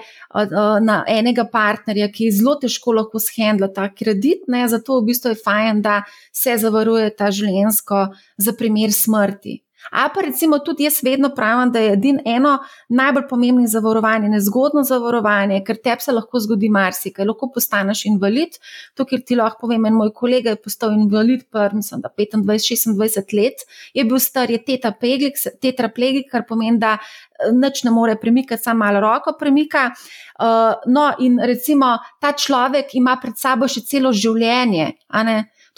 na 0.88 0.96
enega 1.12 1.44
partnerja, 1.52 2.08
ki 2.16 2.30
zelo 2.32 2.56
težko 2.62 2.96
lahko 2.96 3.20
shendla 3.20 3.68
ta 3.76 3.90
kredit. 3.92 4.48
Ne, 4.48 4.64
zato 4.72 5.02
v 5.02 5.10
bistvu 5.10 5.34
je 5.34 5.42
fajn, 5.44 5.84
da 5.84 6.00
se 6.32 6.56
zavaruje 6.64 7.12
ta 7.20 7.28
življensko 7.28 8.06
za 8.40 8.56
primer 8.56 8.96
smrti. 8.96 9.58
A 9.90 10.08
pa 10.14 10.20
recimo 10.20 10.58
tudi 10.58 10.84
jaz 10.84 11.00
vedno 11.02 11.30
pravim, 11.34 11.72
da 11.72 11.78
je 11.78 11.92
edino 11.92 12.22
eno 12.24 12.58
najbolj 12.88 13.26
pomembnih 13.28 13.68
zavarovanje, 13.68 14.28
nezgodno 14.28 14.82
zavarovanje, 14.84 15.62
ker 15.66 15.78
tebi 15.84 16.04
se 16.04 16.12
lahko 16.12 16.40
zgodi 16.44 16.68
marsikaj, 16.68 17.26
lahko 17.26 17.50
postaneš 17.54 18.04
invalid. 18.10 18.58
To, 18.94 19.06
kar 19.08 19.22
ti 19.26 19.38
lahko 19.38 19.66
povem, 19.66 19.86
en 19.88 19.96
moj 19.98 20.12
kolega 20.14 20.54
je 20.54 20.62
postal 20.62 20.92
invalid, 20.96 21.46
pa 21.50 21.68
mislim, 21.72 22.02
da 22.04 22.12
25-26 22.18 23.34
let, 23.38 23.64
je 23.94 24.04
bil 24.04 24.20
star, 24.20 24.50
je 24.50 24.60
tetraplegik, 24.66 26.30
kar 26.30 26.44
pomeni, 26.48 26.78
da 26.78 26.96
eh, 26.98 27.52
nič 27.54 27.84
ne 27.86 27.94
more 27.94 28.18
premikati, 28.20 28.62
samo 28.62 28.84
malo 28.84 29.00
roko 29.00 29.36
premika. 29.38 29.90
Uh, 30.38 30.76
no, 30.86 31.08
in 31.18 31.40
recimo 31.42 31.96
ta 32.20 32.30
človek 32.32 32.94
ima 32.94 33.16
pred 33.18 33.34
sabo 33.38 33.66
še 33.66 33.82
celo 33.82 34.12
življenje. 34.14 34.92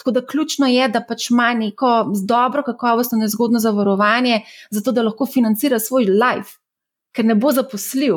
Tako 0.01 0.11
da 0.11 0.25
ključno 0.25 0.67
je, 0.67 0.87
da 0.89 1.03
pač 1.05 1.29
ima 1.29 1.53
neko 1.53 2.07
dobro, 2.27 2.63
kakovostno, 2.63 3.19
nezgodno 3.21 3.59
zavarovanje, 3.59 4.39
zato 4.71 4.91
da 4.91 5.03
lahko 5.05 5.27
financira 5.29 5.79
svoj 5.79 6.07
life, 6.09 6.57
ker 7.13 7.25
ne 7.25 7.35
bo 7.35 7.51
zaposljiv. 7.53 8.15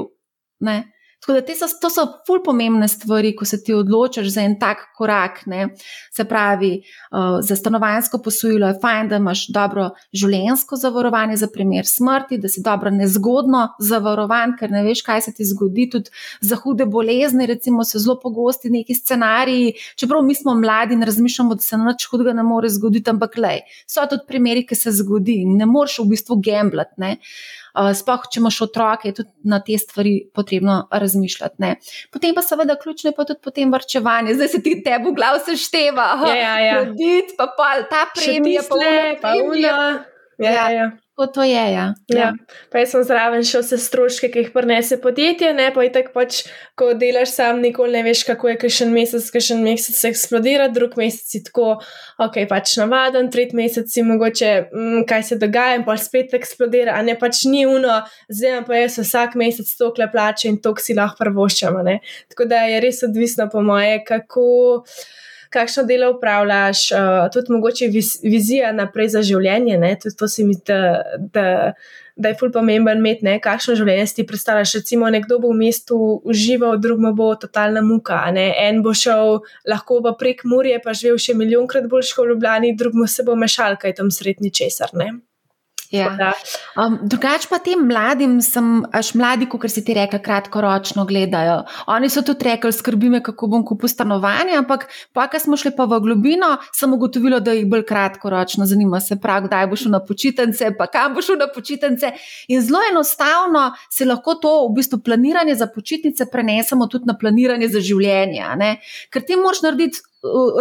Ne? 0.64 0.78
Tako 1.27 1.41
da 1.41 1.55
so, 1.57 1.66
to 1.81 1.89
so 1.91 2.03
ful 2.27 2.43
pomembne 2.45 2.89
stvari, 2.89 3.31
ko 3.37 3.47
se 3.49 3.62
ti 3.64 3.72
odločiš 3.75 4.27
za 4.35 4.43
en 4.45 4.59
tak 4.61 4.79
korak. 4.97 5.39
Ne? 5.47 5.68
Se 6.12 6.25
pravi, 6.25 6.83
uh, 7.12 7.39
za 7.41 7.57
stanovansko 7.57 8.18
posojilo 8.22 8.66
je 8.66 8.79
fajn, 8.83 9.09
da 9.09 9.16
imaš 9.16 9.47
dobro 9.49 9.89
življensko 10.12 10.77
zavarovanje 10.77 11.39
za 11.41 11.49
primer 11.53 11.89
smrti, 11.89 12.39
da 12.39 12.49
si 12.49 12.61
dobro 12.64 12.93
nezgodno 12.93 13.62
zavarovan, 13.81 14.53
ker 14.59 14.70
ne 14.70 14.83
veš, 14.85 15.01
kaj 15.07 15.25
se 15.25 15.33
ti 15.33 15.49
zgodi. 15.49 15.89
Tudi 15.95 16.12
za 16.41 16.61
hude 16.61 16.85
bolezni, 16.85 17.47
recimo, 17.49 17.85
so 17.89 17.99
zelo 17.99 18.18
pogosti 18.20 18.70
neki 18.70 18.95
scenariji. 18.95 19.72
Čeprav 19.97 20.22
mi 20.22 20.37
smo 20.37 20.55
mladi 20.61 20.95
in 20.95 21.09
razmišljamo, 21.09 21.57
da 21.57 21.64
se 21.64 21.81
nič 21.81 22.05
hudega 22.11 22.37
ne 22.37 22.45
more 22.45 22.68
zgoditi, 22.68 23.11
ampak 23.11 23.41
le, 23.41 23.57
so 23.89 24.05
tudi 24.11 24.29
primeri, 24.29 24.66
ki 24.68 24.77
se 24.77 24.93
zgodi 24.93 25.41
in 25.47 25.57
ne 25.57 25.72
moreš 25.72 26.03
v 26.05 26.11
bistvu 26.12 26.37
gambljati. 26.45 27.16
Uh, 27.75 27.91
sploh, 27.91 28.22
če 28.31 28.39
imaš 28.39 28.61
otroke, 28.68 29.09
je 29.11 29.16
tudi 29.18 29.51
na 29.51 29.59
te 29.59 29.75
stvari 29.79 30.12
potrebno 30.35 30.77
razmišljati. 30.95 31.59
Ne. 31.59 31.72
Potem 32.14 32.35
pa 32.37 32.45
seveda 32.47 32.79
ključno 32.79 33.11
je 33.11 33.16
pa 33.16 33.27
tudi 33.27 33.43
potem 33.43 33.72
vrčevanje, 33.75 34.37
zdaj 34.39 34.53
se 34.53 34.62
ti 34.62 34.77
tebi 34.85 35.11
v 35.11 35.16
glavu 35.18 35.43
sešteva. 35.43 36.07
Ja, 36.29 36.35
ja, 36.39 36.57
ja. 36.62 36.81
Kredit, 36.85 37.35
pa, 37.39 37.51
pa 37.57 37.75
ta 37.91 38.07
premija, 38.14 38.62
pa 38.68 38.79
vse, 38.79 39.14
pa 39.22 39.35
vse. 39.35 40.14
Ja, 40.39 40.51
ja, 40.51 40.68
ja. 40.70 40.91
Kot 41.14 41.30
to 41.35 41.43
je. 41.43 41.53
Ja. 41.55 41.95
Ja. 42.09 42.18
Ja. 42.18 42.32
Pa 42.72 42.80
jaz 42.82 42.91
sem 42.91 43.05
zraven 43.07 43.45
še 43.47 43.61
vse 43.62 43.76
stroške, 43.78 44.32
ki 44.35 44.41
jih 44.43 44.49
prenese 44.51 44.97
podjetje, 44.99 45.53
ne 45.55 45.68
pa 45.70 45.85
je 45.87 45.93
tako 45.95 46.11
pač, 46.16 46.41
ko 46.74 46.89
delaš 46.99 47.37
sam, 47.37 47.61
nikoli 47.62 47.95
ne 47.95 48.03
veš, 48.09 48.24
kako 48.26 48.51
je 48.51 48.57
kakšen 48.64 48.91
mesec, 48.91 49.28
kakšen 49.37 49.62
mesec 49.62 49.95
se 49.95 50.11
eksplodira, 50.11 50.66
drug 50.74 50.97
mesec 50.99 51.37
je 51.37 51.43
tako, 51.47 51.68
ok, 52.26 52.41
pač 52.51 52.74
navaden, 52.82 53.30
tretji 53.30 53.61
mesec 53.61 53.95
si 53.95 54.03
mogoče, 54.03 54.51
mm, 54.74 55.05
kaj 55.11 55.26
se 55.30 55.39
dogaja 55.39 55.78
in 55.78 55.87
pa 55.87 55.95
spet 56.03 56.35
eksplodira, 56.35 56.99
a 56.99 57.07
ne 57.07 57.14
pač 57.20 57.45
ni 57.47 57.62
uno, 57.70 58.01
zdaj 58.26 58.64
pa 58.66 58.82
jaz 58.82 58.99
vsak 59.05 59.39
mesec 59.39 59.70
tokle 59.78 60.11
plače 60.11 60.51
in 60.51 60.59
tok 60.66 60.82
si 60.82 60.99
lahko 60.99 61.22
prvoščam. 61.22 61.78
Tako 62.35 62.51
da 62.51 62.66
je 62.66 62.82
res 62.82 63.05
odvisno 63.07 63.47
po 63.53 63.62
moje, 63.62 64.01
kako 64.09 64.49
kakšno 65.55 65.85
delo 65.89 66.11
upravljaš, 66.17 66.87
uh, 66.93 67.27
tudi 67.33 67.53
mogoče 67.55 67.89
viz, 67.93 68.17
vizija 68.23 68.73
naprej 68.75 69.13
za 69.15 69.23
življenje. 69.23 69.79
Tudi 70.03 70.17
to 70.19 70.29
se 70.29 70.45
mi 70.45 70.57
zdi, 70.57 70.65
da, 70.69 71.03
da, 71.35 71.45
da 72.17 72.33
je 72.33 72.39
fulp 72.41 72.55
pomemben 72.59 72.99
imeti, 73.03 73.27
ne? 73.27 73.37
kakšno 73.43 73.77
življenje 73.79 74.07
si 74.11 74.19
ti 74.21 74.27
predstavljaš. 74.29 74.77
Recimo, 74.81 75.11
nekdo 75.11 75.39
bo 75.43 75.53
v 75.53 75.61
mestu 75.65 75.99
užival, 76.25 76.79
drug 76.83 77.05
bo 77.17 77.33
totalna 77.41 77.83
muka. 77.87 78.23
Ne? 78.35 78.51
En 78.67 78.83
bo 78.87 78.95
šel 78.95 79.41
lahko 79.71 80.01
pa 80.05 80.15
prek 80.19 80.45
Murje, 80.49 80.81
pa 80.85 80.97
živel 80.97 81.21
še 81.23 81.37
milijonkrat 81.39 81.87
boljš 81.91 82.17
kot 82.17 82.29
v 82.29 82.35
Ljubljani, 82.35 82.75
drug 82.79 82.99
mu 82.99 83.07
se 83.11 83.27
bo 83.27 83.39
mešal, 83.39 83.79
kaj 83.81 83.99
tam 84.01 84.11
srednji 84.15 84.53
česar. 84.55 84.95
Ne? 84.99 85.15
Ja. 85.95 86.33
Um, 86.75 86.97
drugač 87.07 87.47
pa 87.47 87.61
tem 87.63 87.79
mladim, 87.87 88.41
sem, 88.43 88.83
až 88.91 89.13
mladi, 89.15 89.47
kot 89.51 89.63
si 89.71 89.85
ti 89.87 89.95
rekel, 89.95 90.19
kratkoročno 90.25 91.05
gledajo. 91.07 91.61
Oni 91.95 92.11
so 92.11 92.25
tudi 92.27 92.49
rekli, 92.49 92.73
skrbi 92.75 93.13
me, 93.13 93.21
kako 93.23 93.47
bom 93.53 93.63
kupil 93.67 93.91
stanovanje, 93.91 94.57
ampak 94.59 94.89
pa, 95.15 95.29
ko 95.31 95.39
smo 95.39 95.59
šli 95.61 95.75
pa 95.77 95.87
v 95.87 96.01
globino, 96.03 96.57
sem 96.75 96.91
ugotovila, 96.93 97.39
da 97.45 97.55
jih 97.55 97.69
bolj 97.71 97.85
kratkoročno 97.87 98.67
zanima 98.67 99.01
se 99.01 99.21
prav, 99.21 99.47
kdaj 99.47 99.69
boš 99.71 99.87
na 99.93 100.01
počitnice, 100.03 100.73
pa 100.79 100.89
kam 100.91 101.15
boš 101.15 101.35
na 101.39 101.47
počitnice. 101.55 102.11
In 102.49 102.63
zelo 102.65 102.83
enostavno 102.91 103.71
se 103.91 104.09
lahko 104.09 104.35
to 104.43 104.55
v 104.67 104.75
bistvu 104.81 104.99
planiranje 105.05 105.55
za 105.55 105.71
počitnice 105.71 106.27
prenesemo 106.31 106.89
tudi 106.91 107.07
na 107.07 107.15
planiranje 107.19 107.71
za 107.71 107.81
življenje. 107.85 108.75
Ker 109.15 109.23
ti 109.23 109.39
moraš 109.39 109.63
narediti 109.63 110.03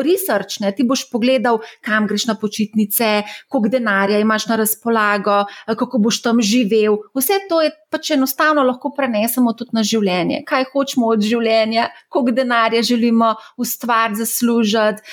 research, 0.03 0.59
ne? 0.61 0.71
ti 0.75 0.83
boš 0.87 1.05
pogledal, 1.11 1.59
kam 1.81 2.07
greš 2.07 2.27
na 2.29 2.35
počitnice, 2.39 3.23
koliko 3.47 3.69
denarja 3.69 4.19
imaš 4.19 4.47
na 4.47 4.55
razpolago, 4.59 5.43
kako 5.67 5.97
boš 5.97 6.21
tam 6.21 6.41
živel. 6.41 6.97
Vse 7.15 7.39
to 7.49 7.61
je 7.61 7.71
pač 7.93 8.11
enostavno 8.15 8.63
lahko 8.65 8.91
prenesemo 8.95 9.53
tudi 9.53 9.75
na 9.77 9.83
življenje. 9.85 10.41
Kaj 10.49 10.65
hočemo 10.73 11.11
od 11.13 11.21
življenja, 11.23 11.89
koliko 12.09 12.35
denarja 12.35 12.81
želimo 12.83 13.33
ustvariti, 13.57 14.19
zaslužiti, 14.23 15.03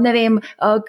ne 0.00 0.12
vem, 0.12 0.40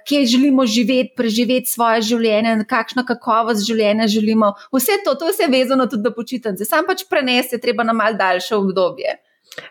kje 0.07 0.25
želimo 0.33 0.65
živeti, 0.67 1.15
preživeti 1.17 1.71
svoje 1.71 2.03
življenje, 2.11 2.57
kakšno 2.69 3.05
kakovost 3.07 3.65
življenja 3.67 4.07
želimo. 4.11 4.53
Vse 4.75 4.99
to, 5.05 5.15
to 5.15 5.31
je 5.31 5.37
vse 5.37 5.51
vezano 5.51 5.87
tudi 5.87 6.03
na 6.03 6.13
počitnice, 6.15 6.67
sam 6.67 6.85
pač 6.87 7.05
prenesti 7.09 7.61
treba 7.61 7.87
na 7.87 7.95
mal 7.95 8.17
daljše 8.17 8.55
obdobje. 8.55 9.17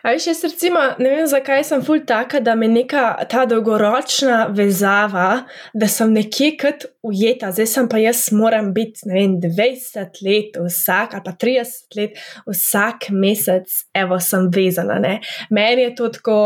A 0.03 0.11
veš, 0.11 0.27
jaz 0.27 0.43
recimo 0.43 0.79
ne 0.99 1.09
vem, 1.09 1.27
zakaj 1.27 1.63
sem 1.63 1.81
ful 1.85 2.01
taka, 2.07 2.39
da 2.43 2.55
me 2.55 2.67
neka 2.67 3.03
ta 3.31 3.45
dolgoročna 3.47 4.47
vezava, 4.55 5.45
da 5.73 5.87
sem 5.87 6.11
nekje 6.13 6.51
kot 6.59 6.85
ujeta, 7.07 7.51
zdaj 7.55 7.67
sem 7.71 7.87
pa 7.89 7.99
jaz 8.01 8.25
moram 8.35 8.73
biti, 8.75 9.07
ne 9.07 9.15
vem, 9.15 9.35
20 9.43 10.21
let 10.27 10.59
vsak 10.65 11.15
ali 11.15 11.25
pa 11.25 11.33
30 11.43 11.97
let 11.99 12.19
vsak 12.47 13.07
mesec, 13.15 13.77
evo, 13.95 14.19
sem 14.19 14.49
vezana, 14.53 14.99
ne. 15.03 15.13
Meni 15.55 15.87
je 15.87 15.93
to 15.95 16.09
tako, 16.17 16.37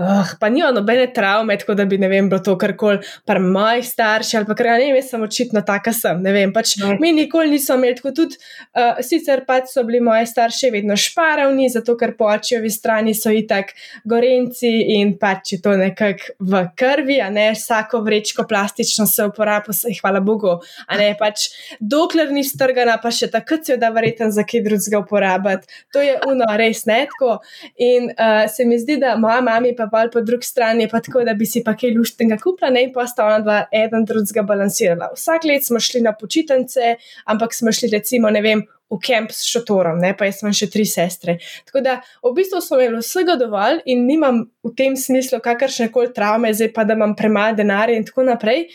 uh, 0.00 0.34
pa 0.40 0.50
nima 0.52 0.70
nobene 0.76 1.08
travme, 1.14 1.56
tako 1.58 1.78
da 1.78 1.88
bi, 1.88 1.98
ne 1.98 2.08
vem, 2.12 2.28
bilo 2.28 2.42
to 2.44 2.56
karkoli 2.60 3.00
par 3.26 3.40
mojih 3.40 3.86
staršev 3.86 4.42
ali 4.42 4.50
pa 4.50 4.58
kar, 4.58 4.70
ne 4.74 4.90
vem, 4.90 5.00
jaz 5.00 5.12
sem 5.14 5.24
očitno 5.24 5.64
taka 5.66 5.94
sem, 5.96 6.20
ne 6.22 6.34
vem, 6.36 6.52
pač 6.52 6.76
ne. 6.82 6.96
mi 7.00 7.14
nikoli 7.16 7.56
nismo 7.56 7.78
imeli 7.80 7.96
tako 8.00 8.14
tudi, 8.20 8.40
uh, 8.76 9.00
sicer 9.04 9.46
pač 9.48 9.72
so 9.72 9.84
bili 9.88 10.02
moji 10.04 10.28
starši 10.28 10.72
vedno 10.76 10.98
šparavni, 11.00 11.70
zato 11.72 11.96
ker 12.00 12.14
po 12.18 12.28
očevi 12.28 12.70
strani 12.80 13.14
so 13.16 13.32
itak 13.34 13.74
gorenci 14.08 14.70
in 14.96 15.14
pač 15.20 15.54
je 15.54 15.60
to 15.62 15.76
nekako 15.76 16.36
v 16.40 16.62
krvi, 16.78 17.20
a 17.20 17.28
ne 17.30 17.50
vsako 17.54 18.00
vrečko 18.06 18.46
plastično 18.48 19.06
se 19.06 19.28
uporablja, 19.28 19.76
se 19.76 19.94
hvala 20.00 20.20
Bogu, 20.24 20.56
a 20.86 20.98
ne 20.98 21.12
pač 21.18 21.48
dokler 21.80 22.32
ni 22.32 22.44
strgana, 22.46 22.96
pa 23.02 23.12
še 23.14 23.30
takrat 23.32 23.66
se 23.66 23.74
jo 23.74 23.78
da 23.80 23.92
verjeten 23.94 24.32
za 24.32 24.44
kaj 24.48 24.64
drugega 24.66 25.02
uporabljati. 25.04 25.68
To 25.94 26.02
je 26.04 26.16
uno, 26.28 26.48
res 26.58 26.84
ne 26.88 27.02
tako. 27.10 27.38
In 27.80 28.10
uh, 28.10 28.46
se 28.50 28.64
mi 28.64 28.78
zdi, 28.80 28.98
da 29.02 29.16
moja 29.20 29.40
mama 29.44 29.72
pa 29.76 29.86
pa 29.92 30.06
po 30.12 30.22
drugi 30.24 30.46
strani 30.46 30.86
je 30.86 30.90
pa 30.92 31.00
tako, 31.04 31.24
da 31.24 31.34
bi 31.34 31.46
si 31.46 31.64
pa 31.64 31.74
kaj 31.78 31.94
luštnega 31.96 32.38
kupila, 32.42 32.70
ne 32.74 32.86
in 32.88 32.92
pa 32.94 33.06
sta 33.10 33.26
ona 33.26 33.40
dva 33.44 33.60
eden 33.72 34.06
drugega 34.08 34.44
balansirala. 34.46 35.12
Vsak 35.16 35.46
let 35.50 35.66
smo 35.66 35.80
šli 35.80 36.02
na 36.06 36.14
počitnice, 36.16 36.96
ampak 37.30 37.54
smo 37.54 37.72
šli 37.72 37.92
recimo, 37.92 38.30
ne 38.30 38.42
vem, 38.44 38.64
v 38.90 38.98
kamp 39.06 39.32
s 39.32 39.46
šotorom, 39.46 40.00
ne? 40.02 40.12
pa 40.18 40.26
jaz 40.28 40.42
imam 40.42 40.54
še 40.56 40.68
tri 40.70 40.84
sestre. 40.88 41.38
Tako 41.68 41.82
da 41.84 41.98
v 42.24 42.32
bistvu 42.36 42.60
smo 42.64 42.80
imeli 42.80 43.02
vsega 43.04 43.36
dovolj 43.40 43.84
in 43.90 44.06
nimam 44.08 44.42
v 44.66 44.72
tem 44.76 44.96
smislu 44.98 45.40
kakršne 45.44 45.90
koli 45.94 46.12
travme, 46.14 46.50
zdaj 46.54 46.72
pa 46.74 46.84
da 46.88 46.98
imam 46.98 47.14
premalo 47.18 47.58
denarja 47.58 47.98
in 47.98 48.06
tako 48.08 48.26
naprej. 48.26 48.66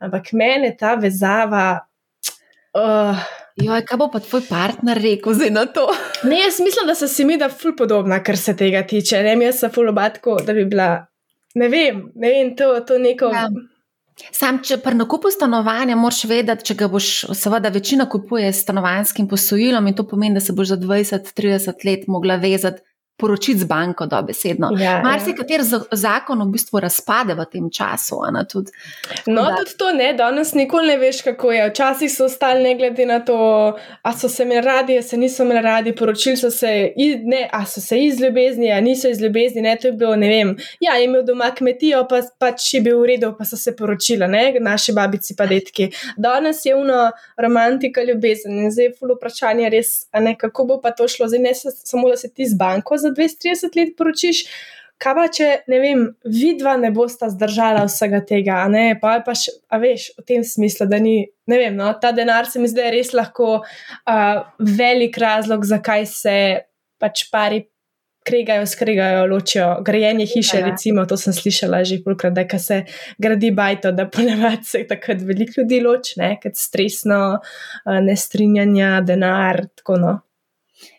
Ampak 0.00 0.32
mene 0.32 0.72
ta 0.80 0.96
vezava. 0.98 1.84
Uh, 2.74 3.18
Joj, 3.60 3.82
kaj 3.84 3.98
bo 3.98 4.06
pa 4.12 4.20
tvoj 4.22 4.44
partner 4.48 4.98
rekel 5.02 5.34
zdaj 5.36 5.50
na 5.54 5.66
to? 5.66 5.86
Ne, 6.30 6.36
jaz 6.42 6.60
mislim, 6.60 6.86
da 6.86 6.94
so 6.94 7.08
si 7.08 7.24
mi 7.24 7.38
da 7.40 7.48
ful 7.48 7.72
podobna, 7.76 8.20
kar 8.24 8.36
se 8.36 8.56
tega 8.56 8.82
tiče. 8.86 9.22
Ne, 9.24 9.36
jaz 9.44 9.62
sem 9.62 9.72
ful 9.72 9.88
obatko, 9.88 10.40
da 10.46 10.56
bi 10.56 10.66
bila. 10.68 10.90
Ne 11.58 11.68
vem, 11.68 12.04
ne 12.14 12.30
vem, 12.30 12.54
to, 12.56 12.68
to 12.86 12.98
neko. 12.98 13.30
Ja. 13.34 13.48
Sam, 14.32 14.60
če 14.64 14.78
pri 14.84 14.96
nakupu 14.98 15.30
stanovanja 15.32 15.96
moraš 15.96 16.24
vedeti, 16.30 16.70
če 16.70 16.76
ga 16.82 16.88
boš, 16.92 17.08
seveda, 17.38 17.72
večina 17.72 18.08
kupuje 18.10 18.52
s 18.52 18.62
stanovanjskim 18.64 19.28
posojilom 19.28 19.86
in 19.86 19.96
to 19.96 20.06
pomeni, 20.08 20.36
da 20.38 20.44
se 20.44 20.52
boš 20.56 20.74
za 20.74 20.78
20-30 20.80 21.86
let 21.88 22.06
mogla 22.08 22.36
vezati 22.40 22.82
poročiti 23.20 23.58
z 23.58 23.64
banko, 23.64 24.06
da 24.06 24.22
besedno. 24.22 24.70
Ja, 24.78 24.90
ja. 24.90 25.02
Mar 25.02 25.20
se 25.20 25.34
kateri 25.36 25.64
zakon 25.92 26.42
v 26.42 26.50
bistvu 26.52 26.80
razpade 26.80 27.34
v 27.34 27.46
tem 27.52 27.70
času. 27.70 28.20
Ne, 28.32 28.44
tudi, 28.48 28.72
no, 29.26 29.42
da. 29.42 29.56
tudi 29.56 29.76
to 29.78 29.92
ne, 29.92 30.12
danes 30.16 30.54
nikoli 30.54 30.88
ne 30.88 30.96
veš, 30.98 31.22
kako 31.22 31.52
je. 31.52 31.68
Včasih 31.70 32.12
so 32.12 32.24
ostali 32.24 32.62
ne 32.62 32.74
glede 32.78 33.06
na 33.06 33.20
to, 33.24 33.36
a 34.02 34.12
so 34.16 34.28
se 34.28 34.42
imeli 34.42 34.64
radi, 34.66 34.98
a 34.98 35.02
se 35.02 35.16
niso 35.16 35.44
imeli 35.44 35.62
radi, 35.62 35.94
poročili 35.96 36.36
so 36.36 36.50
se, 36.50 36.92
ne, 37.24 37.48
a 37.52 37.64
so 37.66 37.80
se 37.80 37.98
iz 37.98 38.20
ljubezni, 38.20 38.72
a 38.72 38.80
niso 38.80 39.08
iz 39.08 39.20
ljubezni. 39.20 39.62
Ne, 39.62 39.76
to 39.76 39.88
je 39.88 39.92
bilo, 39.92 40.16
ne 40.16 40.28
vem, 40.28 40.56
ja, 40.80 40.94
je 40.94 41.04
imel 41.04 41.24
doma 41.26 41.50
kmetijo, 41.56 42.06
pa 42.08 42.22
pač 42.38 42.74
je 42.74 42.80
bil 42.80 43.00
v 43.00 43.12
redu, 43.14 43.32
pa 43.38 43.44
so 43.44 43.56
se 43.56 43.76
poročila, 43.76 44.26
ne, 44.26 44.54
naši 44.60 44.92
babici 44.92 45.36
pa 45.36 45.46
detki. 45.46 45.90
Danes 46.16 46.64
je 46.64 46.74
uno 46.74 47.10
romantika 47.36 48.02
ljubezen 48.02 48.58
in 48.58 48.70
zdaj 48.70 48.84
je 48.84 48.94
fulo 48.98 49.14
vprašanje 49.18 49.70
res, 49.70 49.92
ne, 50.20 50.36
kako 50.38 50.64
bo 50.64 50.80
pa 50.80 50.90
to 50.96 51.08
šlo, 51.08 51.28
zdaj 51.28 51.42
ne 51.44 51.54
samo, 51.54 52.08
da 52.08 52.16
se 52.16 52.32
ti 52.34 52.48
z 52.48 52.56
banko 52.58 52.96
za 53.10 53.16
230 53.18 53.80
let 53.80 53.96
poročiš. 53.98 54.44
Kaj 55.00 55.14
pa, 55.16 55.22
če 55.32 55.46
ne 55.72 55.78
vem, 55.80 56.00
vidva 56.28 56.74
ne 56.76 56.90
bosta 56.92 57.30
zdržala 57.32 57.86
vsega 57.88 58.20
tega, 58.28 58.58
ne, 58.68 58.98
pa 59.00 59.14
je 59.14 59.22
pa 59.24 59.34
še, 59.42 59.54
a 59.72 59.78
veš, 59.80 60.10
v 60.18 60.24
tem 60.28 60.44
smislu, 60.44 60.84
da 60.90 60.98
ni, 61.00 61.22
ne 61.48 61.60
vem, 61.60 61.72
no, 61.78 61.88
ta 62.02 62.10
denar 62.12 62.44
se 62.50 62.60
mi 62.60 62.68
zdi 62.68 62.84
res 62.92 63.14
lahko 63.16 63.62
uh, 63.62 64.42
velik 64.60 65.16
razlog, 65.22 65.64
zakaj 65.64 66.04
se 66.10 66.36
pač 67.00 67.24
pari 67.32 67.62
kregajo, 68.28 68.66
skregajo, 68.68 69.26
ločijo. 69.26 69.68
Grajenje 69.86 70.26
hiše, 70.34 70.60
ja. 70.60 70.66
recimo, 70.68 71.06
to 71.08 71.16
sem 71.16 71.32
slišala 71.32 71.80
že 71.88 72.02
polkrat, 72.04 72.36
da 72.36 72.58
se 72.58 72.82
gradi 73.18 73.50
bajto, 73.56 73.92
da 73.96 74.04
ponavadi 74.04 74.68
se 74.68 74.84
takrat 74.88 75.24
veliko 75.24 75.62
ljudi 75.62 75.80
loči, 75.80 76.20
ker 76.42 76.52
stresno, 76.54 77.40
uh, 77.40 78.00
nestrinjanja, 78.04 78.98
denar, 79.00 79.64
tako 79.80 79.96
no. 79.96 80.18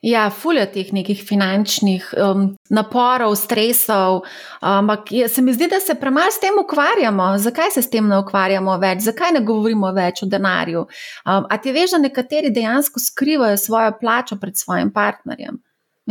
Ja, 0.02 0.30
fulje 0.30 0.66
teh 0.74 0.92
nekih 0.94 1.24
finančnih 1.28 2.12
um, 2.18 2.46
naporov, 2.74 3.36
stresov, 3.38 4.22
ampak 4.62 5.12
um, 5.12 5.30
se 5.30 5.42
mi 5.42 5.54
zdi, 5.54 5.68
da 5.72 5.80
se 5.80 5.96
premalo 5.96 6.32
s 6.32 6.42
tem 6.42 6.58
ukvarjamo. 6.60 7.32
Zakaj 7.38 7.72
se 7.76 7.82
s 7.82 7.90
tem 7.90 8.08
ne 8.08 8.20
ukvarjamo 8.22 8.78
več, 8.82 9.06
zakaj 9.08 9.36
ne 9.38 9.44
govorimo 9.46 9.92
več 9.94 10.24
o 10.24 10.30
denarju? 10.30 10.86
Um, 11.26 11.50
a 11.50 11.58
ti 11.62 11.74
veš, 11.74 11.96
da 11.96 12.06
nekateri 12.06 12.54
dejansko 12.54 13.00
skrivajo 13.00 13.58
svojo 13.58 13.98
plačo 14.00 14.40
pred 14.42 14.58
svojim 14.58 14.94
partnerjem? 14.94 15.62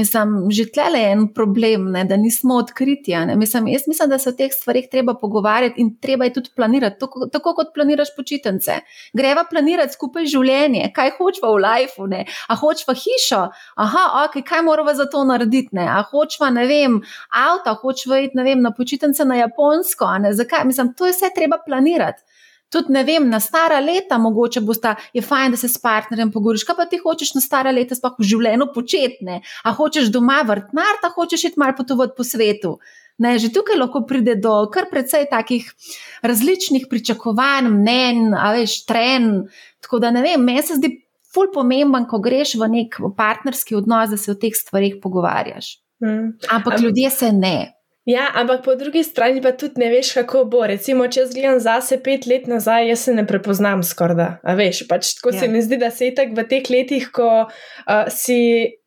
Mislim, 0.01 0.49
že 0.51 0.65
tle 0.73 0.89
je 0.97 1.13
en 1.13 1.27
problem, 1.35 1.91
ne, 1.93 2.05
da 2.09 2.17
nismo 2.17 2.57
odkriti. 2.63 3.13
Mislim, 3.37 3.69
jaz 3.69 3.83
mislim, 3.89 4.09
da 4.09 4.19
se 4.19 4.31
o 4.31 4.33
teh 4.33 4.53
stvarih 4.53 4.89
treba 4.91 5.15
pogovarjati 5.15 5.81
in 5.81 5.91
treba 6.01 6.25
je 6.25 6.33
tudi 6.39 6.51
planirati, 6.57 6.97
tako, 7.01 7.27
tako 7.33 7.55
kot 7.55 7.75
planiraš 7.75 8.15
počitnice. 8.17 8.79
Greva 9.13 9.45
planirati 9.51 9.93
skupaj 9.93 10.27
življenje, 10.33 10.89
kaj 10.97 11.13
hočemo 11.19 11.53
v 11.53 11.61
lifeu, 11.67 12.09
ne? 12.09 12.25
a 12.49 12.57
hočemo 12.57 12.97
hišo, 12.97 13.43
aha, 13.85 14.07
ok, 14.25 14.41
kaj 14.47 14.65
moramo 14.65 14.95
za 14.95 15.05
to 15.13 15.25
narediti, 15.29 15.75
ne? 15.77 15.85
a 15.85 16.01
hočemo, 16.11 16.49
ne 16.57 16.67
vem, 16.71 16.99
avto, 17.45 17.77
hočemo 17.83 18.17
iti 18.25 18.49
vem, 18.49 18.65
na 18.65 18.73
počitnice 18.77 19.25
na 19.29 19.43
Japonsko. 19.43 20.09
Zakaj? 20.33 20.65
Mislim, 20.65 20.95
to 20.95 21.07
je 21.07 21.13
vse 21.13 21.35
treba 21.37 21.61
planirati 21.67 22.23
tudi 22.71 22.95
ne 22.95 23.03
vem, 23.05 23.29
na 23.31 23.41
stara 23.43 23.81
leta, 23.83 24.19
mogoče 24.19 24.63
bo 24.65 24.75
sta, 24.75 24.95
je 25.15 25.23
fajn, 25.23 25.57
da 25.57 25.61
se 25.61 25.69
s 25.69 25.81
partnerjem 25.83 26.31
pogovoriš. 26.33 26.65
Kaj 26.69 26.79
pa 26.79 26.87
ti 26.91 27.01
hočeš 27.03 27.35
na 27.37 27.43
stara 27.45 27.75
leta, 27.75 27.99
sploh 27.99 28.17
v 28.19 28.29
življenju 28.31 28.71
početne? 28.75 29.41
A 29.67 29.75
hočeš 29.75 30.13
doma 30.15 30.41
vrtnar, 30.47 31.01
ta 31.03 31.11
hočeš 31.15 31.51
iti 31.51 31.61
malo 31.61 31.77
potovati 31.79 32.17
po 32.17 32.27
svetu. 32.27 32.79
Ne, 33.21 33.35
že 33.37 33.51
tukaj 33.53 33.77
lahko 33.77 34.07
pride 34.09 34.39
do 34.41 34.55
kar 34.73 34.87
precej 34.89 35.27
takih 35.29 35.67
različnih 36.25 36.87
pričakovanj, 36.89 37.69
mnen, 37.75 38.31
veš, 38.33 38.79
tren. 38.89 39.29
Tako 39.85 40.01
da 40.01 40.15
ne 40.15 40.23
vem, 40.25 40.41
meni 40.41 40.65
se 40.65 40.79
zdi 40.79 40.95
ful 41.31 41.51
pomemben, 41.53 42.07
ko 42.09 42.23
greš 42.23 42.57
v 42.59 42.71
nek 42.71 42.97
partnerski 43.19 43.77
odnos, 43.77 44.15
da 44.15 44.17
se 44.17 44.33
o 44.33 44.39
teh 44.41 44.57
stvarih 44.57 44.97
pogovarjaš. 45.03 45.77
Hmm. 46.01 46.33
Ampak 46.49 46.79
um, 46.79 46.87
ljudje 46.87 47.11
se 47.11 47.33
ne. 47.33 47.57
Ja, 48.11 48.27
ampak 48.35 48.65
po 48.65 48.75
drugi 48.75 49.05
strani 49.05 49.43
pa 49.43 49.53
tudi 49.53 49.81
ne 49.83 49.91
veš, 49.93 50.13
kako 50.19 50.45
bo. 50.51 50.65
Recimo, 50.67 51.07
če 51.07 51.25
jaz 51.25 51.35
gledam 51.37 51.61
zase 51.63 52.01
pet 52.03 52.27
let 52.27 52.49
nazaj, 52.51 52.89
jaz 52.91 53.07
se 53.07 53.15
ne 53.15 53.27
prepoznam 53.29 53.85
skorda. 53.87 54.33
A 54.43 54.57
veš, 54.59 54.83
pač 54.91 55.15
tako 55.19 55.35
ja. 55.35 55.43
se 55.43 55.51
mi 55.53 55.63
zdi, 55.63 55.79
da 55.81 55.93
se 55.95 56.11
je 56.11 56.17
tako 56.19 56.41
v 56.41 56.47
teh 56.51 56.71
letih, 56.73 57.11
ko 57.15 57.31
uh, 57.45 58.11
si 58.11 58.41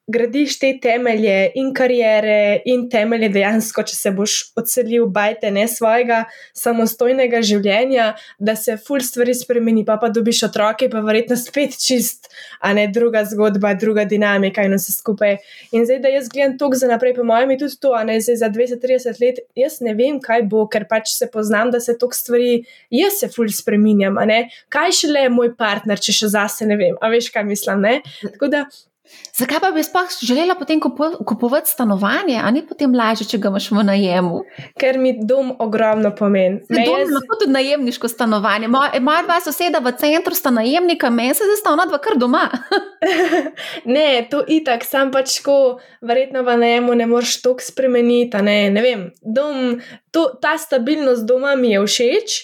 gradiš 0.08 0.60
te 0.60 0.74
temelje 0.82 1.52
in 1.56 1.70
karijere, 1.74 2.62
in 2.66 2.90
temelje 2.92 3.30
dejansko, 3.32 3.86
če 3.88 3.96
se 3.96 4.12
boš 4.12 4.34
odselil, 4.60 5.06
bajte 5.08 5.52
ne 5.56 5.64
svojega 5.72 6.24
samostojnega 6.60 7.40
življenja, 7.46 8.10
da 8.40 8.56
se 8.60 8.76
ful 8.76 9.00
stvari 9.04 9.36
spremeni, 9.38 9.86
pa 9.88 9.96
pa 10.02 10.10
dobiš 10.12 10.44
otroke, 10.50 10.90
pa 10.92 11.00
verjetno 11.06 11.38
spet 11.40 11.78
čist, 11.80 12.28
a 12.60 12.74
ne 12.76 12.90
druga 12.92 13.24
zgodba, 13.32 13.74
druga 13.80 14.04
dinamika 14.10 14.68
in 14.68 14.76
vse 14.76 14.92
skupaj. 14.98 15.38
In 15.72 15.88
zdaj, 15.88 16.04
da 16.04 16.12
jaz 16.12 16.28
gledam 16.34 16.58
tok 16.60 16.76
za 16.76 16.92
naprej, 16.92 17.16
po 17.16 17.24
mojem, 17.28 17.56
je 17.56 17.62
tudi 17.64 17.80
to, 17.80 17.96
a 17.96 18.04
ne 18.04 18.20
zdaj 18.20 18.42
za 18.44 18.52
20-30 18.52 19.24
let, 19.24 19.44
jaz 19.56 19.80
ne 19.86 19.96
vem, 19.96 20.20
kaj 20.24 20.44
bo, 20.52 20.68
ker 20.68 20.84
pač 20.90 21.16
se 21.16 21.32
poznam, 21.32 21.72
da 21.72 21.80
se 21.84 21.96
tok 22.00 22.16
stvari, 22.18 22.66
jaz 22.92 23.22
se 23.24 23.32
ful 23.32 23.48
spremenjam, 23.48 24.20
a 24.20 24.28
ne, 24.28 24.42
kaj 24.74 25.00
šele 25.00 25.30
je 25.30 25.32
moj 25.32 25.56
partner, 25.56 26.02
če 26.04 26.20
še 26.20 26.34
zase 26.36 26.68
ne 26.68 26.76
vem, 26.80 27.00
a 27.00 27.12
veš, 27.14 27.32
kaj 27.32 27.48
mislim, 27.48 27.88
ne. 27.88 28.02
Tako 28.34 28.52
da 28.52 28.68
Zakaj 29.36 29.60
pa 29.60 29.72
bi 29.72 29.84
sploh 29.84 30.08
želela 30.22 30.56
potem 30.56 30.80
kupovati 31.26 31.70
stanovanje, 31.70 32.40
a 32.44 32.52
ni 32.52 32.62
potem 32.68 32.94
lažje, 32.96 33.28
če 33.28 33.38
ga 33.44 33.50
imaš 33.52 33.68
v 33.72 33.84
najemu? 33.84 34.38
Ker 34.80 34.98
mi 35.02 35.12
dom 35.20 35.52
ogromno 35.60 36.14
pomeni. 36.16 36.62
Ne, 36.70 36.86
dom 36.86 37.02
je 37.02 37.10
lahko 37.12 37.38
tudi 37.42 37.52
najemniško 37.52 38.08
stanovanje. 38.08 38.70
Moja 38.70 39.24
dva 39.26 39.42
soseda 39.44 39.82
v 39.84 39.92
centru 40.00 40.38
sta 40.38 40.54
najemnika, 40.56 41.10
meni 41.10 41.36
se 41.36 41.50
zdaj 41.50 41.74
ona 41.74 41.88
dva 41.90 42.00
kar 42.00 42.16
doma. 42.22 42.46
ne, 43.96 44.08
to 44.32 44.40
itak, 44.48 44.88
sam 44.88 45.12
pač 45.12 45.42
ko 45.44 45.82
verjetno 46.02 46.46
v 46.48 46.56
najemu 46.64 46.96
ne 46.96 47.10
moreš 47.12 47.42
tok 47.44 47.62
spremeniti. 47.66 48.40
Ne, 48.40 48.70
ne 48.72 48.86
vem, 48.86 49.10
dom, 49.20 49.82
to, 50.16 50.30
ta 50.40 50.56
stabilnost 50.58 51.28
doma 51.28 51.58
mi 51.60 51.76
je 51.76 51.84
všeč, 51.84 52.44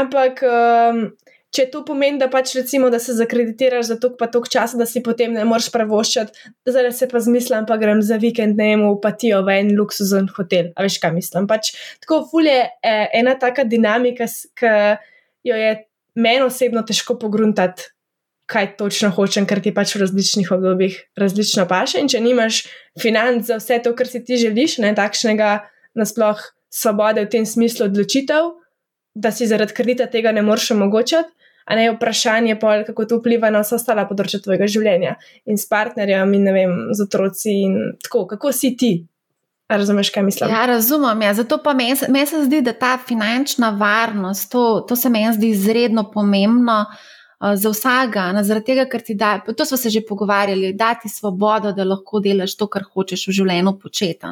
ampak. 0.00 0.46
Um, 0.46 1.10
če 1.54 1.66
to 1.72 1.82
pomeni, 1.86 2.18
da 2.20 2.28
pač 2.30 2.54
recimo, 2.54 2.90
da 2.90 3.00
se 3.02 3.14
zakreditiraš 3.18 3.88
za 3.90 3.96
tok 4.02 4.16
pa 4.20 4.28
tok 4.30 4.48
časa, 4.50 4.78
da 4.78 4.86
si 4.86 5.02
potem 5.02 5.34
ne 5.34 5.44
moreš 5.48 5.70
pravoščati, 5.74 6.50
zdaj 6.68 6.90
se 6.94 7.08
pa 7.10 7.22
zmislim, 7.22 7.66
pa 7.66 7.78
grem 7.80 8.02
za 8.06 8.20
vikend 8.22 8.58
najmo 8.60 8.92
v 8.94 9.00
patijo 9.02 9.42
v 9.46 9.56
en 9.62 9.72
luksuzen 9.78 10.30
hotel. 10.36 10.70
A 10.76 10.86
veš, 10.86 11.00
kaj 11.02 11.14
mislim? 11.16 11.48
Pač 11.50 11.72
tako 12.04 12.22
fulje 12.30 12.58
eh, 12.70 13.06
ena 13.18 13.34
taka 13.40 13.66
dinamika, 13.66 14.28
ki 14.58 14.74
jo 15.50 15.58
je 15.58 15.72
meni 16.14 16.46
osebno 16.46 16.84
težko 16.86 17.18
pogruntati. 17.18 17.90
kaj 18.50 18.72
točno 18.76 19.12
hočem, 19.14 19.44
ker 19.46 19.60
ti 19.62 19.70
pač 19.70 19.92
v 19.94 20.00
različnih 20.02 20.48
obdobjih 20.50 20.96
različno 21.14 21.68
paše. 21.70 22.00
In 22.02 22.08
če 22.10 22.18
nimaš 22.18 22.64
financ 22.98 23.46
za 23.46 23.60
vse 23.60 23.78
to, 23.84 23.92
kar 23.94 24.10
si 24.10 24.24
ti 24.26 24.40
želiš, 24.42 24.80
ne 24.82 24.90
takšnega 24.98 25.50
nasploh 25.94 26.40
svobode 26.66 27.22
v 27.22 27.30
tem 27.30 27.46
smislu 27.46 27.86
odločitev, 27.86 28.50
da 29.14 29.30
si 29.30 29.46
zaradi 29.46 29.76
kredita 29.76 30.08
tega 30.10 30.34
ne 30.34 30.42
moreš 30.42 30.72
omogočati. 30.74 31.30
A 31.66 31.76
ne 31.76 31.84
je 31.84 31.92
vprašanje, 31.94 32.56
pol, 32.60 32.84
kako 32.86 33.06
to 33.06 33.20
vpliva 33.20 33.50
na 33.50 33.60
vse 33.62 33.76
ostale 33.76 34.06
področje 34.08 34.40
tvojega 34.42 34.66
življenja 34.70 35.14
in 35.46 35.60
s 35.60 35.68
partnerjem, 35.70 36.34
in 36.34 36.48
ne 36.48 36.56
vem, 36.56 36.74
z 36.96 37.06
otroci. 37.06 37.54
Tako, 38.06 38.24
kako 38.34 38.52
si 38.56 38.74
ti? 38.76 38.92
A 39.70 39.78
razumeš, 39.78 40.10
kaj 40.10 40.24
mislim? 40.26 40.50
Ja, 40.50 40.64
razumem. 40.66 41.22
Ja. 41.22 41.34
Zato 41.38 41.60
pa 41.62 41.76
meni 41.78 42.26
se 42.26 42.42
zdi, 42.48 42.58
da 42.66 42.74
ta 42.74 42.96
finančna 42.98 43.70
varnost, 43.78 44.50
to, 44.50 44.82
to 44.88 44.98
se 44.98 45.12
meni 45.12 45.30
zdi 45.36 45.52
izredno 45.54 46.08
pomembno. 46.10 46.82
Uh, 46.90 47.08
za 47.40 47.70
vsega, 47.72 48.26
ne, 48.36 48.42
zaradi 48.44 48.66
tega, 48.68 48.84
ker 48.90 49.02
ti 49.04 49.14
da, 49.16 49.38
to 49.40 49.64
smo 49.64 49.78
se 49.80 49.90
že 49.90 50.02
pogovarjali, 50.08 50.74
da 50.76 50.92
ti 50.94 51.08
svobodo, 51.08 51.72
da 51.72 51.84
lahko 51.84 52.20
delaš 52.20 52.56
to, 52.56 52.68
kar 52.68 52.84
hočeš 52.84 53.26
v 53.28 53.36
življenju 53.38 53.78
početi. 53.80 54.28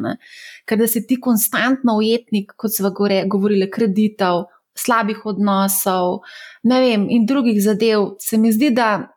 Ker 0.69 0.79
da 0.79 0.87
si 0.87 1.07
ti 1.07 1.17
konstantno 1.21 1.97
ujetnik, 2.03 2.53
kot 2.57 2.75
smo 2.75 2.93
govorili, 2.93 3.71
kreditov, 3.71 4.45
slabih 4.79 5.25
odnosov 5.27 6.21
vem, 6.77 7.07
in 7.09 7.25
drugih 7.27 7.57
zadev, 7.65 8.19
se 8.21 8.37
mi 8.37 8.53
zdi, 8.53 8.69
da 8.77 9.09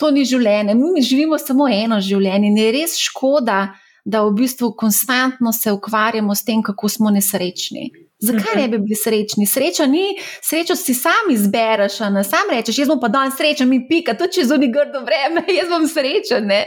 to 0.00 0.10
ni 0.10 0.24
življenje. 0.24 0.74
Mi 0.78 1.02
živimo 1.04 1.38
samo 1.38 1.68
eno 1.68 2.00
življenje 2.00 2.48
in 2.48 2.58
je 2.58 2.72
res 2.72 2.96
škoda, 3.02 3.60
da 4.08 4.22
v 4.24 4.32
bistvu 4.38 4.72
konstantno 4.72 5.52
se 5.52 5.72
ukvarjamo 5.72 6.34
s 6.34 6.44
tem, 6.44 6.62
kako 6.64 6.88
smo 6.88 7.10
nesrečni. 7.12 7.90
Zakaj 8.24 8.56
ne 8.56 8.68
bi 8.72 8.78
bili 8.82 8.96
srečni? 8.96 9.46
Sreča 9.46 9.86
ni, 9.86 10.16
srečo 10.42 10.74
si 10.76 10.94
sam 10.96 11.28
izbereš, 11.30 12.00
ne 12.14 12.24
sam 12.24 12.48
rečeš, 12.50 12.80
jaz 12.80 12.88
bom 12.88 12.98
pa 13.02 13.10
danes 13.12 13.36
srečen, 13.38 13.68
mi 13.68 13.82
pika, 13.88 14.16
to 14.18 14.26
če 14.32 14.46
zunaj 14.48 14.72
grdo 14.74 15.04
vreme, 15.06 15.44
jaz 15.58 15.68
bom 15.70 15.84
srečen. 15.86 16.48
Ne, 16.48 16.64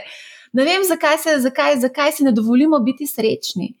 ne 0.56 0.68
vem, 0.68 0.86
zakaj 0.88 1.18
se, 1.24 1.36
zakaj, 1.44 1.80
zakaj 1.82 2.14
se 2.16 2.28
ne 2.28 2.32
dovolimo 2.36 2.78
biti 2.84 3.10
srečni. 3.10 3.72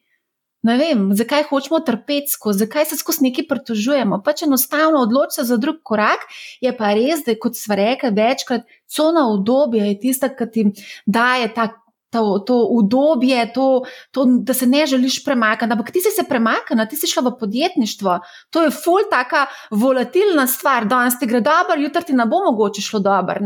Ne 0.62 0.76
vem, 0.78 1.08
zakaj 1.18 1.42
hočemo 1.48 1.80
trpeti 1.82 2.30
skozi, 2.30 2.62
zakaj 2.62 2.84
se 2.86 2.96
skozi 2.96 3.24
nekaj 3.26 3.48
pritožujemo. 3.50 4.20
Pač 4.22 4.44
enostavno 4.46 5.00
odločiti 5.02 5.40
se 5.40 5.46
za 5.48 5.56
drug 5.58 5.80
korak, 5.82 6.28
je 6.62 6.70
pa 6.76 6.92
res, 6.94 7.24
da 7.26 7.34
kot 7.34 7.58
smo 7.58 7.74
rekli 7.78 8.12
večkrat, 8.14 8.68
cona 8.86 9.26
obdobja 9.32 9.88
je 9.90 9.98
tista, 10.04 10.30
ki 10.30 10.46
ti 10.54 10.64
daje 11.06 11.50
ta 11.54 11.66
to, 12.12 12.38
to 12.46 12.56
udobje, 12.70 13.52
to, 13.52 13.82
to, 14.10 14.24
da 14.24 14.54
se 14.54 14.66
ne 14.66 14.86
želiš 14.86 15.24
premakniti. 15.24 15.72
Ampak 15.72 15.90
ti 15.90 16.00
si 16.00 16.10
se 16.16 16.28
premaknila, 16.28 16.86
ti 16.86 16.96
si 16.96 17.06
šla 17.06 17.22
v 17.22 17.32
podjetništvo. 17.40 18.18
To 18.50 18.62
je 18.62 18.70
ful 18.70 19.08
taka 19.10 19.46
volatilna 19.70 20.46
stvar. 20.46 20.84
Danes 20.84 21.18
ti 21.18 21.26
gre 21.26 21.40
dobro, 21.40 21.78
jutri 21.78 22.04
ti 22.04 22.12
ne 22.12 22.26
bo 22.26 22.44
mogoče 22.44 22.82
šlo 22.82 23.00
dobro. 23.00 23.40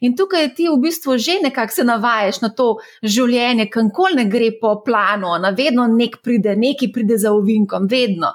In 0.00 0.16
tukaj 0.16 0.54
ti 0.54 0.68
v 0.68 0.76
bistvu 0.82 1.16
že 1.18 1.38
nekako 1.42 1.72
se 1.72 1.84
navajaš 1.84 2.40
na 2.40 2.48
to 2.48 2.76
življenje, 3.02 3.70
kankoli 3.70 4.20
ne 4.20 4.24
gre 4.24 4.50
po 4.60 4.82
planu, 4.84 5.38
na 5.40 5.50
vedno 5.50 5.86
nek 5.86 6.20
pride, 6.22 6.56
neki 6.56 6.92
pride 6.92 7.18
za 7.18 7.32
ovinkom, 7.32 7.88
vedno. 7.88 8.34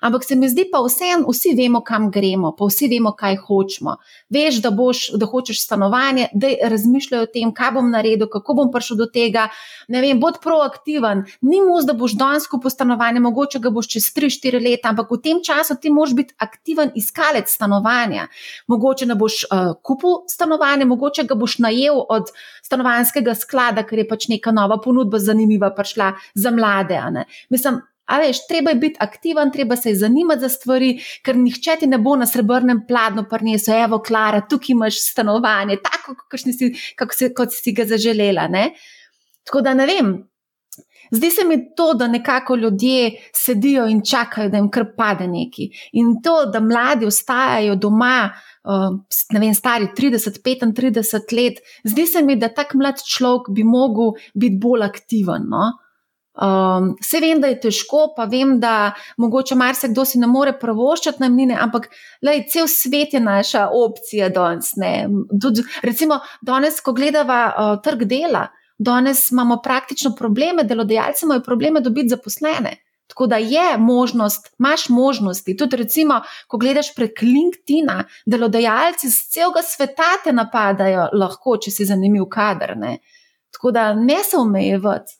Ampak 0.00 0.24
se 0.24 0.36
mi 0.36 0.48
zdi 0.48 0.66
pa 0.72 0.82
vseeno, 0.84 1.28
vsi 1.30 1.54
vemo, 1.56 1.80
kam 1.84 2.10
gremo, 2.10 2.52
pa 2.58 2.68
vsi 2.68 2.88
vemo, 2.88 3.12
kaj 3.16 3.36
hočemo. 3.46 3.96
Veš, 4.32 4.60
da, 4.64 4.70
boš, 4.70 5.10
da 5.16 5.26
hočeš 5.26 5.62
stanovanje, 5.64 6.28
da 6.32 6.52
razmišljajo 6.70 7.26
o 7.26 7.30
tem, 7.32 7.52
kaj 7.54 7.72
bom 7.76 7.90
naredil, 7.90 8.28
kako 8.32 8.54
bom 8.60 8.72
prišel 8.72 9.00
do 9.00 9.06
tega. 9.12 9.48
Ne 9.88 10.02
vem, 10.04 10.20
bod 10.20 10.40
proaktiven. 10.42 11.24
Ni 11.40 11.62
mus, 11.64 11.86
da 11.88 11.96
boš 11.96 12.16
danes 12.18 12.48
kupil 12.50 12.70
stanovanje, 12.70 13.22
mogoče 13.24 13.60
ga 13.62 13.70
boš 13.70 13.90
čez 13.96 14.10
3-4 14.16 14.62
leta, 14.62 14.92
ampak 14.92 15.10
v 15.10 15.20
tem 15.22 15.42
času 15.44 15.78
ti 15.80 15.90
moraš 15.90 16.14
biti 16.18 16.36
aktiven 16.38 16.92
iskalec 16.94 17.50
stanovanja. 17.52 18.28
Mogoče 18.68 19.06
ne 19.06 19.16
boš 19.18 19.42
uh, 19.48 19.74
kupil 19.82 20.22
stanovanje, 20.30 20.84
mogoče 20.84 21.26
ga 21.28 21.34
boš 21.38 21.58
najel 21.64 22.02
od 22.08 22.32
stanovanskega 22.66 23.34
sklada, 23.34 23.86
ker 23.86 24.02
je 24.02 24.08
pač 24.08 24.28
neka 24.32 24.52
nova 24.54 24.78
ponudba 24.82 25.18
zanimiva 25.22 25.70
prišla 25.74 26.12
za 26.34 26.50
mlade. 26.50 27.00
Mislim, 27.50 27.80
A 28.06 28.20
veš, 28.22 28.44
treba 28.46 28.70
je 28.70 28.78
biti 28.82 28.96
aktiven, 29.00 29.50
treba 29.52 29.76
se 29.76 29.90
je 29.90 29.96
zanimati 29.96 30.40
za 30.40 30.48
stvari, 30.48 30.92
ker 31.26 31.36
nihče 31.36 31.76
ti 31.80 31.86
ne 31.90 31.98
bo 31.98 32.14
na 32.16 32.26
srebrnem 32.26 32.84
pladnju 32.86 33.24
prinesel, 33.30 33.82
evo, 33.84 33.98
Klara, 33.98 34.44
tukaj 34.46 34.72
imaš 34.76 35.00
stanovanje, 35.10 35.80
tako 35.82 36.14
kot 36.30 36.40
si, 36.40 36.52
si, 36.54 36.70
si 37.50 37.74
ga 37.74 37.84
zaželela. 37.84 38.46
Ne? 38.48 38.70
Tako 39.46 39.62
da 39.66 39.74
ne 39.74 39.86
vem. 39.86 40.16
Zdi 41.10 41.30
se 41.30 41.44
mi 41.46 41.58
to, 41.76 41.94
da 41.94 42.06
nekako 42.08 42.56
ljudje 42.56 43.10
sedijo 43.34 43.86
in 43.86 44.00
čakajo, 44.04 44.48
da 44.50 44.56
jim 44.56 44.70
kar 44.70 44.84
pade 44.96 45.26
neki. 45.30 45.68
In 45.92 46.16
to, 46.22 46.34
da 46.52 46.60
mladi 46.60 47.06
ostajajo 47.06 47.76
doma, 47.76 48.30
uh, 48.64 48.98
ne 49.32 49.40
vem, 49.40 49.54
stari 49.54 49.86
30-35 49.98 51.34
let, 51.36 51.58
zdi 51.84 52.06
se 52.06 52.22
mi, 52.22 52.36
da 52.36 52.48
tak 52.54 52.74
mlad 52.74 53.02
človek 53.06 53.50
bi 53.54 53.64
mogel 53.64 54.14
biti 54.34 54.58
bolj 54.62 54.82
aktiven. 54.82 55.46
No? 55.50 55.72
Um, 56.36 56.90
vse 57.00 57.20
vem, 57.20 57.40
da 57.40 57.48
je 57.48 57.60
težko, 57.60 58.10
pa 58.16 58.26
vem, 58.28 58.58
da 58.60 58.92
mogoče 59.16 59.56
marsikdo 59.56 60.04
si 60.04 60.20
ne 60.20 60.28
more 60.28 60.52
pravoščati 60.60 61.22
najmnine, 61.24 61.56
ampak 61.64 61.88
lej, 62.26 62.42
cel 62.52 62.68
svet 62.68 63.16
je 63.16 63.22
naša 63.24 63.70
opcija 63.72 64.28
danes. 64.28 64.74
Tud, 65.40 65.62
recimo, 65.82 66.20
danes, 66.44 66.82
ko 66.84 66.92
gledava 66.92 67.40
uh, 67.48 67.72
trg 67.80 68.04
dela, 68.10 68.50
danes 68.78 69.30
imamo 69.32 69.62
praktično 69.64 70.12
probleme, 70.18 70.64
delodajalci 70.68 71.24
imajo 71.24 71.46
probleme 71.46 71.80
dobiti 71.80 72.12
zaposlene. 72.12 72.76
Tako 73.06 73.26
da 73.26 73.36
je 73.36 73.78
možnost, 73.78 74.54
imaš 74.58 74.88
možnosti. 74.88 75.56
Tudi, 75.56 75.76
recimo, 75.76 76.20
ko 76.48 76.58
gledaš 76.58 76.94
prek 76.94 77.22
LinkedIn, 77.22 77.88
delodajalci 78.26 79.08
z 79.08 79.30
celega 79.32 79.62
sveta 79.62 80.16
te 80.24 80.32
napadajo, 80.32 81.08
lahko, 81.12 81.56
če 81.56 81.70
si 81.70 81.86
zanimiv 81.88 82.26
kader. 82.28 82.74
Ne? 82.76 82.98
Tako 83.54 83.70
da 83.72 83.94
ne 83.94 84.18
se 84.24 84.36
omejevati. 84.36 85.16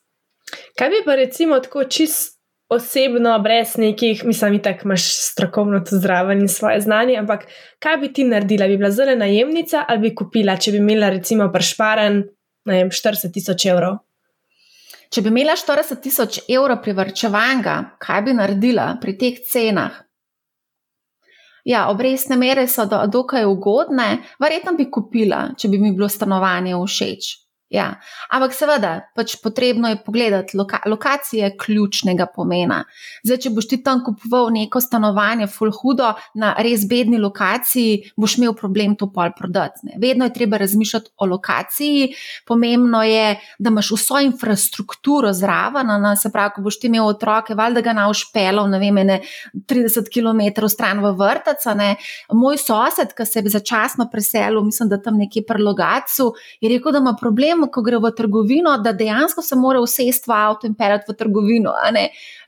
Kaj 0.78 0.88
bi 0.88 1.02
pa 1.04 1.14
recimo 1.18 1.60
tako 1.60 1.84
čist 1.84 2.36
osebno, 2.68 3.38
brez 3.38 3.76
nekih, 3.76 4.24
mislim, 4.24 4.58
da 4.58 4.74
imaš 4.84 5.02
strokovno 5.30 5.80
to 5.80 5.98
zraven 5.98 6.40
in 6.40 6.48
svoje 6.48 6.80
znanje, 6.80 7.16
ampak 7.18 7.46
kaj 7.78 7.96
bi 7.96 8.12
ti 8.12 8.24
naredila? 8.24 8.66
Bi 8.66 8.76
bila 8.76 8.90
zelo 8.90 9.14
najemnica 9.14 9.84
ali 9.88 10.00
bi 10.00 10.14
kupila, 10.14 10.56
če 10.56 10.72
bi 10.72 10.82
imela 10.82 11.10
recimo 11.10 11.50
prešparen, 11.52 12.24
ne 12.64 12.74
vem, 12.74 12.90
40 12.90 13.32
tisoč 13.32 13.66
evrov? 13.66 14.00
Če 15.14 15.22
bi 15.22 15.30
imela 15.30 15.54
40 15.54 16.02
tisoč 16.02 16.40
evrov 16.48 16.82
privrčevanja, 16.82 17.76
kaj 18.02 18.22
bi 18.26 18.34
naredila 18.34 18.96
pri 19.00 19.14
teh 19.18 19.38
cenah? 19.52 20.02
Ja, 21.66 21.88
obrestne 21.90 22.36
mere 22.38 22.68
so 22.70 22.84
do, 22.86 22.98
dokaj 23.10 23.46
ugodne, 23.46 24.20
verjetno 24.42 24.76
bi 24.78 24.86
kupila, 24.90 25.48
če 25.58 25.70
bi 25.70 25.80
mi 25.82 25.90
bilo 25.94 26.08
stanovanje 26.10 26.76
všeč. 26.78 27.30
Ja, 27.66 27.96
ampak 28.30 28.52
seveda, 28.54 29.08
pač 29.18 29.32
potrebno 29.42 29.88
je 29.90 29.96
pogledati, 29.98 30.54
loka 30.54 30.78
lokacija 30.86 31.48
je 31.48 31.54
ključnega 31.58 32.28
pomena. 32.30 32.84
Zdaj, 33.26 33.40
če 33.42 33.50
boš 33.56 33.66
ti 33.72 33.78
tam 33.82 34.04
kupoval 34.06 34.52
neko 34.54 34.78
stanovanje, 34.78 35.48
full 35.50 35.74
hudo, 35.74 36.12
na 36.38 36.52
res 36.62 36.84
bedni 36.86 37.18
lokaciji, 37.18 38.12
boš 38.14 38.36
imel 38.38 38.54
problem 38.54 38.94
to 38.94 39.08
pol 39.10 39.32
prodati. 39.34 39.82
Ne. 39.88 39.96
Vedno 39.98 40.28
je 40.28 40.34
treba 40.36 40.60
razmišljati 40.62 41.10
o 41.18 41.26
lokaciji. 41.26 42.12
Pomembno 42.46 43.00
je, 43.02 43.34
da 43.58 43.74
imaš 43.74 43.90
vso 43.96 44.22
infrastrukturo 44.22 45.32
zraven, 45.34 45.90
na, 46.04 46.14
se 46.14 46.30
pravi, 46.30 46.54
ko 46.54 46.64
boš 46.68 46.78
ti 46.78 46.86
imel 46.86 47.10
otroke, 47.10 47.58
valjda 47.58 47.82
ga 47.82 47.96
nauš 47.98 48.28
pelov, 48.30 48.70
ne 48.70 48.78
vem, 48.78 49.02
ne 49.10 49.18
30 49.66 50.12
km 50.14 50.68
stran 50.70 51.02
v 51.02 51.16
vrtaca. 51.18 51.74
Ne. 51.74 51.90
Moj 52.30 52.62
sosed, 52.62 53.10
ki 53.10 53.26
se 53.26 53.42
je 53.42 53.56
začasno 53.58 54.06
preselil, 54.12 54.62
mislim, 54.62 54.94
da 54.94 55.02
tam 55.02 55.18
nekje 55.18 55.42
pri 55.50 55.66
Logacu, 55.66 56.30
je 56.62 56.70
rekel, 56.70 56.94
da 56.94 57.02
ima 57.02 57.16
problem 57.18 57.55
tem, 57.56 57.70
ko 57.70 57.82
gre 57.82 57.98
v 57.98 58.10
trgovino, 58.16 58.76
da 58.78 58.92
dejansko 58.92 59.42
se 59.42 59.56
mora 59.56 59.80
usesti 59.80 60.30
v 60.30 60.34
avto 60.34 60.66
in 60.66 60.74
pelati 60.74 61.10
v 61.12 61.16
trgovino. 61.16 61.72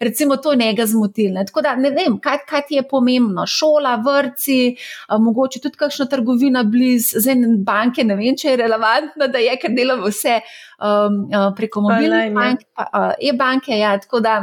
Recimo, 0.01 0.37
to 0.37 0.53
je 0.53 0.59
njega 0.59 0.87
zmotilno. 0.87 1.45
Tako 1.45 1.63
da 1.63 1.75
ne 1.77 1.91
vem, 1.91 2.19
kaj, 2.21 2.39
kaj 2.49 2.63
ti 2.69 2.75
je 2.75 2.83
pomembno. 2.89 3.47
Šola, 3.47 3.97
vrci, 4.05 4.77
mogoče 5.19 5.61
tudi 5.61 5.77
kakšna 5.77 6.07
trgovina 6.07 6.65
blizu, 6.65 7.21
zdaj 7.21 7.37
banke. 7.65 8.05
Ne 8.05 8.17
vem, 8.17 8.37
če 8.37 8.51
je 8.51 8.57
relevantno, 8.63 9.29
da 9.29 9.39
je, 9.39 9.57
ker 9.61 9.75
delamo 9.75 10.09
vse 10.09 10.41
um, 10.41 11.25
preko 11.57 11.85
mobilnih 11.87 12.33
bank, 12.35 12.67
uh, 12.79 13.15
e-banke. 13.21 13.79
Ja, 13.79 13.97
tako 14.01 14.21
da 14.21 14.41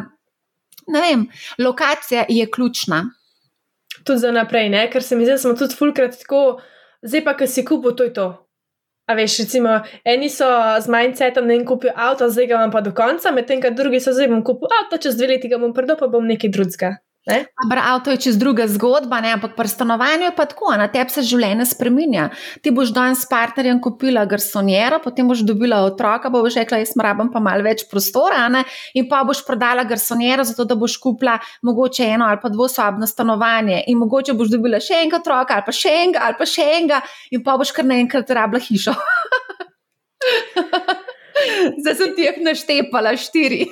ne 0.88 1.01
vem, 1.01 1.28
lokacija 1.59 2.26
je 2.30 2.49
ključna. 2.51 3.05
Tudi 4.03 4.20
za 4.20 4.32
naprej, 4.32 4.70
ne? 4.70 4.89
ker 4.91 5.03
se 5.03 5.16
mi 5.16 5.26
zdi, 5.26 5.34
da 5.34 5.41
smo 5.41 5.53
tudi 5.57 5.76
fulkrat 5.76 6.18
tako, 6.20 6.59
zdaj 7.01 7.24
pa, 7.26 7.34
ki 7.38 7.47
si 7.47 7.63
kupo, 7.66 7.95
to 7.97 8.05
je 8.05 8.13
to. 8.13 8.45
A 9.06 9.14
veš, 9.14 9.38
recimo, 9.43 9.80
eni 10.03 10.30
so 10.34 10.47
z 10.82 10.89
mindsetom, 10.89 11.47
da 11.47 11.53
jim 11.53 11.66
kupijo 11.66 11.93
avto, 11.95 12.30
zdaj 12.30 12.47
ga 12.47 12.56
imam 12.56 12.72
pa 12.74 12.82
do 12.82 12.93
konca, 12.93 13.32
medtem 13.32 13.62
ko 13.62 13.70
drugi 13.70 13.99
so 14.01 14.14
zdaj 14.18 14.32
bom 14.32 14.41
kupil 14.43 14.72
avto, 14.82 14.97
čez 14.97 15.18
dve 15.18 15.36
leti 15.36 15.51
ga 15.51 15.62
bom 15.62 15.74
predal, 15.78 15.99
pa 15.99 16.10
bom 16.10 16.26
nekaj 16.26 16.49
drugega. 16.49 16.95
Ampak 17.26 17.80
avto 17.82 18.13
je 18.13 18.21
čez 18.21 18.38
druga 18.38 18.67
zgodba, 18.69 19.17
ne? 19.17 19.34
ampak 19.34 19.55
pri 19.57 19.65
stanovanju 19.65 20.30
je 20.30 20.36
pa 20.38 20.45
tako, 20.45 20.69
na 20.78 20.86
tebi 20.93 21.09
se 21.09 21.23
življenje 21.26 21.65
spremenja. 21.71 22.28
Ti 22.61 22.69
boš 22.69 22.91
danes 22.93 23.23
s 23.26 23.30
partnerjem 23.30 23.80
kupila 23.82 24.28
garsonjero, 24.30 24.99
potem 25.01 25.26
boš 25.26 25.41
dobila 25.41 25.82
otroka, 25.88 26.30
bo 26.30 26.43
boš 26.45 26.59
rekla, 26.61 26.84
jaz 26.84 26.93
rabim 27.01 27.32
pa 27.34 27.41
malo 27.41 27.65
več 27.65 27.88
prostora, 27.89 28.45
ne? 28.53 28.61
in 28.93 29.09
pa 29.09 29.23
boš 29.26 29.41
prodala 29.47 29.88
garsonjero, 29.89 30.45
zato 30.45 30.67
da 30.69 30.78
boš 30.78 30.99
kupila 31.01 31.39
mogoče 31.65 32.05
eno 32.13 32.30
ali 32.30 32.38
pa 32.43 32.53
dvosobno 32.53 33.09
stanovanje, 33.09 33.82
in 33.89 33.97
mogoče 33.97 34.38
boš 34.38 34.53
dobila 34.53 34.78
še 34.78 35.01
enega 35.01 35.17
otroka, 35.23 35.57
ali 35.57 35.65
pa 35.65 35.73
še 35.73 35.97
enega, 36.05 36.28
ali 36.30 36.38
pa 36.38 36.45
še 36.45 36.69
enega, 36.78 37.01
in 37.34 37.41
pa 37.41 37.57
boš 37.57 37.73
kar 37.73 37.89
naenkrat 37.89 38.30
rabila 38.38 38.61
hišo. 38.61 38.93
Zdaj 41.82 41.95
sem 41.97 42.13
ti 42.15 42.30
jih 42.30 42.38
naštepala 42.45 43.17
štiri. 43.17 43.65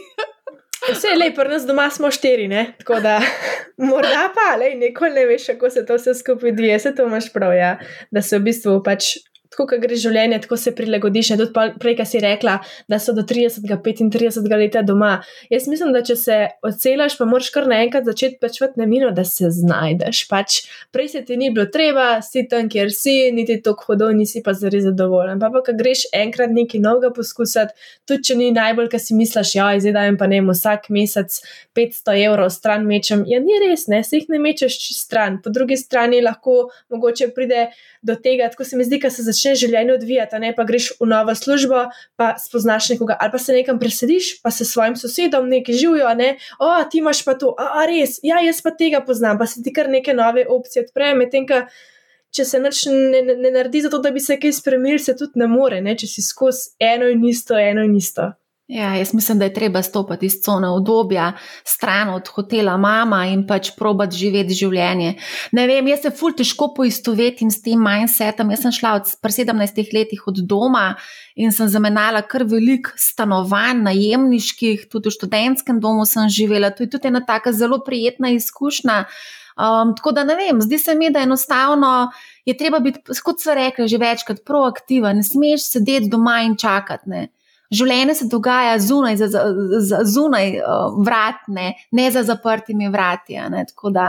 Vse 0.92 1.08
je 1.08 1.18
lepo, 1.18 1.44
nas 1.48 1.66
doma 1.66 1.90
smo 1.90 2.12
štiri, 2.12 2.48
ne? 2.48 2.74
tako 2.78 3.00
da 3.00 3.22
morda 3.90 4.30
pa, 4.36 4.56
le, 4.60 4.74
nikoli 4.76 5.12
ne 5.12 5.26
veš, 5.26 5.46
kako 5.54 5.70
se 5.70 5.86
to 5.86 5.96
vse 5.96 6.14
skupaj 6.14 6.52
odvija, 6.52 6.80
se 6.80 6.96
to 6.96 7.08
imaš 7.08 7.34
prav, 7.34 7.56
ja? 7.56 7.78
da 8.12 8.22
se 8.22 8.38
v 8.38 8.50
bistvu 8.50 8.82
pač 8.84 9.16
tako, 9.54 9.68
kot 9.70 9.84
gre 9.84 9.98
življenje, 10.00 10.42
tako 10.44 10.58
se 10.60 10.74
prilagodiš. 10.76 11.34
Ne? 11.34 11.38
Tudi 11.44 11.78
prej, 11.80 11.96
ki 12.00 12.08
si 12.10 12.22
rekla, 12.24 12.58
da 12.90 13.00
so 13.02 13.14
do 13.16 13.24
30, 13.28 13.64
35 13.64 14.58
let 14.60 14.78
doma. 14.88 15.14
Jaz 15.54 15.68
mislim, 15.70 15.94
da 15.96 16.04
če 16.06 16.18
se 16.20 16.38
odselaš, 16.66 17.18
pa 17.20 17.28
moraš 17.30 17.52
kar 17.54 17.68
naenkrat 17.70 18.08
začeti 18.10 18.40
plačati 18.42 18.82
na 18.82 18.88
mino, 18.90 19.12
da 19.16 19.26
se 19.28 19.52
znajdeš. 19.54 20.26
Pač 20.32 20.60
prej 20.94 21.14
se 21.14 21.24
ti 21.28 21.38
ni 21.40 21.52
bilo 21.54 21.68
treba, 21.72 22.22
si 22.26 22.46
tam, 22.50 22.70
kjer 22.72 22.92
si, 22.94 23.32
niti 23.36 23.60
tako 23.64 23.92
hodo, 23.92 24.10
nisi 24.16 24.44
pa 24.44 24.56
zari 24.58 24.82
zadovoljen. 24.84 25.42
Pa 25.42 25.52
pa, 25.54 25.64
ko 25.66 25.76
greš 25.78 26.08
enkrat 26.16 26.54
nekaj 26.54 26.82
novega 26.84 27.14
poskusiti, 27.16 27.76
tudi 28.10 28.30
če 28.30 28.38
ni 28.40 28.50
najbolj, 28.56 28.90
kar 28.94 29.02
si 29.04 29.18
misliš, 29.18 29.56
ja, 29.60 29.70
zdaj 29.80 29.96
dajem 29.96 30.20
pa 30.20 30.30
ne 30.32 30.42
vsak 30.48 30.90
mesec 30.94 31.40
500 31.78 32.18
evrov 32.26 32.50
stran 32.54 32.88
mečem. 32.90 33.24
Ja, 33.30 33.40
ni 33.44 33.60
res, 33.62 33.88
ne, 33.92 34.02
se 34.06 34.20
jih 34.20 34.30
ne 34.34 34.42
mečeš 34.42 34.80
stran. 34.98 35.40
Po 35.44 35.54
drugi 35.54 35.78
strani 35.80 36.22
lahko 36.24 36.70
mogoče 36.94 37.30
pride 37.36 37.68
do 38.04 38.16
tega, 38.20 38.50
tako 38.52 38.68
se 38.68 38.78
mi 38.78 38.86
zdi, 38.88 39.00
da 39.04 39.12
se 39.14 39.26
začne 39.26 39.43
življenje 39.60 39.98
odvijati, 39.98 40.40
ne 40.40 40.54
pa 40.56 40.66
greš 40.68 40.94
v 41.00 41.08
novo 41.12 41.36
službo, 41.36 41.86
pa 42.20 42.34
spoznaš 42.40 42.94
nekoga, 42.94 43.18
ali 43.20 43.34
pa 43.34 43.42
se 43.42 43.56
nekam 43.56 43.80
presediš, 43.80 44.38
pa 44.44 44.52
se 44.52 44.66
svojim 44.66 44.96
sosedom 45.00 45.50
nekaj 45.52 45.76
živijo, 45.76 46.14
ne, 46.18 46.36
o, 46.60 46.72
ti 46.92 47.02
imaš 47.04 47.24
pa 47.28 47.36
to, 47.40 47.52
a, 47.60 47.70
a 47.82 47.88
res, 47.90 48.20
ja, 48.24 48.40
jaz 48.46 48.64
pa 48.64 48.74
tega 48.78 49.04
poznam, 49.06 49.38
pa 49.42 49.48
se 49.50 49.64
ti 49.64 49.74
kar 49.76 49.92
neke 49.92 50.16
nove 50.16 50.48
opcije 50.50 50.88
odprejo, 50.88 51.20
medtem 51.20 51.50
ko. 51.50 51.66
Če 52.34 52.48
se 52.50 52.58
nič 52.58 52.80
ne, 52.90 53.20
ne, 53.22 53.36
ne 53.38 53.50
naredi, 53.54 53.84
zato 53.86 54.00
da 54.02 54.10
bi 54.10 54.18
se 54.18 54.40
kaj 54.42 54.56
spremenil, 54.58 54.98
se 54.98 55.14
tudi 55.14 55.38
ne 55.38 55.46
more, 55.46 55.84
ne? 55.86 55.94
če 55.94 56.08
si 56.10 56.24
skozi 56.26 56.72
eno 56.82 57.06
in 57.06 57.22
isto, 57.30 57.54
eno 57.54 57.84
in 57.86 57.94
isto. 58.00 58.32
Ja, 58.68 58.94
jaz 58.96 59.14
mislim, 59.14 59.40
da 59.40 59.46
je 59.46 59.54
treba 59.54 59.82
stopiti 59.82 60.26
iz 60.26 60.34
cone 60.44 60.70
obdobja, 60.70 61.34
stran 61.66 62.10
od 62.10 62.28
hotela 62.28 62.78
mama 62.78 63.26
in 63.26 63.42
pač 63.48 63.74
probati 63.76 64.16
živeti 64.16 64.56
življenje. 64.56 65.18
Ne 65.52 65.66
vem, 65.68 65.90
jaz 65.92 66.06
se 66.06 66.12
ful 66.16 66.32
težko 66.32 66.70
poistovetim 66.78 67.52
s 67.52 67.60
tem 67.66 67.84
mindsetom. 67.84 68.54
Jaz 68.56 68.64
sem 68.64 68.76
šla 68.80 68.94
od 69.02 69.12
17 69.20 69.92
letih 69.94 70.24
od 70.32 70.40
doma 70.48 70.94
in 71.36 71.52
sem 71.52 71.68
zamenjala 71.68 72.24
kar 72.24 72.48
velik 72.48 72.88
stanovanj, 72.96 73.84
najemniških, 73.84 74.88
tudi 74.88 75.12
v 75.12 75.18
študentskem 75.18 75.84
domu 75.84 76.08
sem 76.08 76.32
živela. 76.32 76.72
To 76.72 76.88
je 76.88 76.94
tudi 76.96 77.12
ena 77.12 77.20
taka 77.28 77.52
zelo 77.52 77.84
prijetna 77.84 78.32
izkušnja. 78.32 79.04
Um, 79.54 79.92
tako 80.00 80.16
da 80.16 80.24
ne 80.24 80.40
vem, 80.40 80.64
zdi 80.64 80.80
se 80.80 80.96
mi, 80.96 81.12
da 81.12 81.28
enostavno 81.28 82.14
je 82.48 82.56
treba 82.58 82.80
biti, 82.80 83.04
kot 83.28 83.44
so 83.44 83.54
rekli, 83.54 83.92
že 83.92 84.00
večkrat 84.02 84.46
proaktiven, 84.48 85.20
ne 85.20 85.28
smeš 85.28 85.68
sedeti 85.76 86.10
doma 86.10 86.40
in 86.48 86.56
čakati 86.58 87.10
življenje 87.74 88.16
se 88.16 88.30
dogaja 88.32 88.78
zunaj, 88.80 89.18
za, 89.18 89.28
za, 89.82 90.04
zunaj 90.06 90.60
uh, 90.60 91.00
vrat, 91.06 91.44
ne, 91.48 91.74
ne 91.92 92.12
za 92.12 92.24
zaprtimi 92.28 92.90
vrati. 92.94 93.40
Ne, 93.50 93.66
da, 93.96 94.08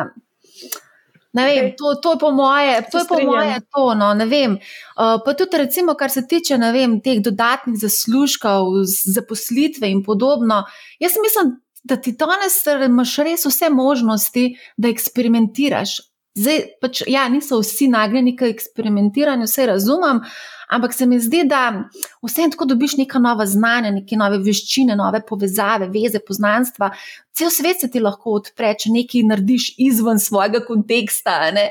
ne 1.35 1.47
vem, 1.49 1.65
okay. 1.65 1.75
to, 1.79 1.95
to 2.03 2.15
je 2.15 2.21
po 2.23 2.31
moje, 2.37 2.79
to 2.93 3.03
je 3.03 3.09
po 3.09 3.19
moje 3.25 3.59
to. 3.75 3.85
No, 3.99 4.13
uh, 4.15 5.19
pa 5.25 5.35
tudi, 5.35 5.59
recimo, 5.65 5.97
kar 5.99 6.11
se 6.11 6.27
tiče 6.29 6.59
vem, 6.73 7.01
teh 7.03 7.23
dodatnih 7.25 7.79
zaslužkov, 7.81 8.85
zaposlitve 8.87 9.91
in 9.91 10.05
podobno. 10.05 10.65
Jaz 11.03 11.19
mislim, 11.23 11.57
da 11.85 11.97
ti 11.97 12.15
danes 12.17 12.63
imaš 12.87 13.17
res 13.17 13.47
vse 13.47 13.71
možnosti, 13.71 14.49
da 14.77 14.89
eksperimentiraš. 14.89 15.99
Zdaj, 16.35 16.61
pač, 16.83 17.03
ja, 17.07 17.29
niso 17.31 17.61
vsi 17.63 17.87
nagnjeni 17.93 18.33
k 18.37 18.49
eksperimentiranju, 18.51 19.47
vse 19.47 19.67
razumem, 19.71 20.23
ampak 20.69 20.95
se 20.95 21.07
mi 21.07 21.19
zdi, 21.21 21.45
da 21.49 21.89
vse 22.25 22.49
tako 22.53 22.69
dobiš 22.71 22.97
neka 23.01 23.19
nova 23.19 23.47
znanja, 23.47 23.91
neke 23.95 24.17
nove 24.17 24.39
veščine, 24.45 24.97
nove 24.97 25.21
povezave, 25.27 25.89
veze, 25.93 26.21
poznanstva. 26.25 26.91
Cel 27.35 27.51
svet 27.51 27.81
se 27.81 27.91
ti 27.91 28.03
lahko 28.03 28.39
odpre, 28.41 28.75
če 28.79 28.93
nekaj 28.95 29.27
narediš 29.31 29.75
izven 29.83 30.21
svojega 30.23 30.65
konteksta. 30.67 31.39
Ne? 31.55 31.71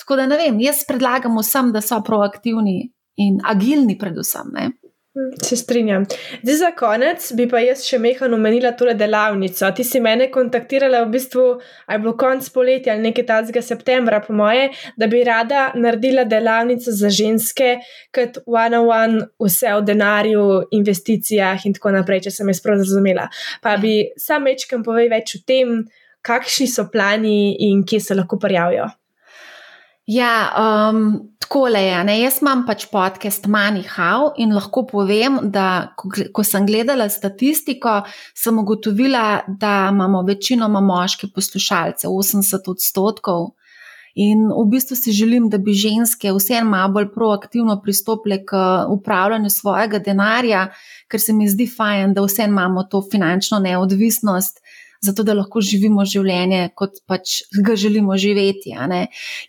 Tako 0.00 0.20
da 0.20 0.28
ne 0.30 0.38
vem, 0.40 0.60
jaz 0.64 0.84
predlagam 0.88 1.38
vsem, 1.38 1.72
da 1.74 1.82
so 1.84 2.00
proaktivni 2.04 2.80
in 3.18 3.40
agilni, 3.44 3.98
predvsem. 3.98 4.54
Ne? 4.54 4.70
Se 5.42 5.56
strinjam. 5.56 6.04
Zdaj 6.42 6.54
za 6.54 6.70
konec 6.78 7.32
bi 7.36 7.48
pa 7.50 7.60
jaz 7.62 7.82
še 7.86 7.98
mehano 7.98 8.36
omenila 8.38 8.72
tole 8.78 8.94
delavnico. 8.94 9.70
Ti 9.74 9.84
si 9.84 10.00
mene 10.04 10.28
kontaktirala 10.30 11.00
v 11.04 11.12
bistvu, 11.14 11.46
aj 11.86 12.00
bilo 12.02 12.14
konc 12.18 12.48
poletja 12.54 12.94
ali 12.94 13.08
nekaj 13.08 13.26
tazga 13.26 13.62
septembra, 13.64 14.20
po 14.24 14.36
moje, 14.36 14.68
da 14.96 15.08
bi 15.10 15.24
rada 15.26 15.68
naredila 15.74 16.24
delavnico 16.28 16.94
za 16.94 17.10
ženske, 17.10 17.74
kot 18.14 18.42
one-on-one, 18.46 19.26
vse 19.42 19.74
o 19.74 19.82
denarju, 19.82 20.46
investicijah 20.78 21.66
in 21.66 21.74
tako 21.76 21.94
naprej, 21.98 22.26
če 22.28 22.36
sem 22.38 22.52
jaz 22.52 22.62
prav 22.64 22.78
razumela. 22.82 23.28
Pa 23.62 23.76
bi 23.82 24.00
sam 24.20 24.46
večkrat 24.48 24.84
povedal 24.86 25.16
več 25.18 25.36
o 25.38 25.42
tem, 25.46 25.82
kakšni 26.22 26.66
so 26.70 26.88
plani 26.92 27.56
in 27.68 27.84
kje 27.86 28.00
se 28.00 28.18
lahko 28.18 28.38
prijavijo. 28.38 28.88
Ja, 30.08 30.52
um, 30.90 31.20
tako 31.38 31.66
le 31.68 31.82
je. 31.82 31.96
Ne? 32.04 32.14
Jaz 32.22 32.38
imam 32.40 32.62
pač 32.64 32.86
podcast 32.88 33.44
Money 33.44 33.84
How 33.92 34.30
in 34.40 34.54
lahko 34.56 34.86
povem, 34.88 35.36
da 35.52 35.92
ko, 36.00 36.08
ko 36.32 36.44
sem 36.48 36.64
gledala 36.64 37.10
statistiko, 37.12 37.98
sem 38.32 38.56
ugotovila, 38.56 39.42
da 39.60 39.90
imamo 39.92 40.22
večinoma 40.24 40.80
moške 40.80 41.28
poslušalce, 41.34 42.08
80 42.08 42.72
odstotkov. 42.72 43.50
In 44.16 44.48
v 44.48 44.64
bistvu 44.72 44.96
si 44.96 45.12
želim, 45.12 45.50
da 45.52 45.60
bi 45.60 45.76
ženske 45.76 46.32
vseeno 46.32 46.70
malo 46.72 46.94
bolj 46.96 47.12
proaktivno 47.12 47.76
pristopile 47.84 48.40
k 48.48 48.64
upravljanju 48.88 49.52
svojega 49.52 50.00
denarja, 50.00 50.70
ker 51.12 51.20
se 51.20 51.36
mi 51.36 51.52
zdi 51.52 51.68
fajn, 51.76 52.16
da 52.16 52.24
vseeno 52.24 52.56
imamo 52.56 52.88
to 52.88 53.04
finančno 53.12 53.60
neodvisnost 53.60 54.64
zato 55.00 55.22
da 55.22 55.34
lahko 55.34 55.60
živimo 55.62 56.04
življenje, 56.08 56.70
kot 56.78 57.00
pač 57.06 57.42
ga 57.64 57.76
želimo 57.78 58.16
živeti. 58.18 58.74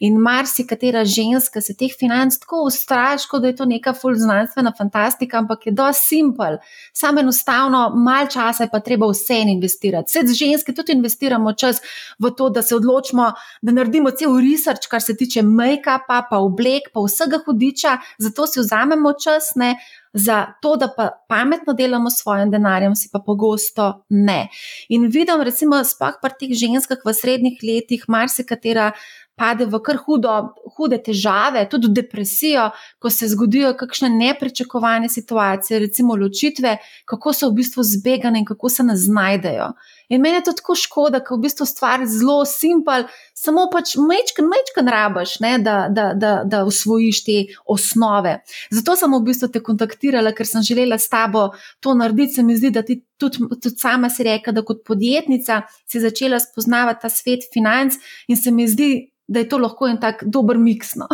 In 0.05 0.19
marsikatera 0.21 1.03
ženska 1.05 1.61
se 1.61 1.73
teh 1.77 1.93
financ 1.99 2.37
tako 2.39 2.65
ustraši, 2.67 3.27
da 3.41 3.47
je 3.47 3.55
to 3.55 3.65
neka 3.65 3.93
fulznanstvena 3.93 4.73
fantastika, 4.77 5.39
ampak 5.39 5.65
je 5.67 5.73
dosti 5.75 6.05
simpel. 6.15 6.57
Samo 6.93 7.19
enostavno, 7.19 7.89
malo 7.95 8.27
časa 8.31 8.65
je 8.65 8.69
pa 8.71 8.79
treba 8.79 9.09
vse 9.09 9.41
investirati. 9.53 10.09
Vse 10.09 10.33
ženske 10.39 10.73
tudi 10.75 10.93
investiramo 10.93 11.53
čas 11.53 11.81
v 12.19 12.31
to, 12.37 12.49
da 12.49 12.61
se 12.61 12.75
odločimo, 12.75 13.31
da 13.61 13.71
naredimo 13.71 14.11
cel 14.11 14.37
research, 14.37 14.89
kar 14.89 15.01
se 15.01 15.17
tiče 15.17 15.43
make-upa, 15.43 16.23
pa 16.29 16.37
oblek, 16.37 16.91
pa 16.93 17.03
vsega 17.05 17.41
hudiča, 17.45 17.97
zato 18.17 18.47
si 18.47 18.59
vzamemo 18.59 19.13
čas. 19.23 19.53
Ne? 19.55 19.75
Za 20.13 20.45
to, 20.61 20.75
da 20.75 20.89
pa 20.97 21.09
pametno 21.29 21.73
delamo 21.73 22.09
s 22.09 22.21
svojim 22.21 22.51
denarjem, 22.51 22.95
si 22.95 23.09
pa 23.13 23.19
pogosto 23.25 24.05
ne. 24.09 24.47
In 24.89 25.07
vidim, 25.11 25.41
recimo, 25.45 25.83
spah 25.83 26.17
pri 26.21 26.33
teh 26.39 26.53
ženskah 26.57 27.03
v 27.05 27.13
srednjih 27.13 27.59
letih, 27.63 28.05
marsikatera 28.07 28.91
pade 29.39 29.65
v 29.65 29.79
kar 29.83 29.97
hudo, 30.03 30.33
hude 30.75 30.99
težave, 31.03 31.63
tudi 31.71 31.87
v 31.87 31.97
depresijo, 32.01 32.69
ko 32.99 33.11
se 33.13 33.29
zgodijo 33.31 33.73
kakšne 33.79 34.09
nepričakovane 34.09 35.09
situacije, 35.09 35.79
recimo 35.79 36.17
ločitve, 36.19 36.77
kako 37.05 37.33
so 37.33 37.49
v 37.49 37.61
bistvu 37.61 37.83
zbegane 37.83 38.43
in 38.43 38.45
kako 38.45 38.69
se 38.69 38.83
nas 38.83 39.07
znajdejo. 39.07 39.71
In 40.09 40.21
meni 40.21 40.39
je 40.39 40.43
to 40.43 40.53
tako 40.57 40.73
škoda, 40.75 41.19
ker 41.21 41.37
v 41.37 41.43
bistvu 41.45 41.67
stvar 41.69 42.01
je 42.01 42.07
zelo 42.09 42.41
simpel, 42.49 43.05
samo 43.37 43.67
pač 43.71 43.93
mečken, 44.01 44.47
mečken 44.49 44.89
rabaš, 44.89 45.35
ne, 45.43 45.51
da, 45.61 45.75
da, 45.93 46.07
da, 46.17 46.31
da 46.49 46.63
usvojiš 46.65 47.19
te 47.27 47.35
osnove. 47.69 48.39
Zato 48.73 48.97
sem 48.97 49.13
v 49.13 49.21
bistvu 49.27 49.51
te 49.53 49.61
kontaktirala, 49.63 50.33
ker 50.33 50.49
sem 50.49 50.65
želela 50.65 50.97
s 50.97 51.11
tabo 51.13 51.51
to 51.79 51.93
narediti. 51.93 52.39
Se 52.39 52.43
mi 52.43 52.57
zdi, 52.57 52.73
da 52.73 52.81
ti 52.85 52.99
tudi, 53.21 53.45
tudi 53.61 53.75
sama 53.77 54.09
si 54.09 54.25
reka, 54.25 54.51
da 54.51 54.65
kot 54.65 54.81
podjetnica 54.87 55.61
si 55.85 56.01
začela 56.01 56.39
spoznavati 56.41 57.05
ta 57.05 57.13
svet 57.13 57.45
financ 57.53 58.01
in 58.27 58.37
se 58.37 58.51
mi 58.51 58.67
zdi, 58.67 59.08
da 59.29 59.43
je 59.43 59.49
to 59.49 59.57
lahko 59.61 59.87
en 59.87 59.99
tak 60.01 60.23
dober 60.25 60.57
miks. 60.57 60.95
No. 60.97 61.07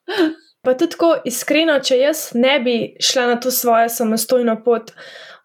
pa 0.64 0.74
tudi 0.74 0.96
tako 0.96 1.14
iskreno, 1.28 1.78
če 1.84 1.98
jaz 2.00 2.22
ne 2.34 2.58
bi 2.64 2.76
šla 3.00 3.26
na 3.34 3.40
to 3.40 3.52
svojo 3.52 3.88
samostojno 3.92 4.56
pot, 4.64 4.94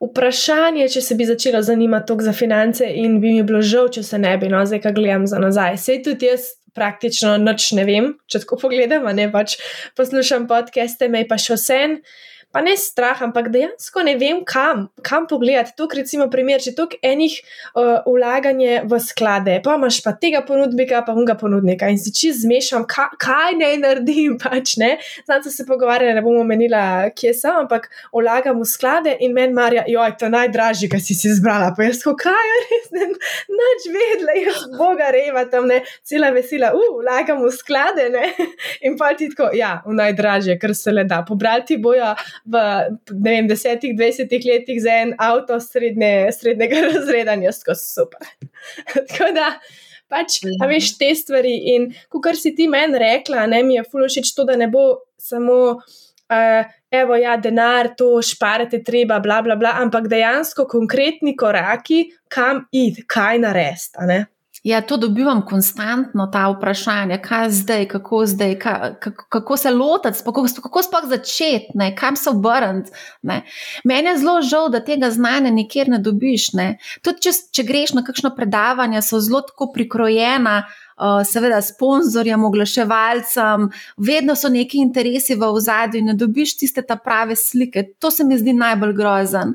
vprašanje, 0.04 0.90
če 0.92 1.02
se 1.02 1.16
bi 1.16 1.28
začela 1.28 1.62
zanimati 1.64 2.16
za 2.20 2.34
finance 2.36 2.88
in 2.88 3.20
bi 3.22 3.34
mi 3.36 3.44
bilo 3.44 3.62
žal, 3.62 3.90
če 3.92 4.04
se 4.04 4.20
ne 4.20 4.36
bi, 4.38 4.52
no 4.52 4.64
zdaj, 4.66 4.84
kaj 4.84 4.96
gledam 4.98 5.28
za 5.28 5.40
nazaj. 5.40 5.80
Sej 5.82 6.04
tudi 6.08 6.32
jaz. 6.32 6.54
Praktično 6.76 7.38
noč 7.40 7.70
ne 7.72 7.86
vem, 7.88 8.08
če 8.28 8.42
tako 8.42 8.58
pogledam, 8.60 9.06
ne 9.16 9.30
pač 9.32 9.54
poslušam 9.96 10.44
podcaste, 10.50 11.08
me 11.08 11.22
pa 11.24 11.38
še 11.40 11.56
vse. 11.56 11.78
Pa 12.56 12.62
ne 12.64 12.72
strah, 12.80 13.20
ampak 13.20 13.50
dejansko 13.52 14.00
ne 14.08 14.14
vem, 14.16 14.38
kam, 14.48 14.86
kam 15.04 15.26
pogledati. 15.28 15.74
Tukaj, 15.76 16.06
recimo, 16.06 16.30
primer, 16.32 16.62
če 16.64 16.72
tukaj 16.78 17.02
enih 17.04 17.34
uh, 17.76 18.06
vlaganje 18.08 18.78
v 18.88 19.00
sklade, 19.04 19.58
pa 19.66 19.74
imaš 19.76 19.98
pa 20.06 20.14
tega 20.16 20.40
ponudnika, 20.48 21.02
pa 21.04 21.12
unga 21.20 21.36
ponudnika 21.36 21.90
in 21.92 22.00
si 22.00 22.14
čez 22.16 22.46
zmešam, 22.46 22.86
ka, 22.88 23.10
kaj 23.20 23.58
naj 23.60 23.76
naredim. 23.82 24.38
Pač, 24.46 24.78
ne? 24.80 24.94
Znam 25.26 25.44
se 25.52 25.66
pogovarjati, 25.68 26.16
ne 26.16 26.24
bomo 26.24 26.46
menila, 26.48 27.10
kje 27.18 27.34
sem, 27.36 27.58
ampak 27.66 27.90
vlagam 28.16 28.62
v 28.62 28.70
sklade 28.70 29.18
in 29.20 29.36
meni 29.36 29.52
marja, 29.56 29.84
joj, 29.92 30.16
to 30.16 30.30
je 30.30 30.36
najdražje, 30.38 30.90
kar 30.94 31.04
si 31.04 31.18
si 31.18 31.28
izbrala. 31.34 31.74
Pa 31.76 31.90
jaz, 31.90 32.06
kaj 32.06 32.54
res, 32.70 32.88
ne, 32.96 33.10
nič 33.60 33.90
vedela, 33.92 34.38
jaz 34.46 34.64
boga 34.78 35.12
reva 35.12 35.44
tam, 35.52 35.68
ne, 35.68 35.82
cela 36.08 36.32
vesela, 36.32 36.72
uh, 36.78 36.96
vlagam 37.02 37.44
v 37.44 37.52
sklade, 37.52 38.08
ne. 38.16 38.32
In 38.88 38.96
pa 38.96 39.12
ti 39.18 39.28
tako, 39.34 39.52
ja, 39.60 39.82
v 39.84 40.00
najdražje, 40.00 40.56
kar 40.62 40.72
se 40.78 40.96
le 40.96 41.04
da. 41.10 41.20
Pobrati 41.28 41.82
bojo 41.82 42.14
v, 42.46 42.62
vem, 43.26 43.48
desetih, 43.50 43.96
dvajsetih 43.98 44.46
letih 44.46 44.82
za 44.82 44.94
en 45.04 45.16
avto 45.22 45.58
srednje, 45.60 46.30
srednjega 46.38 46.84
razreda, 46.90 47.38
jaz 47.48 47.64
tako 47.64 47.78
super. 47.80 48.32
tako 48.94 49.34
da. 49.36 49.52
Pač, 50.06 50.38
a 50.62 50.68
veš 50.70 50.92
te 51.00 51.10
stvari. 51.18 51.56
In 51.74 51.88
kar 52.22 52.38
si 52.38 52.54
ti 52.56 52.68
meni 52.70 53.00
rekla, 53.02 53.48
ne 53.50 53.64
mi 53.66 53.80
je 53.80 53.84
fulošič 53.90 54.36
to, 54.38 54.46
da 54.46 54.58
ne 54.60 54.70
bo 54.70 54.92
samo. 55.18 55.80
Uh, 56.26 56.66
evo, 56.90 57.14
ja, 57.22 57.36
denar, 57.38 57.92
to 57.98 58.18
šparate, 58.26 58.80
treba, 58.86 59.20
bla, 59.22 59.44
bla, 59.46 59.54
bla, 59.60 59.76
ampak 59.84 60.08
dejansko 60.10 60.66
konkretni 60.70 61.36
koraki, 61.38 62.00
kam 62.34 62.64
id, 62.74 63.04
kaj 63.12 63.44
narediti. 63.44 64.26
Ja, 64.66 64.82
to 64.82 64.98
dobivam 64.98 65.44
konstantno, 65.46 66.26
ta 66.34 66.48
vprašanja, 66.50 67.20
kaj 67.22 67.50
zdaj, 67.50 67.84
kako 67.88 68.26
zdaj, 68.26 68.56
kaj, 68.60 68.96
kako, 69.00 69.26
kako 69.30 69.58
se 69.58 69.72
lotiti, 69.72 70.24
kako, 70.26 70.46
kako 70.64 70.82
sploh 70.84 71.04
začeti, 71.10 71.68
ne, 71.74 71.96
kam 71.96 72.16
se 72.16 72.30
obrniti. 72.30 72.92
Meni 73.84 74.10
je 74.10 74.18
zelo 74.18 74.42
žal, 74.42 74.70
da 74.70 74.82
tega 74.82 75.12
znanja 75.12 75.52
nikjer 75.52 75.90
ne 75.90 76.00
dobiš. 76.00 76.48
Ne. 76.58 76.66
Tudi 77.06 77.22
če, 77.28 77.34
če 77.54 77.64
greš 77.68 77.94
na 77.94 78.02
kakšno 78.08 78.32
predavanje, 78.34 79.04
so 79.06 79.20
zelo 79.22 79.44
tako 79.46 79.70
prikrojena. 79.74 80.64
Uh, 80.96 81.20
seveda, 81.28 81.58
sponzorjem, 81.62 82.44
oglaševalcem, 82.48 83.66
vedno 83.98 84.32
so 84.36 84.48
neki 84.50 84.80
interesi 84.80 85.36
v 85.36 85.50
ozadju, 85.52 86.00
in 86.00 86.06
ne 86.08 86.14
dobiš 86.16 86.56
tiste 86.58 86.86
prave 87.04 87.36
slike. 87.36 87.84
To 88.00 88.12
se 88.12 88.24
mi 88.24 88.38
zdi 88.40 88.54
najbolj 88.56 88.94
grozen. 88.96 89.54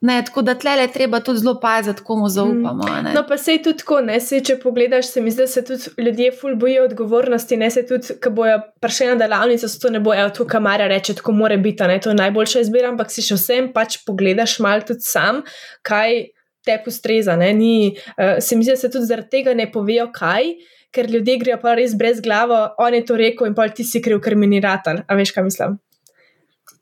Ne, 0.00 0.22
tako 0.24 0.42
da 0.42 0.54
tle 0.54 0.70
je 0.70 0.92
treba 0.92 1.18
tudi 1.20 1.38
zelo 1.38 1.56
paziti, 1.60 2.02
komu 2.04 2.28
zaupamo. 2.28 2.84
Ne. 3.02 3.12
No, 3.14 3.24
pa 3.28 3.38
se 3.38 3.52
je 3.52 3.62
tudi 3.62 3.78
tako, 3.78 3.98
ne, 4.00 4.20
se, 4.20 4.38
če 4.40 4.54
pogledaš, 4.62 5.08
se 5.10 5.20
mi 5.20 5.30
zdi, 5.30 5.42
da 5.42 5.46
se 5.50 5.64
tudi 5.64 6.04
ljudje 6.04 6.30
ful 6.40 6.54
bojijo 6.56 6.84
odgovornosti, 6.84 7.56
ne 7.56 7.70
se 7.70 7.82
tudi, 7.86 8.14
ko 8.22 8.30
bojo 8.30 8.60
prišli 8.80 9.08
na 9.10 9.16
delavnico, 9.18 9.68
so 9.68 9.80
to 9.82 9.90
ne 9.90 10.00
bojo, 10.00 10.28
to 10.36 10.46
kamara 10.46 10.86
reče, 10.86 11.16
tako 11.18 11.34
mora 11.34 11.56
biti, 11.56 11.90
ne, 11.90 11.98
to 12.00 12.14
je 12.14 12.20
najboljša 12.20 12.62
izbira, 12.62 12.92
ampak 12.94 13.10
si 13.10 13.26
še 13.26 13.40
vsem 13.40 13.72
pač 13.74 13.98
pogledaš 14.06 14.60
mal 14.62 14.86
tudi 14.86 15.02
sam, 15.02 15.42
kaj 15.82 16.22
te 16.66 16.78
postreza, 16.84 17.34
ne, 17.40 17.50
ni, 17.58 17.74
uh, 18.14 18.38
se 18.38 18.56
mi 18.56 18.62
zdi, 18.62 18.76
da 18.76 18.84
se 18.84 18.92
tudi 18.94 19.10
zaradi 19.10 19.32
tega 19.34 19.56
ne 19.58 19.66
povejo 19.72 20.12
kaj. 20.14 20.54
Ker 20.94 21.04
ljudje 21.10 21.34
grejo 21.42 21.58
pa 21.60 21.74
res 21.76 21.92
brez 22.00 22.22
glave, 22.24 22.62
on 22.80 22.94
je 22.96 23.02
to 23.04 23.18
rekel, 23.20 23.50
in 23.50 23.52
pa 23.58 23.66
ti 23.68 23.84
si 23.84 24.00
kriv, 24.00 24.22
ker 24.24 24.38
mi 24.40 24.48
ni 24.48 24.62
ratan. 24.64 25.02
A 25.04 25.18
veš, 25.18 25.34
kaj 25.36 25.44
mislim? 25.44 25.76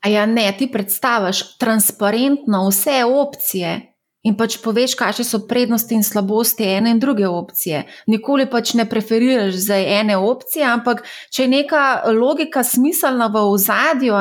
A 0.01 0.09
ja, 0.09 0.25
ne, 0.25 0.45
ti 0.57 0.69
predstaviš 0.71 1.57
transparentno 1.57 2.67
vse 2.69 3.03
opcije 3.05 3.93
in 4.27 4.35
pač 4.35 4.57
poveš, 4.59 4.95
kakšne 4.99 5.23
so 5.23 5.39
prednosti 5.47 5.95
in 5.95 6.03
slabosti 6.03 6.65
ene 6.67 6.91
in 6.91 6.99
druge 6.99 7.27
opcije. 7.27 7.85
Nikoli 8.11 8.47
pač 8.51 8.73
ne 8.75 8.83
preferiraš 8.89 9.55
za 9.69 9.77
ene 9.77 10.17
opcije, 10.17 10.65
ampak 10.67 11.05
če 11.31 11.45
je 11.45 11.51
neka 11.53 11.83
logika 12.11 12.63
smiselna 12.63 13.29
v 13.31 13.45
ozadju, 13.53 14.17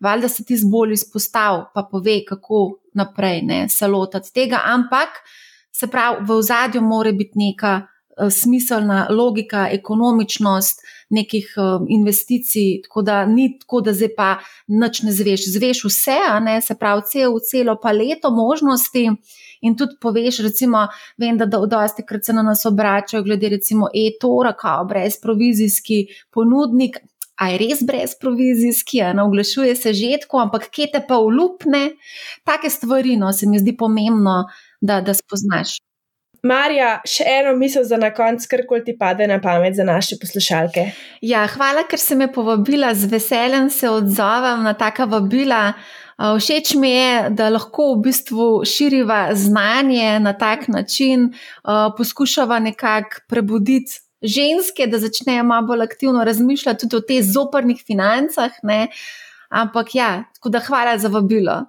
valjda 0.00 0.28
se 0.28 0.44
ti 0.44 0.58
zbolj 0.60 0.92
izpostavi, 0.98 1.64
pa 1.74 1.86
pove, 1.90 2.20
kako 2.28 2.80
naprej 2.94 3.42
ne, 3.42 3.60
se 3.68 3.88
lotiti 3.88 4.32
tega. 4.34 4.60
Ampak 4.64 5.22
se 5.72 5.88
pravi, 5.88 6.24
v 6.26 6.36
ozadju 6.36 6.82
mora 6.82 7.12
biti 7.12 7.38
neka 7.40 7.80
uh, 7.80 8.28
smiselna 8.32 9.06
logika, 9.10 9.68
ekonomičnost 9.72 10.84
nekih 11.10 11.54
uh, 11.56 11.86
investicij, 11.88 12.82
tako 12.82 13.02
da 13.02 13.26
ni 13.26 13.58
tako, 13.58 13.80
da 13.80 13.92
zdaj 13.94 14.14
pa 14.16 14.28
nič 14.66 15.02
ne 15.02 15.12
zveš. 15.12 15.48
Zveš 15.54 15.84
vse, 15.84 16.18
ne, 16.42 16.60
se 16.60 16.74
pravi, 16.78 17.02
cel, 17.12 17.38
celo 17.50 17.76
paleto 17.82 18.30
možnosti. 18.30 19.10
In 19.60 19.76
tudi 19.76 19.96
poveš, 20.00 20.40
recimo, 20.44 20.86
vem, 21.18 21.38
da 21.38 21.46
dosti 21.46 22.04
krat 22.06 22.24
se 22.24 22.32
na 22.32 22.42
nas 22.42 22.66
obračajo, 22.66 23.22
glede 23.22 23.48
recimo 23.48 23.88
e-tora, 23.94 24.52
kao 24.52 24.84
brezprovizijski 24.84 26.06
ponudnik. 26.30 26.98
A 27.36 27.50
je 27.52 27.58
res 27.60 27.82
brezprovizijski, 27.84 29.02
ne 29.14 29.22
oglašuje 29.22 29.74
se 29.76 29.92
že 29.92 30.14
tako, 30.22 30.38
ampak 30.40 30.70
kje 30.72 30.86
te 30.92 31.02
pa 31.08 31.18
ulupne, 31.20 31.90
take 32.48 32.70
stvari, 32.70 33.16
no, 33.20 33.32
se 33.32 33.46
mi 33.46 33.60
zdi 33.60 33.76
pomembno, 33.76 34.46
da, 34.80 35.02
da 35.04 35.14
spoznaš. 35.14 35.76
Marja, 36.46 37.00
še 37.08 37.26
eno 37.40 37.56
misel 37.58 37.84
za 37.84 37.98
na 38.00 38.12
konec, 38.14 38.46
kar 38.46 38.62
koli 38.68 38.84
ti 38.86 38.94
pade 38.98 39.26
na 39.26 39.40
pamet 39.42 39.76
za 39.76 39.84
naše 39.84 40.18
poslušalke. 40.22 40.88
Ja, 41.26 41.44
hvala, 41.50 41.86
ker 41.90 42.00
si 42.00 42.16
me 42.18 42.30
povabila, 42.32 42.94
z 42.94 43.10
veseljem 43.10 43.70
se 43.70 43.90
odzovem 43.90 44.62
na 44.66 44.76
taka 44.78 45.08
vabila. 45.10 45.74
Všeč 46.16 46.74
mi 46.80 46.90
je, 46.94 47.30
da 47.36 47.50
lahko 47.52 47.90
v 47.92 48.06
bistvu 48.06 48.48
širiva 48.64 49.34
znanje 49.36 50.16
na 50.24 50.32
tak 50.32 50.68
način, 50.72 51.28
poskušava 51.98 52.58
nekako 52.70 53.26
prebuditi 53.28 54.00
ženske, 54.22 54.86
da 54.88 54.98
začnejo 54.98 55.44
malo 55.44 55.66
bolj 55.66 55.84
aktivno 55.84 56.24
razmišljati 56.24 56.88
tudi 56.88 56.96
o 56.96 57.04
teh 57.04 57.24
zoprnih 57.24 57.82
financah. 57.86 58.52
Ne? 58.62 58.86
Ampak 59.48 59.94
ja, 59.94 60.24
tako 60.34 60.48
da 60.48 60.64
hvala 60.64 60.98
za 60.98 61.08
vabilo. 61.12 61.64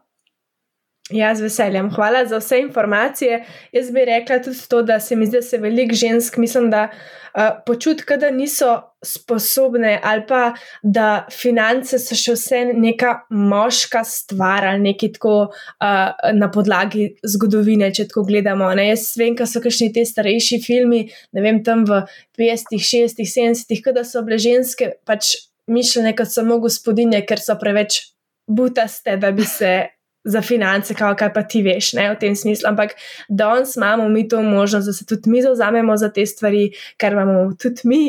Ja, 1.10 1.36
z 1.36 1.41
veseljem. 1.41 1.88
Hvala 1.95 2.26
za 2.26 2.38
vse 2.38 2.60
informacije. 2.60 3.45
Jaz 3.72 3.91
bi 3.91 4.05
rekla 4.05 4.41
tudi 4.43 4.60
to, 4.70 4.82
da 4.84 4.99
se 4.99 5.16
mi 5.16 5.26
zdi, 5.26 5.38
da 5.38 5.41
se 5.41 5.58
veliko 5.58 5.95
žensk, 5.95 6.38
mislim, 6.38 6.70
da 6.72 6.89
uh, 6.91 7.41
počutijo, 7.66 8.18
da 8.18 8.32
niso 8.32 8.82
sposobne 9.05 9.99
ali 10.03 10.24
pa 10.28 10.53
da 10.84 11.28
finance 11.32 11.99
so 11.99 12.16
še 12.16 12.36
vse 12.36 12.62
neka 12.74 13.14
moška 13.30 14.03
stvar 14.03 14.68
ali 14.68 14.84
nekaj 14.89 15.14
tako 15.16 15.36
uh, 15.47 16.12
na 16.34 16.51
podlagi 16.51 17.14
zgodovine, 17.24 17.88
če 17.93 18.10
tako 18.12 18.26
gledamo. 18.28 18.68
Ne? 18.76 18.89
Jaz 18.91 19.14
vem, 19.16 19.36
kaj 19.38 19.47
so 19.47 19.64
kakšni 19.64 19.93
te 19.95 20.03
starejši 20.05 20.60
filmi, 20.66 21.05
ne 21.32 21.45
vem, 21.45 21.64
tam 21.64 21.88
v 21.88 22.03
50-ih, 22.36 22.84
60-ih, 22.84 23.32
70-ih, 23.32 23.86
kada 23.86 24.03
so 24.03 24.28
bile 24.28 24.41
ženske 24.43 24.97
pač 25.08 25.38
mišljene 25.72 26.18
kot 26.20 26.36
samo 26.36 26.60
gospodinje, 26.60 27.24
ker 27.28 27.39
so 27.39 27.55
preveč 27.60 28.01
butaste, 28.47 29.16
da 29.20 29.32
bi 29.32 29.47
se 29.47 29.96
za 30.28 30.41
finance, 30.41 30.93
kao, 30.93 31.15
kaj 31.15 31.32
pa 31.34 31.43
ti 31.47 31.61
veš, 31.63 31.93
ne, 31.97 32.09
v 32.11 32.19
tem 32.19 32.36
smislu. 32.36 32.67
Ampak 32.69 32.95
danes 33.30 33.75
imamo 33.75 34.09
mi 34.09 34.28
to 34.28 34.41
možnost, 34.43 34.88
da 34.88 34.93
se 34.93 35.05
tudi 35.05 35.30
mi 35.32 35.41
zauzamemo 35.41 35.97
za 35.97 36.09
te 36.13 36.25
stvari, 36.25 36.71
ker 36.97 37.15
imamo 37.15 37.53
tudi 37.61 37.82
mi, 37.84 38.01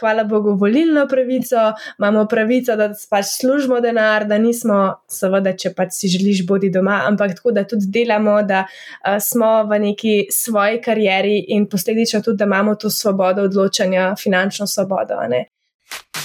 hvala 0.00 0.24
Bogu, 0.24 0.56
volilno 0.58 1.06
pravico, 1.08 1.70
imamo 1.98 2.26
pravico, 2.28 2.76
da 2.76 2.90
pač 3.10 3.36
služimo 3.38 3.80
denar, 3.80 4.26
da 4.26 4.38
nismo, 4.38 4.80
seveda, 5.08 5.54
če 5.56 5.74
pač 5.76 5.94
si 6.00 6.10
želiš 6.10 6.42
bodi 6.48 6.72
doma, 6.74 7.02
ampak 7.06 7.36
tako, 7.38 7.54
da 7.54 7.64
tudi 7.68 7.86
delamo, 7.92 8.40
da 8.42 8.64
uh, 8.66 9.20
smo 9.22 9.52
v 9.70 9.80
neki 9.86 10.16
svoji 10.34 10.82
karieri 10.82 11.38
in 11.54 11.68
posledično 11.70 12.22
tudi, 12.26 12.42
da 12.42 12.50
imamo 12.50 12.74
to 12.74 12.90
svobodo 12.90 13.46
odločanja, 13.46 14.14
finančno 14.18 14.66
svobodo. 14.66 15.22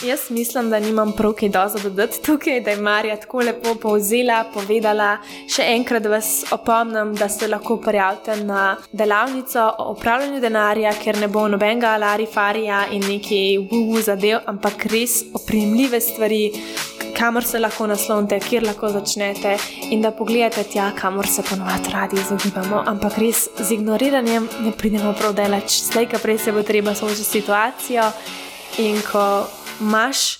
Jaz 0.03 0.19
mislim, 0.29 0.69
da 0.69 0.79
nimam 0.79 1.13
prav 1.17 1.33
kaj 1.33 1.49
doza 1.49 1.79
dodati 1.79 2.21
tukaj, 2.23 2.59
da 2.61 2.71
je 2.71 2.77
Marija 2.77 3.15
tako 3.15 3.39
lepo 3.39 3.75
povzela, 3.75 4.43
povedala. 4.53 5.17
Še 5.49 5.63
enkrat 5.75 6.05
vas 6.05 6.43
opomnim, 6.51 7.15
da 7.15 7.29
se 7.29 7.47
lahko 7.47 7.77
prijavite 7.81 8.35
na 8.43 8.75
delavnico 8.91 9.63
o 9.79 9.91
upravljanju 9.95 10.41
denarja, 10.41 10.91
ker 11.03 11.17
ne 11.17 11.27
bo 11.27 11.47
nobenega 11.47 11.95
larifarija 11.97 12.83
in 12.91 13.07
neki 13.07 13.41
vuvu 13.71 14.01
zadev, 14.01 14.43
ampak 14.45 14.85
res 14.91 15.23
oprijemljive 15.33 16.01
stvari, 16.01 16.43
kamor 17.17 17.43
se 17.43 17.59
lahko 17.59 17.87
naslonite, 17.87 18.39
kjer 18.39 18.67
lahko 18.67 18.91
začnete 18.93 19.57
in 19.89 20.01
da 20.05 20.11
pogledate 20.11 20.63
tja, 20.69 20.91
kamor 20.99 21.27
se 21.27 21.43
ponovadi 21.49 21.93
radi 21.93 22.19
izogibamo. 22.21 22.83
Ampak 22.85 23.17
res 23.17 23.47
z 23.57 23.71
ignoriranjem 23.79 24.49
ne 24.59 24.71
pridemo 24.77 25.13
prav 25.17 25.33
daleč. 25.33 25.79
Slej, 25.89 26.11
kaj 26.11 26.27
prej 26.27 26.43
se 26.45 26.51
bo 26.51 26.63
treba 26.63 26.95
soočiti 26.95 27.23
s 27.23 27.37
situacijo. 27.39 28.11
In 28.77 28.97
ko 29.11 29.47
imaš 29.81 30.39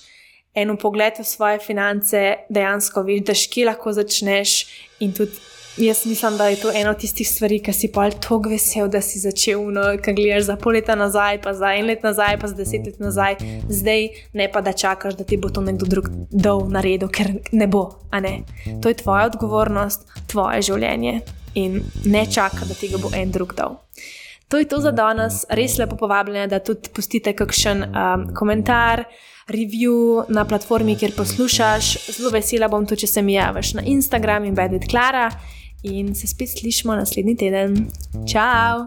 eno 0.54 0.76
pogled 0.76 1.16
v 1.18 1.24
svoje 1.24 1.58
finance, 1.58 2.34
dejansko 2.48 3.02
vidiš, 3.02 3.46
kje 3.48 3.66
lahko 3.66 3.92
začneš. 3.92 4.56
In 5.00 5.12
tudi 5.12 5.36
jaz 5.76 6.06
mislim, 6.06 6.36
da 6.36 6.48
je 6.48 6.56
to 6.60 6.72
ena 6.74 6.90
od 6.90 6.98
tistih 7.00 7.28
stvari, 7.28 7.62
ki 7.62 7.72
si 7.72 7.88
pa 7.92 8.10
tako 8.10 8.48
vesel, 8.48 8.88
da 8.88 9.00
si 9.00 9.20
začel, 9.20 9.60
no, 9.72 9.84
ki 10.02 10.14
gledaš 10.16 10.48
za 10.50 10.56
pol 10.56 10.76
leta 10.76 10.94
nazaj, 10.94 11.40
pa 11.42 11.54
za 11.54 11.72
en 11.76 11.86
let 11.86 12.02
nazaj, 12.04 12.38
pa 12.40 12.48
za 12.52 12.56
deset 12.56 12.86
let 12.86 13.00
nazaj, 13.00 13.36
zdaj 13.68 14.08
ne 14.32 14.50
pa 14.52 14.60
da 14.60 14.72
čakaš, 14.72 15.16
da 15.16 15.24
ti 15.24 15.36
bo 15.36 15.48
to 15.48 15.60
nekdo 15.60 15.86
drug 15.86 16.08
dol 16.30 16.66
naredil, 16.72 17.08
ker 17.08 17.32
ne 17.52 17.66
bo. 17.66 17.88
Ne? 18.12 18.38
To 18.82 18.88
je 18.88 19.00
tvoja 19.00 19.26
odgovornost, 19.32 20.08
tvoje 20.26 20.62
življenje 20.62 21.20
in 21.54 21.82
ne 22.04 22.26
čaka, 22.32 22.64
da 22.68 22.74
ti 22.74 22.88
ga 22.92 23.00
bo 23.00 23.12
en 23.16 23.32
drug 23.32 23.56
dol. 23.56 23.80
To 24.48 24.58
je 24.58 24.68
to 24.68 24.78
za 24.80 24.92
danes, 24.94 25.42
res 25.50 25.78
lepo 25.78 25.96
povabljene, 25.98 26.46
da 26.46 26.60
tudi 26.62 26.92
pustite 26.94 27.32
kakšen 27.34 27.82
um, 27.82 28.26
komentar, 28.34 29.02
review 29.50 30.22
na 30.28 30.44
platformi, 30.46 30.94
kjer 30.98 31.16
poslušaš. 31.16 31.90
Zelo 32.14 32.30
vesela 32.34 32.68
bom 32.70 32.86
tudi, 32.86 33.02
če 33.04 33.12
se 33.16 33.22
mi 33.26 33.34
javiš 33.34 33.74
na 33.80 33.86
Instagram 33.86 34.46
in 34.46 34.54
Bedit 34.54 34.86
Klara. 34.90 35.30
In 35.86 36.14
se 36.14 36.30
spet 36.30 36.54
slišmo 36.58 36.94
naslednji 36.94 37.36
teden. 37.36 37.82
Ciao! 38.26 38.86